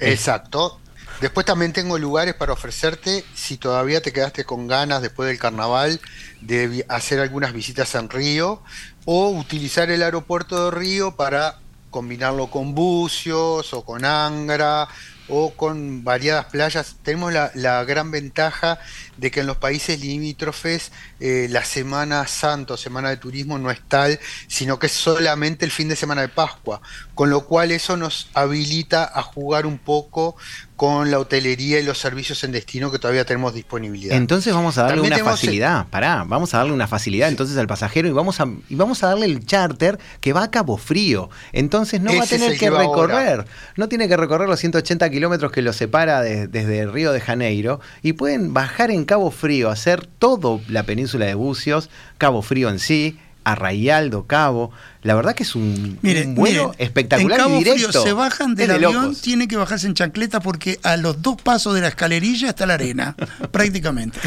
Exacto. 0.00 0.78
Después 1.20 1.44
también 1.44 1.72
tengo 1.72 1.98
lugares 1.98 2.34
para 2.34 2.52
ofrecerte 2.52 3.24
si 3.34 3.56
todavía 3.56 4.00
te 4.00 4.12
quedaste 4.12 4.44
con 4.44 4.68
ganas 4.68 5.02
después 5.02 5.28
del 5.28 5.38
carnaval 5.38 6.00
de 6.40 6.86
hacer 6.88 7.18
algunas 7.18 7.52
visitas 7.52 7.92
en 7.96 8.08
Río 8.08 8.62
o 9.04 9.30
utilizar 9.30 9.90
el 9.90 10.04
aeropuerto 10.04 10.66
de 10.66 10.70
Río 10.70 11.16
para 11.16 11.58
combinarlo 11.90 12.48
con 12.48 12.74
Bucios 12.74 13.72
o 13.72 13.84
con 13.84 14.04
Angra 14.04 14.86
o 15.28 15.50
con 15.54 16.04
variadas 16.04 16.46
playas. 16.46 16.96
Tenemos 17.02 17.32
la, 17.32 17.84
gran 17.84 18.10
ventaja 18.10 18.78
de 19.16 19.30
que 19.30 19.40
en 19.40 19.46
los 19.46 19.58
países 19.58 20.00
limítrofes 20.00 20.90
eh, 21.20 21.48
la 21.50 21.64
Semana 21.64 22.26
Santa 22.26 22.74
o 22.74 22.76
Semana 22.76 23.10
de 23.10 23.18
Turismo 23.18 23.58
no 23.58 23.70
es 23.70 23.80
tal, 23.88 24.18
sino 24.46 24.78
que 24.78 24.86
es 24.86 24.92
solamente 24.92 25.64
el 25.64 25.70
fin 25.70 25.88
de 25.88 25.96
semana 25.96 26.22
de 26.22 26.28
Pascua, 26.28 26.80
con 27.14 27.30
lo 27.30 27.44
cual 27.44 27.72
eso 27.72 27.96
nos 27.96 28.30
habilita 28.34 29.10
a 29.12 29.22
jugar 29.22 29.66
un 29.66 29.78
poco 29.78 30.36
con 30.78 31.10
la 31.10 31.18
hotelería 31.18 31.80
y 31.80 31.82
los 31.82 31.98
servicios 31.98 32.44
en 32.44 32.52
destino 32.52 32.92
que 32.92 33.00
todavía 33.00 33.24
tenemos 33.24 33.52
disponibilidad. 33.52 34.16
Entonces 34.16 34.54
vamos 34.54 34.78
a 34.78 34.84
darle 34.84 35.00
una 35.00 35.18
facilidad, 35.18 35.88
pará, 35.88 36.24
vamos 36.24 36.54
a 36.54 36.58
darle 36.58 36.72
una 36.72 36.86
facilidad 36.86 37.28
entonces 37.28 37.58
al 37.58 37.66
pasajero 37.66 38.06
y 38.06 38.12
vamos 38.12 38.40
a 38.40 38.46
y 38.68 38.76
vamos 38.76 39.02
a 39.02 39.08
darle 39.08 39.26
el 39.26 39.44
charter 39.44 39.98
que 40.20 40.32
va 40.32 40.44
a 40.44 40.52
Cabo 40.52 40.76
Frío. 40.76 41.30
Entonces 41.52 42.00
no 42.00 42.14
va 42.16 42.22
a 42.22 42.26
tener 42.28 42.56
que 42.56 42.70
recorrer, 42.70 43.44
no 43.74 43.88
tiene 43.88 44.06
que 44.06 44.16
recorrer 44.16 44.48
los 44.48 44.60
180 44.60 45.10
kilómetros 45.10 45.50
que 45.50 45.62
lo 45.62 45.72
separa 45.72 46.22
desde 46.22 46.86
Río 46.86 47.10
de 47.10 47.20
Janeiro 47.20 47.80
y 48.00 48.12
pueden 48.12 48.54
bajar 48.54 48.92
en 48.92 49.04
Cabo 49.04 49.32
Frío, 49.32 49.70
hacer 49.70 50.06
toda 50.06 50.60
la 50.68 50.84
península 50.84 51.26
de 51.26 51.34
Bucios, 51.34 51.90
Cabo 52.18 52.40
Frío 52.40 52.68
en 52.68 52.78
sí, 52.78 53.18
Arraialdo, 53.52 54.26
Cabo. 54.26 54.70
La 55.02 55.14
verdad 55.14 55.34
que 55.34 55.42
es 55.42 55.54
un, 55.54 55.98
vuelo 56.34 56.74
espectacular 56.78 57.38
en 57.38 57.44
Cabo 57.44 57.56
y 57.56 57.64
directo. 57.64 57.90
Frío 57.90 58.02
se 58.02 58.12
bajan 58.12 58.54
del 58.54 58.70
avión, 58.70 59.14
tienen 59.14 59.48
que 59.48 59.56
bajarse 59.56 59.86
en 59.86 59.94
chancleta 59.94 60.40
porque 60.40 60.78
a 60.82 60.96
los 60.96 61.22
dos 61.22 61.40
pasos 61.40 61.74
de 61.74 61.80
la 61.80 61.88
escalerilla 61.88 62.50
está 62.50 62.66
la 62.66 62.74
arena, 62.74 63.14
prácticamente. 63.50 64.18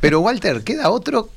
Pero 0.00 0.20
Walter, 0.20 0.62
queda 0.62 0.90
otro, 0.90 1.30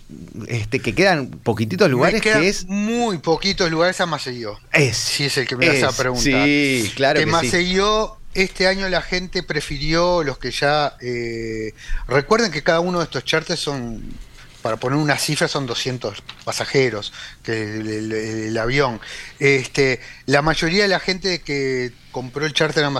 este, 0.48 0.80
que 0.80 0.94
quedan 0.94 1.28
poquititos 1.28 1.90
lugares 1.90 2.22
que 2.22 2.48
es 2.48 2.66
muy 2.68 3.18
poquitos 3.18 3.70
lugares 3.72 4.00
a 4.02 4.06
Maceió. 4.06 4.60
Es, 4.72 4.98
si 4.98 5.26
es 5.26 5.38
el 5.38 5.48
que 5.48 5.56
me 5.56 5.68
vas 5.68 5.94
a 5.94 5.98
preguntar. 5.98 6.46
Sí, 6.46 6.92
claro. 6.96 7.20
que 7.20 7.26
Maceió 7.26 8.18
este 8.36 8.68
año 8.68 8.88
la 8.90 9.02
gente 9.02 9.42
prefirió 9.42 10.22
los 10.22 10.38
que 10.38 10.52
ya... 10.52 10.96
Eh, 11.02 11.74
recuerden 12.08 12.52
que 12.52 12.62
cada 12.62 12.82
uno 12.82 13.00
de 13.00 13.06
estos 13.06 13.24
charters 13.24 13.60
son, 13.60 14.04
para 14.66 14.78
poner 14.78 14.98
una 14.98 15.20
cifra, 15.20 15.48
son 15.48 15.68
200 15.68 16.24
pasajeros 16.44 17.14
que 17.44 17.76
el, 17.76 18.58
avión. 18.58 19.00
Este, 19.38 20.02
la 20.26 20.42
mayoría 20.42 20.82
de 20.82 20.90
la 20.90 21.00
gente 21.00 21.42
que 21.42 21.92
compró 22.10 22.48
el 22.48 22.54
charter 22.54 22.84
a 22.84 22.92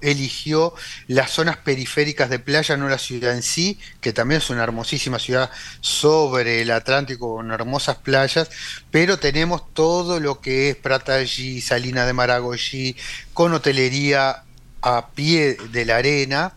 eligió 0.00 0.74
las 1.06 1.30
zonas 1.30 1.56
periféricas 1.58 2.30
de 2.30 2.40
playa, 2.40 2.76
no 2.76 2.88
la 2.88 2.98
ciudad 2.98 3.32
en 3.32 3.44
sí, 3.44 3.78
que 4.00 4.12
también 4.12 4.40
es 4.40 4.50
una 4.50 4.64
hermosísima 4.64 5.20
ciudad 5.20 5.52
sobre 5.80 6.62
el 6.62 6.72
Atlántico 6.72 7.36
con 7.36 7.52
hermosas 7.52 7.98
playas, 7.98 8.50
pero 8.90 9.16
tenemos 9.16 9.72
todo 9.72 10.18
lo 10.18 10.40
que 10.40 10.70
es 10.70 10.76
Pratallí, 10.76 11.60
Salina 11.60 12.06
de 12.06 12.12
Maragogi, 12.12 12.96
con 13.32 13.54
hotelería 13.54 14.42
a 14.82 15.10
pie 15.10 15.58
de 15.70 15.84
la 15.84 15.98
arena, 15.98 16.54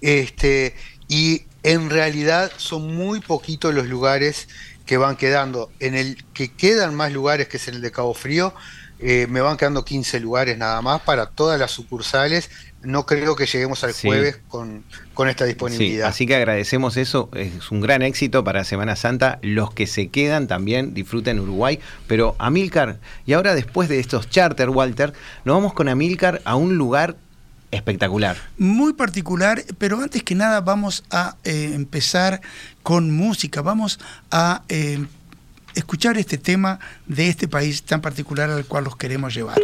este, 0.00 0.76
y 1.08 1.45
en 1.66 1.90
realidad 1.90 2.52
son 2.58 2.94
muy 2.94 3.18
poquitos 3.18 3.74
los 3.74 3.88
lugares 3.88 4.48
que 4.86 4.98
van 4.98 5.16
quedando. 5.16 5.68
En 5.80 5.96
el 5.96 6.24
que 6.32 6.52
quedan 6.52 6.94
más 6.94 7.12
lugares, 7.12 7.48
que 7.48 7.56
es 7.56 7.66
en 7.66 7.74
el 7.74 7.80
de 7.80 7.90
Cabo 7.90 8.14
Frío, 8.14 8.54
eh, 9.00 9.26
me 9.28 9.40
van 9.40 9.56
quedando 9.56 9.84
15 9.84 10.20
lugares 10.20 10.56
nada 10.56 10.80
más 10.80 11.02
para 11.02 11.26
todas 11.26 11.58
las 11.58 11.72
sucursales. 11.72 12.50
No 12.82 13.04
creo 13.04 13.34
que 13.34 13.46
lleguemos 13.46 13.82
al 13.82 13.94
jueves 13.94 14.38
con, 14.46 14.84
con, 15.12 15.28
esta 15.28 15.44
disponibilidad. 15.44 16.08
así 16.08 16.24
que 16.24 16.36
agradecemos 16.36 16.96
eso, 16.96 17.30
es 17.34 17.72
un 17.72 17.80
gran 17.80 18.02
éxito 18.02 18.44
para 18.44 18.62
Semana 18.62 18.94
Santa. 18.94 19.40
Los 19.42 19.74
que 19.74 19.88
se 19.88 20.06
quedan 20.06 20.46
también 20.46 20.94
disfruten 20.94 21.40
Uruguay. 21.40 21.80
Pero 22.06 22.36
Amilcar, 22.38 23.00
y 23.26 23.32
ahora 23.32 23.56
después 23.56 23.88
de 23.88 23.98
estos 23.98 24.30
charter, 24.30 24.70
Walter, 24.70 25.14
nos 25.44 25.56
vamos 25.56 25.74
con 25.74 25.88
Amilcar 25.88 26.42
a 26.44 26.54
un 26.54 26.76
lugar 26.76 27.16
espectacular. 27.76 28.36
Muy 28.58 28.92
particular, 28.92 29.62
pero 29.78 30.00
antes 30.00 30.22
que 30.22 30.34
nada 30.34 30.60
vamos 30.60 31.04
a 31.10 31.36
eh, 31.44 31.72
empezar 31.74 32.40
con 32.82 33.14
música, 33.14 33.62
vamos 33.62 33.98
a 34.30 34.62
eh, 34.68 35.04
escuchar 35.74 36.18
este 36.18 36.38
tema 36.38 36.80
de 37.06 37.28
este 37.28 37.48
país 37.48 37.82
tan 37.82 38.00
particular 38.00 38.50
al 38.50 38.64
cual 38.64 38.84
los 38.84 38.96
queremos 38.96 39.34
llevar. 39.34 39.58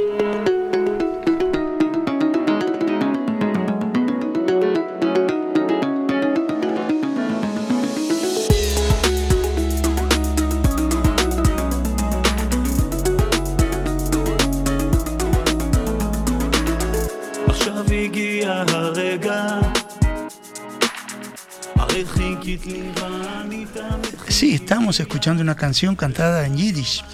Estamos 24.72 25.00
escuchando 25.00 25.42
una 25.42 25.54
canción 25.54 25.96
cantada 25.96 26.46
en 26.46 26.56
Yiddish. 26.56 27.04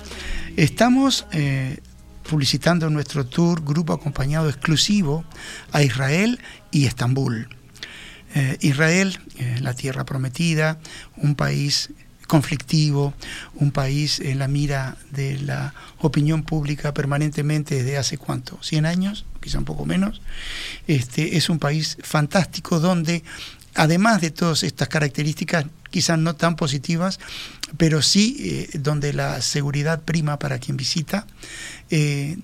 Estamos 0.56 1.26
eh, 1.32 1.80
publicitando 2.22 2.88
nuestro 2.88 3.26
tour 3.26 3.64
grupo 3.64 3.92
acompañado 3.92 4.48
exclusivo 4.48 5.24
a 5.72 5.82
Israel 5.82 6.38
y 6.70 6.86
Estambul. 6.86 7.48
Eh, 8.36 8.58
Israel, 8.60 9.18
eh, 9.38 9.58
la 9.60 9.74
tierra 9.74 10.04
prometida, 10.04 10.78
un 11.16 11.34
país 11.34 11.90
conflictivo, 12.28 13.12
un 13.56 13.72
país 13.72 14.20
en 14.20 14.38
la 14.38 14.46
mira 14.46 14.96
de 15.10 15.40
la 15.40 15.74
opinión 15.98 16.44
pública 16.44 16.94
permanentemente 16.94 17.74
desde 17.74 17.98
hace 17.98 18.18
cuánto, 18.18 18.62
100 18.62 18.86
años, 18.86 19.26
quizá 19.40 19.58
un 19.58 19.64
poco 19.64 19.84
menos. 19.84 20.22
Este, 20.86 21.36
es 21.36 21.48
un 21.48 21.58
país 21.58 21.98
fantástico 22.02 22.78
donde 22.78 23.24
además 23.78 24.20
de 24.20 24.32
todas 24.32 24.64
estas 24.64 24.88
características, 24.88 25.64
quizás 25.90 26.18
no 26.18 26.34
tan 26.34 26.56
positivas, 26.56 27.20
pero 27.76 28.02
sí 28.02 28.36
eh, 28.40 28.78
donde 28.80 29.12
la 29.12 29.40
seguridad 29.40 30.02
prima 30.02 30.36
para 30.40 30.58
quien 30.58 30.76
visita, 30.76 31.28
eh, 31.88 32.38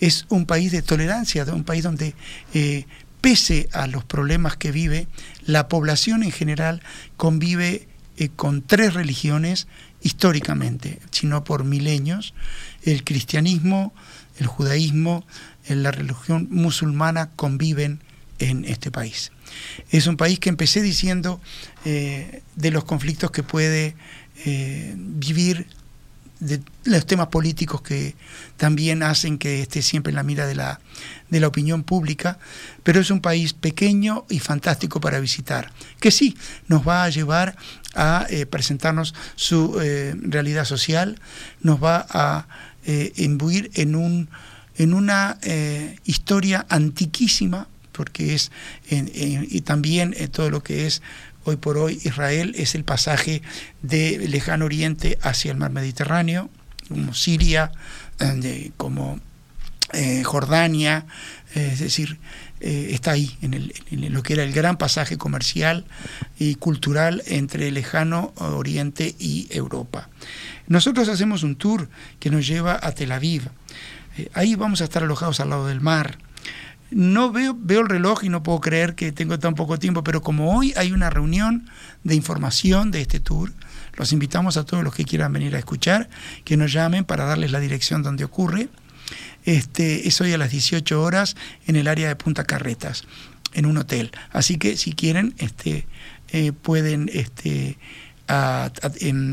es 0.00 0.24
un 0.30 0.46
país 0.46 0.72
de 0.72 0.80
tolerancia, 0.80 1.44
un 1.52 1.64
país 1.64 1.82
donde, 1.82 2.14
eh, 2.54 2.86
pese 3.20 3.68
a 3.72 3.86
los 3.86 4.02
problemas 4.04 4.56
que 4.56 4.72
vive, 4.72 5.08
la 5.44 5.68
población 5.68 6.22
en 6.22 6.32
general 6.32 6.80
convive 7.18 7.86
con 8.36 8.62
tres 8.62 8.94
religiones 8.94 9.66
históricamente, 10.02 11.00
sino 11.10 11.44
por 11.44 11.64
milenios, 11.64 12.32
el 12.82 13.04
cristianismo, 13.04 13.92
el 14.38 14.46
judaísmo, 14.46 15.24
la 15.68 15.90
religión 15.90 16.48
musulmana 16.50 17.30
conviven 17.36 18.00
en 18.38 18.64
este 18.64 18.90
país. 18.90 19.32
Es 19.90 20.06
un 20.06 20.16
país 20.16 20.38
que 20.38 20.48
empecé 20.48 20.82
diciendo 20.82 21.40
eh, 21.84 22.42
de 22.56 22.70
los 22.70 22.84
conflictos 22.84 23.30
que 23.30 23.42
puede 23.42 23.94
eh, 24.44 24.94
vivir, 24.96 25.66
de 26.40 26.60
los 26.84 27.06
temas 27.06 27.28
políticos 27.28 27.82
que 27.82 28.14
también 28.56 29.02
hacen 29.02 29.38
que 29.38 29.62
esté 29.62 29.82
siempre 29.82 30.10
en 30.10 30.16
la 30.16 30.22
mira 30.22 30.46
de 30.46 30.54
la, 30.54 30.80
de 31.30 31.40
la 31.40 31.48
opinión 31.48 31.82
pública, 31.82 32.38
pero 32.82 33.00
es 33.00 33.10
un 33.10 33.20
país 33.20 33.54
pequeño 33.54 34.24
y 34.28 34.38
fantástico 34.38 35.00
para 35.00 35.18
visitar, 35.18 35.72
que 35.98 36.10
sí 36.10 36.36
nos 36.68 36.86
va 36.86 37.04
a 37.04 37.08
llevar 37.08 37.56
a 37.94 38.26
eh, 38.30 38.46
presentarnos 38.46 39.14
su 39.34 39.78
realidad 40.22 40.64
social, 40.64 41.20
nos 41.60 41.82
va 41.82 42.06
a 42.08 42.46
imbuir 43.16 43.70
en, 43.74 43.96
un, 43.96 44.30
en 44.76 44.94
una 44.94 45.38
historia 46.04 46.64
antiquísima, 46.70 47.68
porque 47.98 48.32
es, 48.32 48.52
y 48.88 49.60
también 49.62 50.14
eh, 50.16 50.28
todo 50.28 50.50
lo 50.50 50.62
que 50.62 50.86
es 50.86 51.02
hoy 51.42 51.56
por 51.56 51.76
hoy 51.76 52.00
Israel 52.04 52.54
es 52.56 52.76
el 52.76 52.84
pasaje 52.84 53.42
de 53.82 54.28
lejano 54.28 54.66
oriente 54.66 55.18
hacia 55.20 55.50
el 55.50 55.56
mar 55.56 55.72
Mediterráneo, 55.72 56.48
como 56.86 57.12
Siria, 57.12 57.72
eh, 58.20 58.70
como 58.76 59.18
eh, 59.94 60.22
Jordania, 60.22 61.06
es 61.56 61.80
decir, 61.80 62.18
está 62.60 63.12
ahí, 63.12 63.36
en, 63.42 64.12
lo 64.12 64.22
que 64.22 64.34
era 64.34 64.44
el 64.44 64.52
gran 64.52 64.76
pasaje 64.76 65.18
comercial 65.18 65.84
y 66.38 66.54
cultural 66.54 67.24
entre 67.26 67.66
el 67.66 67.74
lejano 67.74 68.32
oriente 68.36 69.16
y 69.18 69.48
Europa. 69.50 70.08
Nosotros 70.68 71.08
hacemos 71.08 71.42
un 71.42 71.56
tour 71.56 71.88
que 72.20 72.30
nos 72.30 72.46
lleva 72.46 72.78
a 72.80 72.92
Tel 72.92 73.10
Aviv. 73.10 73.48
ahí 74.34 74.54
vamos 74.54 74.82
a 74.82 74.84
estar 74.84 75.02
alojados 75.02 75.40
al 75.40 75.50
lado 75.50 75.66
del 75.66 75.80
mar 75.80 76.18
no 76.90 77.32
veo, 77.32 77.56
veo 77.58 77.80
el 77.80 77.88
reloj 77.88 78.24
y 78.24 78.28
no 78.28 78.42
puedo 78.42 78.60
creer 78.60 78.94
que 78.94 79.12
tengo 79.12 79.38
tan 79.38 79.54
poco 79.54 79.78
tiempo, 79.78 80.02
pero 80.02 80.22
como 80.22 80.56
hoy 80.56 80.72
hay 80.76 80.92
una 80.92 81.10
reunión 81.10 81.68
de 82.04 82.14
información 82.14 82.90
de 82.90 83.02
este 83.02 83.20
tour, 83.20 83.52
los 83.94 84.12
invitamos 84.12 84.56
a 84.56 84.64
todos 84.64 84.84
los 84.84 84.94
que 84.94 85.04
quieran 85.04 85.32
venir 85.32 85.54
a 85.56 85.58
escuchar, 85.58 86.08
que 86.44 86.56
nos 86.56 86.72
llamen 86.72 87.04
para 87.04 87.24
darles 87.24 87.50
la 87.50 87.60
dirección 87.60 88.02
donde 88.02 88.24
ocurre. 88.24 88.68
Este, 89.44 90.06
es 90.06 90.20
hoy 90.20 90.32
a 90.32 90.38
las 90.38 90.50
18 90.50 91.02
horas 91.02 91.36
en 91.66 91.76
el 91.76 91.88
área 91.88 92.08
de 92.08 92.16
Punta 92.16 92.44
Carretas, 92.44 93.04
en 93.54 93.66
un 93.66 93.76
hotel. 93.76 94.12
Así 94.30 94.56
que 94.56 94.76
si 94.76 94.92
quieren, 94.92 95.34
este, 95.38 95.86
eh, 96.28 96.52
pueden, 96.52 97.10
este, 97.12 97.78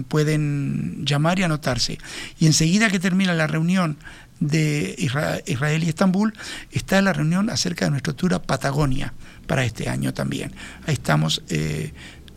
pueden 0.08 1.06
llamar 1.06 1.40
y 1.40 1.44
anotarse. 1.44 1.98
Y 2.40 2.48
enseguida 2.48 2.90
que 2.90 3.00
termina 3.00 3.34
la 3.34 3.48
reunión 3.48 3.98
de 4.40 4.96
Israel 4.98 5.84
y 5.84 5.90
Estambul, 5.90 6.34
está 6.72 7.02
la 7.02 7.14
reunión 7.14 7.50
acerca 7.50 7.86
de 7.86 7.92
nuestra 7.92 8.14
tour 8.14 8.42
Patagonia 8.42 9.14
para 9.48 9.64
este 9.64 9.90
año 9.90 10.14
también. 10.14 10.54
Ahí 10.88 10.94
estamos 10.94 11.42
eh, 11.50 11.94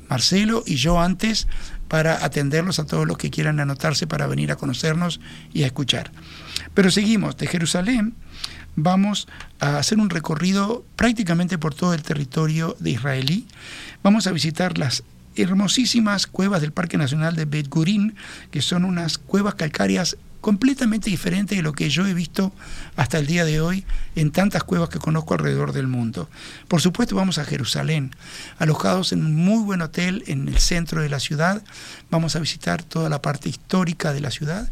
Marcelo 0.08 0.62
y 0.66 0.76
yo 0.76 1.00
antes 1.00 1.48
para 1.88 2.24
atenderlos 2.24 2.78
a 2.78 2.86
todos 2.86 3.06
los 3.06 3.18
que 3.18 3.30
quieran 3.30 3.60
anotarse 3.60 4.06
para 4.06 4.26
venir 4.26 4.52
a 4.52 4.56
conocernos 4.56 5.20
y 5.52 5.62
a 5.62 5.66
escuchar. 5.66 6.12
Pero 6.74 6.90
seguimos, 6.90 7.36
de 7.36 7.46
Jerusalén 7.46 8.14
vamos 8.76 9.26
a 9.58 9.78
hacer 9.78 9.98
un 9.98 10.10
recorrido 10.10 10.84
prácticamente 10.94 11.58
por 11.58 11.74
todo 11.74 11.94
el 11.94 12.02
territorio 12.02 12.76
de 12.78 12.90
Israelí. 12.90 13.46
Vamos 14.02 14.26
a 14.26 14.32
visitar 14.32 14.78
las 14.78 15.02
hermosísimas 15.38 16.26
cuevas 16.26 16.60
del 16.60 16.72
Parque 16.72 16.98
Nacional 16.98 17.36
de 17.36 17.44
Bet 17.44 17.68
Gurin, 17.68 18.14
que 18.50 18.62
son 18.62 18.84
unas 18.84 19.18
cuevas 19.18 19.54
calcáreas 19.54 20.16
completamente 20.40 21.10
diferente 21.10 21.56
de 21.56 21.62
lo 21.62 21.72
que 21.72 21.90
yo 21.90 22.06
he 22.06 22.14
visto 22.14 22.52
hasta 22.96 23.18
el 23.18 23.26
día 23.26 23.44
de 23.44 23.60
hoy 23.60 23.84
en 24.14 24.30
tantas 24.30 24.62
cuevas 24.62 24.88
que 24.88 24.98
conozco 24.98 25.34
alrededor 25.34 25.72
del 25.72 25.88
mundo. 25.88 26.30
Por 26.68 26.80
supuesto 26.80 27.16
vamos 27.16 27.38
a 27.38 27.44
Jerusalén, 27.44 28.14
alojados 28.58 29.12
en 29.12 29.24
un 29.24 29.34
muy 29.34 29.62
buen 29.64 29.82
hotel 29.82 30.22
en 30.26 30.48
el 30.48 30.58
centro 30.58 31.02
de 31.02 31.08
la 31.08 31.20
ciudad. 31.20 31.62
Vamos 32.10 32.36
a 32.36 32.40
visitar 32.40 32.82
toda 32.82 33.08
la 33.08 33.20
parte 33.20 33.48
histórica 33.48 34.12
de 34.12 34.20
la 34.20 34.30
ciudad, 34.30 34.70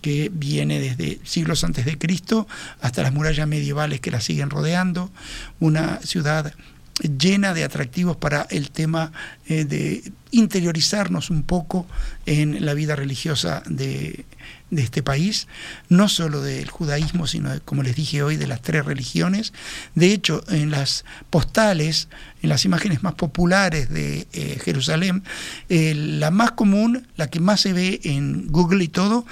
que 0.00 0.30
viene 0.32 0.80
desde 0.80 1.20
siglos 1.24 1.64
antes 1.64 1.84
de 1.84 1.98
Cristo 1.98 2.46
hasta 2.80 3.02
las 3.02 3.12
murallas 3.12 3.48
medievales 3.48 4.00
que 4.00 4.10
la 4.10 4.20
siguen 4.20 4.50
rodeando. 4.50 5.10
Una 5.58 6.00
ciudad 6.02 6.54
llena 7.00 7.54
de 7.54 7.64
atractivos 7.64 8.16
para 8.16 8.46
el 8.50 8.70
tema 8.70 9.12
eh, 9.46 9.64
de 9.64 10.12
interiorizarnos 10.30 11.30
un 11.30 11.42
poco 11.42 11.86
en 12.26 12.64
la 12.64 12.74
vida 12.74 12.96
religiosa 12.96 13.62
de, 13.66 14.24
de 14.70 14.82
este 14.82 15.02
país, 15.02 15.48
no 15.88 16.08
solo 16.08 16.42
del 16.42 16.68
judaísmo, 16.68 17.26
sino, 17.26 17.50
como 17.64 17.82
les 17.82 17.96
dije 17.96 18.22
hoy, 18.22 18.36
de 18.36 18.46
las 18.46 18.60
tres 18.60 18.84
religiones. 18.84 19.52
De 19.94 20.12
hecho, 20.12 20.42
en 20.48 20.70
las 20.70 21.04
postales, 21.30 22.08
en 22.42 22.50
las 22.50 22.64
imágenes 22.64 23.02
más 23.02 23.14
populares 23.14 23.88
de 23.88 24.28
eh, 24.32 24.58
Jerusalén, 24.62 25.24
eh, 25.68 25.94
la 25.94 26.30
más 26.30 26.52
común, 26.52 27.06
la 27.16 27.28
que 27.28 27.40
más 27.40 27.62
se 27.62 27.72
ve 27.72 28.00
en 28.04 28.48
Google 28.48 28.84
y 28.84 28.88
todo, 28.88 29.24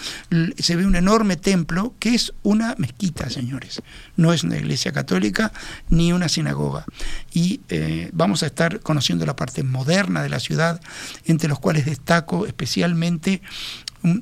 se 0.59 0.77
ve 0.77 0.87
un 0.87 0.97
enorme 0.97 1.37
templo 1.37 1.95
que 1.99 2.15
es 2.15 2.33
una 2.43 2.75
mezquita, 2.79 3.31
señores. 3.31 3.83
No 4.17 4.33
es 4.33 4.43
una 4.43 4.57
iglesia 4.57 4.93
católica 4.93 5.53
ni 5.89 6.13
una 6.13 6.29
sinagoga. 6.29 6.85
Y 7.33 7.61
eh, 7.69 8.11
vamos 8.13 8.43
a 8.43 8.47
estar 8.47 8.81
conociendo 8.81 9.27
la 9.27 9.37
parte 9.37 9.63
moderna 9.63 10.23
de 10.23 10.29
la 10.29 10.41
ciudad, 10.41 10.81
entre 11.27 11.49
los 11.49 11.59
cuales 11.59 11.85
destaco 11.85 12.47
especialmente 12.47 13.43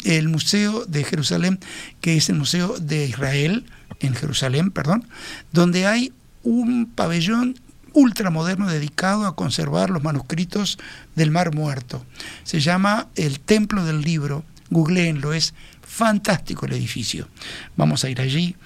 el 0.05 0.28
Museo 0.28 0.85
de 0.87 1.05
Jerusalén, 1.05 1.61
que 2.01 2.16
es 2.16 2.28
el 2.28 2.37
Museo 2.37 2.78
de 2.78 3.07
Israel, 3.07 3.64
en 4.01 4.14
Jerusalén, 4.14 4.70
perdón, 4.70 5.07
donde 5.53 5.87
hay 5.87 6.12
un 6.43 6.87
pabellón 6.87 7.59
ultramoderno 7.93 8.68
dedicado 8.68 9.26
a 9.26 9.37
conservar 9.37 9.91
los 9.91 10.03
manuscritos 10.03 10.78
del 11.14 11.30
Mar 11.30 11.55
Muerto. 11.55 12.05
Se 12.43 12.61
llama 12.61 13.09
el 13.14 13.41
Templo 13.41 13.85
del 13.85 14.03
Libro, 14.03 14.45
googleenlo, 14.70 15.32
es 15.32 15.55
fantástico 15.82 16.66
el 16.66 16.72
edificio. 16.72 17.28
Vamos 17.76 18.05
a 18.05 18.11
ir 18.11 18.20
allí, 18.20 18.57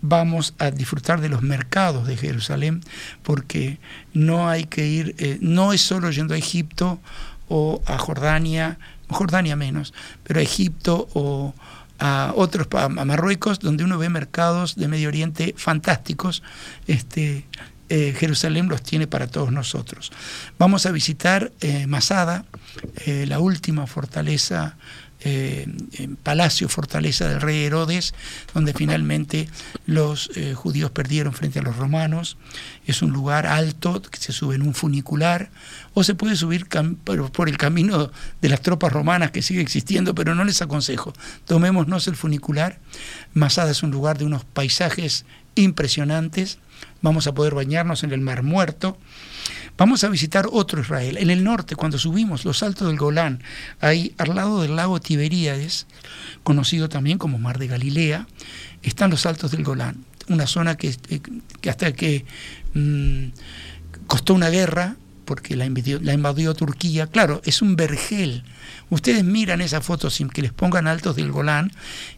vamos 0.00 0.54
a 0.58 0.70
disfrutar 0.70 1.20
de 1.20 1.28
los 1.28 1.42
mercados 1.42 2.06
de 2.06 2.16
Jerusalén, 2.16 2.82
porque 3.22 3.78
no 4.14 4.48
hay 4.48 4.64
que 4.64 4.86
ir, 4.86 5.14
eh, 5.18 5.38
no 5.40 5.72
es 5.72 5.80
solo 5.80 6.10
yendo 6.10 6.34
a 6.34 6.38
Egipto 6.38 7.00
o 7.48 7.82
a 7.86 7.98
Jordania, 7.98 8.78
Jordania 9.08 9.56
menos, 9.56 9.94
pero 10.24 10.40
a 10.40 10.42
Egipto 10.42 11.08
o 11.14 11.54
a 11.98 12.32
otros, 12.36 12.68
a 12.72 12.88
Marruecos, 12.88 13.58
donde 13.58 13.84
uno 13.84 13.98
ve 13.98 14.08
mercados 14.08 14.76
de 14.76 14.88
Medio 14.88 15.08
Oriente 15.08 15.54
fantásticos. 15.56 16.42
Este, 16.86 17.44
eh, 17.88 18.14
Jerusalén 18.16 18.68
los 18.68 18.82
tiene 18.82 19.06
para 19.06 19.26
todos 19.26 19.50
nosotros. 19.50 20.12
Vamos 20.58 20.84
a 20.86 20.92
visitar 20.92 21.52
eh, 21.60 21.86
Masada, 21.86 22.44
eh, 23.06 23.24
la 23.26 23.40
última 23.40 23.86
fortaleza 23.86 24.76
eh, 25.20 25.66
palacio, 26.22 26.68
fortaleza 26.68 27.28
del 27.28 27.40
rey 27.40 27.64
Herodes, 27.64 28.14
donde 28.54 28.72
finalmente 28.72 29.48
los 29.86 30.30
eh, 30.36 30.54
judíos 30.54 30.90
perdieron 30.90 31.32
frente 31.32 31.58
a 31.58 31.62
los 31.62 31.76
romanos. 31.76 32.36
Es 32.86 33.02
un 33.02 33.10
lugar 33.10 33.46
alto 33.46 34.00
que 34.02 34.18
se 34.18 34.32
sube 34.32 34.54
en 34.54 34.62
un 34.62 34.74
funicular 34.74 35.50
o 35.94 36.04
se 36.04 36.14
puede 36.14 36.36
subir 36.36 36.66
por 36.68 37.48
el 37.48 37.56
camino 37.56 38.10
de 38.40 38.48
las 38.48 38.60
tropas 38.60 38.92
romanas 38.92 39.30
que 39.30 39.42
sigue 39.42 39.60
existiendo, 39.60 40.14
pero 40.14 40.34
no 40.34 40.44
les 40.44 40.62
aconsejo. 40.62 41.12
Tomémonos 41.46 42.06
el 42.06 42.16
funicular. 42.16 42.78
Masada 43.34 43.72
es 43.72 43.82
un 43.82 43.90
lugar 43.90 44.18
de 44.18 44.24
unos 44.24 44.44
paisajes 44.44 45.24
impresionantes. 45.54 46.58
Vamos 47.02 47.26
a 47.26 47.34
poder 47.34 47.54
bañarnos 47.54 48.04
en 48.04 48.12
el 48.12 48.20
Mar 48.20 48.42
Muerto. 48.42 48.98
Vamos 49.78 50.02
a 50.02 50.08
visitar 50.08 50.48
otro 50.50 50.80
Israel. 50.80 51.18
En 51.18 51.30
el 51.30 51.44
norte, 51.44 51.76
cuando 51.76 51.98
subimos 51.98 52.44
los 52.44 52.64
altos 52.64 52.88
del 52.88 52.98
Golán, 52.98 53.40
ahí 53.80 54.12
al 54.18 54.34
lado 54.34 54.60
del 54.60 54.74
lago 54.74 55.00
Tiberíades, 55.00 55.86
conocido 56.42 56.88
también 56.88 57.16
como 57.16 57.38
Mar 57.38 57.58
de 57.58 57.68
Galilea, 57.68 58.26
están 58.82 59.10
los 59.10 59.24
altos 59.24 59.52
del 59.52 59.62
Golán, 59.62 60.04
una 60.28 60.48
zona 60.48 60.76
que, 60.76 60.96
eh, 61.08 61.20
hasta 61.68 61.92
que 61.92 62.24
mm, 62.74 63.26
costó 64.08 64.34
una 64.34 64.50
guerra, 64.50 64.96
porque 65.28 65.56
la 65.56 65.66
invadió, 65.66 66.54
Turquía, 66.54 67.06
claro, 67.06 67.42
es 67.44 67.60
un 67.60 67.76
vergel 67.76 68.44
Ustedes 68.88 69.22
miran 69.22 69.60
esas 69.60 69.84
fotos 69.84 70.14
sin 70.14 70.30
que 70.30 70.40
les 70.40 70.54
pongan 70.54 70.86
altos 70.86 71.16
del 71.16 71.30
Golán 71.30 71.70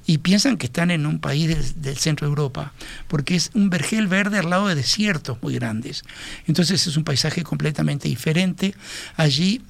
y 0.07 0.19
piensan 0.19 0.57
que 0.57 0.67
están 0.67 0.93
en 0.93 1.05
un 1.07 1.19
país 1.19 1.75
del, 1.75 1.97
centro 1.97 2.29
de 2.29 2.31
Europa, 2.31 2.73
porque 3.09 3.35
es 3.35 3.51
un 3.55 3.69
vergel 3.69 4.07
verde 4.07 4.39
al 4.39 4.51
lado 4.51 4.69
de 4.69 4.77
desiertos 4.77 5.43
muy 5.43 5.55
grandes. 5.57 6.05
Entonces 6.47 6.87
es 6.87 6.97
un 6.97 7.03
paisaje 7.03 7.43
completamente 7.43 8.09
diferente. 8.09 8.77
Allí 9.17 9.63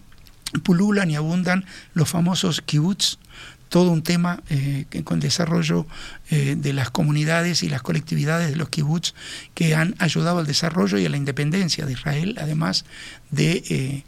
pululan 0.63 1.11
y 1.11 1.17
abundan 1.17 1.65
los 1.95 2.11
famosos 2.11 2.61
kibbutz, 2.61 3.19
todo 3.71 3.91
un 3.91 4.03
tema 4.03 4.43
eh, 4.51 4.85
con 5.05 5.21
desarrollo 5.21 5.87
eh, 6.29 6.57
de 6.59 6.73
las 6.75 6.91
comunidades 6.91 7.63
y 7.63 7.69
las 7.69 7.81
colectividades 7.81 8.51
de 8.51 8.57
los 8.57 8.69
kibbutz 8.69 9.15
que 9.55 9.75
han 9.75 9.95
ayudado 9.99 10.41
al 10.41 10.47
desarrollo 10.47 10.99
y 10.99 11.07
a 11.07 11.09
la 11.09 11.17
independencia 11.17 11.87
de 11.87 11.93
Israel, 11.93 12.37
además 12.39 12.85
de 13.31 14.05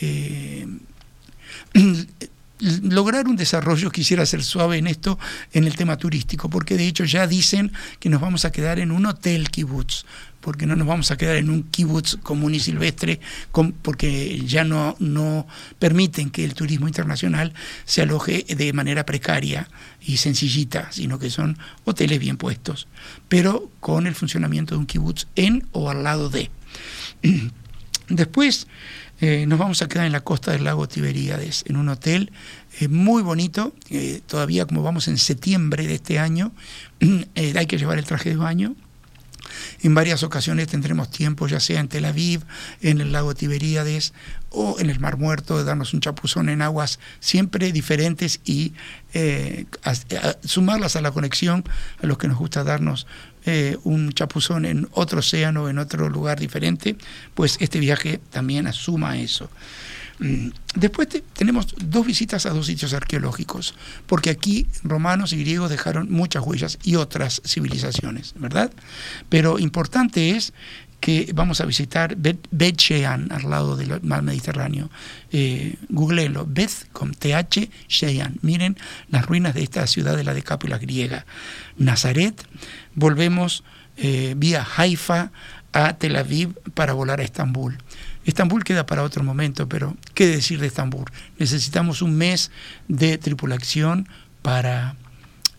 eh, 0.00 0.66
lograr 2.82 3.28
un 3.28 3.36
desarrollo, 3.36 3.90
quisiera 3.90 4.24
ser 4.24 4.42
suave 4.42 4.78
en 4.78 4.86
esto, 4.86 5.18
en 5.52 5.64
el 5.64 5.76
tema 5.76 5.98
turístico, 5.98 6.48
porque 6.48 6.76
de 6.78 6.86
hecho 6.86 7.04
ya 7.04 7.26
dicen 7.26 7.70
que 8.00 8.08
nos 8.08 8.20
vamos 8.20 8.46
a 8.46 8.50
quedar 8.50 8.78
en 8.78 8.92
un 8.92 9.04
hotel 9.04 9.50
kibutz, 9.50 10.06
porque 10.42 10.66
no 10.66 10.76
nos 10.76 10.86
vamos 10.86 11.10
a 11.10 11.16
quedar 11.16 11.36
en 11.36 11.48
un 11.48 11.62
kibutz 11.62 12.16
común 12.16 12.54
y 12.54 12.60
silvestre, 12.60 13.20
porque 13.80 14.42
ya 14.44 14.64
no, 14.64 14.96
no 14.98 15.46
permiten 15.78 16.30
que 16.30 16.44
el 16.44 16.52
turismo 16.52 16.88
internacional 16.88 17.54
se 17.86 18.02
aloje 18.02 18.44
de 18.46 18.72
manera 18.74 19.06
precaria 19.06 19.70
y 20.02 20.18
sencillita, 20.18 20.92
sino 20.92 21.18
que 21.18 21.30
son 21.30 21.56
hoteles 21.84 22.18
bien 22.18 22.36
puestos, 22.36 22.88
pero 23.28 23.70
con 23.80 24.06
el 24.06 24.14
funcionamiento 24.14 24.74
de 24.74 24.80
un 24.80 24.86
kibutz 24.86 25.26
en 25.36 25.66
o 25.72 25.88
al 25.88 26.02
lado 26.02 26.28
de. 26.28 26.50
Después, 28.08 28.66
eh, 29.20 29.46
nos 29.46 29.58
vamos 29.58 29.80
a 29.82 29.88
quedar 29.88 30.04
en 30.04 30.12
la 30.12 30.20
costa 30.20 30.50
del 30.50 30.64
lago 30.64 30.88
Tiberíades, 30.88 31.64
en 31.68 31.76
un 31.76 31.88
hotel 31.88 32.32
eh, 32.80 32.88
muy 32.88 33.22
bonito. 33.22 33.72
Eh, 33.88 34.20
todavía 34.26 34.66
como 34.66 34.82
vamos 34.82 35.06
en 35.06 35.16
septiembre 35.16 35.86
de 35.86 35.94
este 35.94 36.18
año, 36.18 36.52
hay 37.36 37.66
que 37.66 37.78
llevar 37.78 37.98
el 37.98 38.04
traje 38.04 38.30
de 38.30 38.36
baño. 38.36 38.74
En 39.82 39.94
varias 39.94 40.22
ocasiones 40.22 40.68
tendremos 40.68 41.10
tiempo, 41.10 41.46
ya 41.48 41.60
sea 41.60 41.80
en 41.80 41.88
Tel 41.88 42.04
Aviv, 42.04 42.42
en 42.80 43.00
el 43.00 43.12
lago 43.12 43.34
Tiberíades 43.34 44.12
o 44.50 44.76
en 44.78 44.90
el 44.90 45.00
Mar 45.00 45.16
Muerto, 45.16 45.58
de 45.58 45.64
darnos 45.64 45.94
un 45.94 46.00
chapuzón 46.00 46.48
en 46.48 46.62
aguas 46.62 46.98
siempre 47.20 47.72
diferentes 47.72 48.40
y 48.44 48.72
sumarlas 50.44 50.96
a 50.96 51.00
la 51.00 51.10
conexión 51.10 51.64
a 52.02 52.06
los 52.06 52.18
que 52.18 52.28
nos 52.28 52.38
gusta 52.38 52.64
darnos 52.64 53.06
eh, 53.44 53.76
un 53.82 54.12
chapuzón 54.12 54.64
en 54.64 54.88
otro 54.92 55.18
océano, 55.18 55.68
en 55.68 55.78
otro 55.78 56.08
lugar 56.08 56.38
diferente, 56.38 56.96
pues 57.34 57.56
este 57.58 57.80
viaje 57.80 58.20
también 58.30 58.68
asuma 58.68 59.18
eso. 59.18 59.50
Después 60.74 61.08
tenemos 61.34 61.74
dos 61.84 62.06
visitas 62.06 62.46
a 62.46 62.50
dos 62.50 62.66
sitios 62.66 62.94
arqueológicos, 62.94 63.74
porque 64.06 64.30
aquí 64.30 64.66
romanos 64.82 65.32
y 65.32 65.40
griegos 65.40 65.70
dejaron 65.70 66.10
muchas 66.10 66.44
huellas 66.44 66.78
y 66.82 66.96
otras 66.96 67.42
civilizaciones, 67.44 68.34
¿verdad? 68.38 68.72
Pero 69.28 69.58
importante 69.58 70.30
es 70.30 70.52
que 71.00 71.32
vamos 71.34 71.60
a 71.60 71.66
visitar 71.66 72.14
Bet, 72.16 72.76
Shean, 72.76 73.32
al 73.32 73.50
lado 73.50 73.76
del 73.76 74.00
mar 74.02 74.22
Mediterráneo. 74.22 74.88
Eh, 75.32 75.74
googleenlo, 75.88 76.46
Bet 76.48 76.70
con 76.92 77.12
Shean. 77.88 78.38
Miren 78.40 78.76
las 79.10 79.26
ruinas 79.26 79.54
de 79.54 79.64
esta 79.64 79.86
ciudad 79.88 80.16
de 80.16 80.22
la 80.22 80.32
decápula 80.32 80.78
griega. 80.78 81.26
Nazaret, 81.76 82.46
volvemos 82.94 83.64
eh, 83.96 84.34
vía 84.36 84.64
Haifa 84.76 85.32
a 85.72 85.94
Tel 85.94 86.16
Aviv 86.16 86.54
para 86.74 86.92
volar 86.92 87.20
a 87.20 87.24
Estambul. 87.24 87.78
Estambul 88.24 88.64
queda 88.64 88.86
para 88.86 89.02
otro 89.02 89.24
momento, 89.24 89.68
pero 89.68 89.96
¿qué 90.14 90.26
decir 90.26 90.60
de 90.60 90.68
Estambul? 90.68 91.06
Necesitamos 91.38 92.02
un 92.02 92.16
mes 92.16 92.50
de 92.88 93.18
tripulación 93.18 94.08
para 94.42 94.96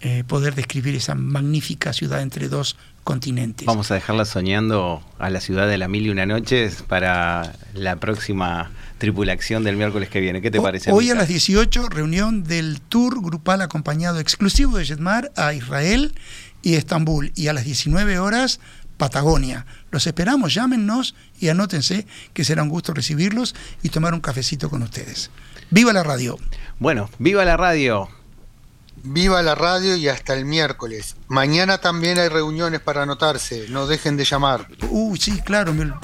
eh, 0.01 0.23
poder 0.27 0.55
describir 0.55 0.95
esa 0.95 1.15
magnífica 1.15 1.93
ciudad 1.93 2.21
entre 2.21 2.49
dos 2.49 2.75
continentes. 3.03 3.65
Vamos 3.65 3.91
a 3.91 3.95
dejarla 3.95 4.25
soñando 4.25 5.01
a 5.19 5.29
la 5.29 5.39
ciudad 5.41 5.67
de 5.67 5.77
la 5.77 5.87
mil 5.87 6.05
y 6.05 6.09
una 6.09 6.25
noches 6.25 6.83
para 6.87 7.53
la 7.73 7.97
próxima 7.97 8.71
tripulación 8.97 9.63
del 9.63 9.75
miércoles 9.75 10.09
que 10.09 10.19
viene. 10.21 10.41
¿Qué 10.41 10.51
te 10.51 10.61
parece? 10.61 10.91
Hoy 10.91 11.09
a 11.09 11.15
las 11.15 11.27
18, 11.27 11.89
reunión 11.89 12.43
del 12.43 12.81
tour 12.81 13.21
grupal 13.21 13.61
acompañado 13.61 14.19
exclusivo 14.19 14.77
de 14.77 14.85
Jetmar 14.85 15.31
a 15.35 15.53
Israel 15.53 16.13
y 16.61 16.75
Estambul. 16.75 17.31
Y 17.35 17.47
a 17.47 17.53
las 17.53 17.65
19 17.65 18.19
horas, 18.19 18.59
Patagonia. 18.97 19.65
Los 19.93 20.07
esperamos, 20.07 20.55
llámenos 20.55 21.13
y 21.39 21.49
anótense 21.49 22.07
que 22.33 22.43
será 22.43 22.63
un 22.63 22.69
gusto 22.69 22.95
recibirlos 22.95 23.53
y 23.83 23.89
tomar 23.89 24.15
un 24.15 24.21
cafecito 24.21 24.67
con 24.67 24.81
ustedes. 24.81 25.29
¡Viva 25.69 25.93
la 25.93 26.01
radio! 26.01 26.39
Bueno, 26.79 27.11
viva 27.19 27.45
la 27.45 27.57
radio. 27.57 28.09
Viva 29.03 29.43
la 29.43 29.53
radio 29.53 29.95
y 29.95 30.07
hasta 30.07 30.33
el 30.33 30.45
miércoles. 30.45 31.15
Mañana 31.27 31.77
también 31.77 32.17
hay 32.17 32.27
reuniones 32.27 32.79
para 32.79 33.03
anotarse, 33.03 33.67
no 33.69 33.85
dejen 33.85 34.17
de 34.17 34.25
llamar. 34.25 34.67
Uy, 34.89 35.19
sí, 35.19 35.39
claro. 35.41 35.75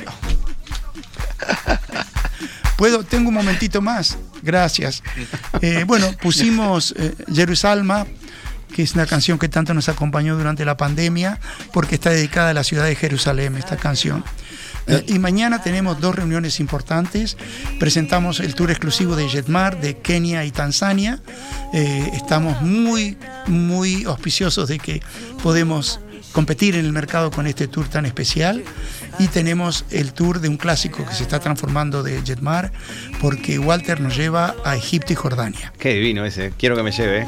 Puedo, 2.78 3.04
tengo 3.04 3.30
un 3.30 3.36
momentito 3.36 3.82
más. 3.82 4.20
Gracias. 4.44 5.02
Eh, 5.62 5.84
bueno, 5.88 6.12
pusimos 6.22 6.94
eh, 6.96 7.16
Jerusalma, 7.34 8.06
que 8.74 8.84
es 8.84 8.94
una 8.94 9.06
canción 9.06 9.40
que 9.40 9.50
tanto 9.50 9.74
nos 9.74 9.90
acompañó 9.90 10.38
durante 10.38 10.66
la 10.66 10.78
pandemia, 10.78 11.40
porque 11.74 11.96
está 11.96 12.10
dedicada 12.10 12.52
a 12.52 12.54
la 12.54 12.64
ciudad 12.64 12.86
de 12.86 12.96
Jerusalén, 12.96 13.56
esta 13.58 13.78
canción. 13.78 14.24
Eh, 14.88 15.04
y 15.08 15.20
mañana 15.20 15.62
tenemos 15.62 16.00
dos 16.02 16.16
reuniones 16.16 16.60
importantes. 16.60 17.38
Presentamos 17.80 18.40
el 18.40 18.56
tour 18.56 18.72
exclusivo 18.72 19.16
de 19.16 19.30
Jetmar 19.30 19.80
de 19.80 19.98
Kenia 19.98 20.46
y 20.46 20.52
Tanzania. 20.52 21.20
Eh, 21.74 22.10
estamos 22.14 22.62
muy, 22.62 23.18
muy 23.48 24.06
auspiciosos 24.06 24.68
de 24.68 24.80
que 24.80 25.02
podemos 25.44 26.00
competir 26.32 26.76
en 26.76 26.86
el 26.86 26.92
mercado 26.92 27.32
con 27.32 27.48
este 27.48 27.68
tour 27.68 27.88
tan 27.88 28.06
especial 28.06 28.64
y 29.18 29.28
tenemos 29.28 29.86
el 29.90 30.14
tour 30.14 30.40
de 30.40 30.50
un 30.50 30.58
clásico 30.58 31.06
que 31.06 31.14
se 31.14 31.24
está 31.24 31.40
transformando 31.40 32.04
de 32.04 32.22
Jetmar 32.24 32.72
porque 33.20 33.58
Walter 33.58 34.00
nos 34.00 34.16
lleva 34.16 34.56
a 34.64 34.76
Egipto 34.76 35.14
y 35.14 35.16
Jordania. 35.16 35.74
Qué 35.80 35.94
divino 35.94 36.26
ese, 36.26 36.54
quiero 36.58 36.76
que 36.76 36.84
me 36.84 36.92
lleve. 36.92 37.28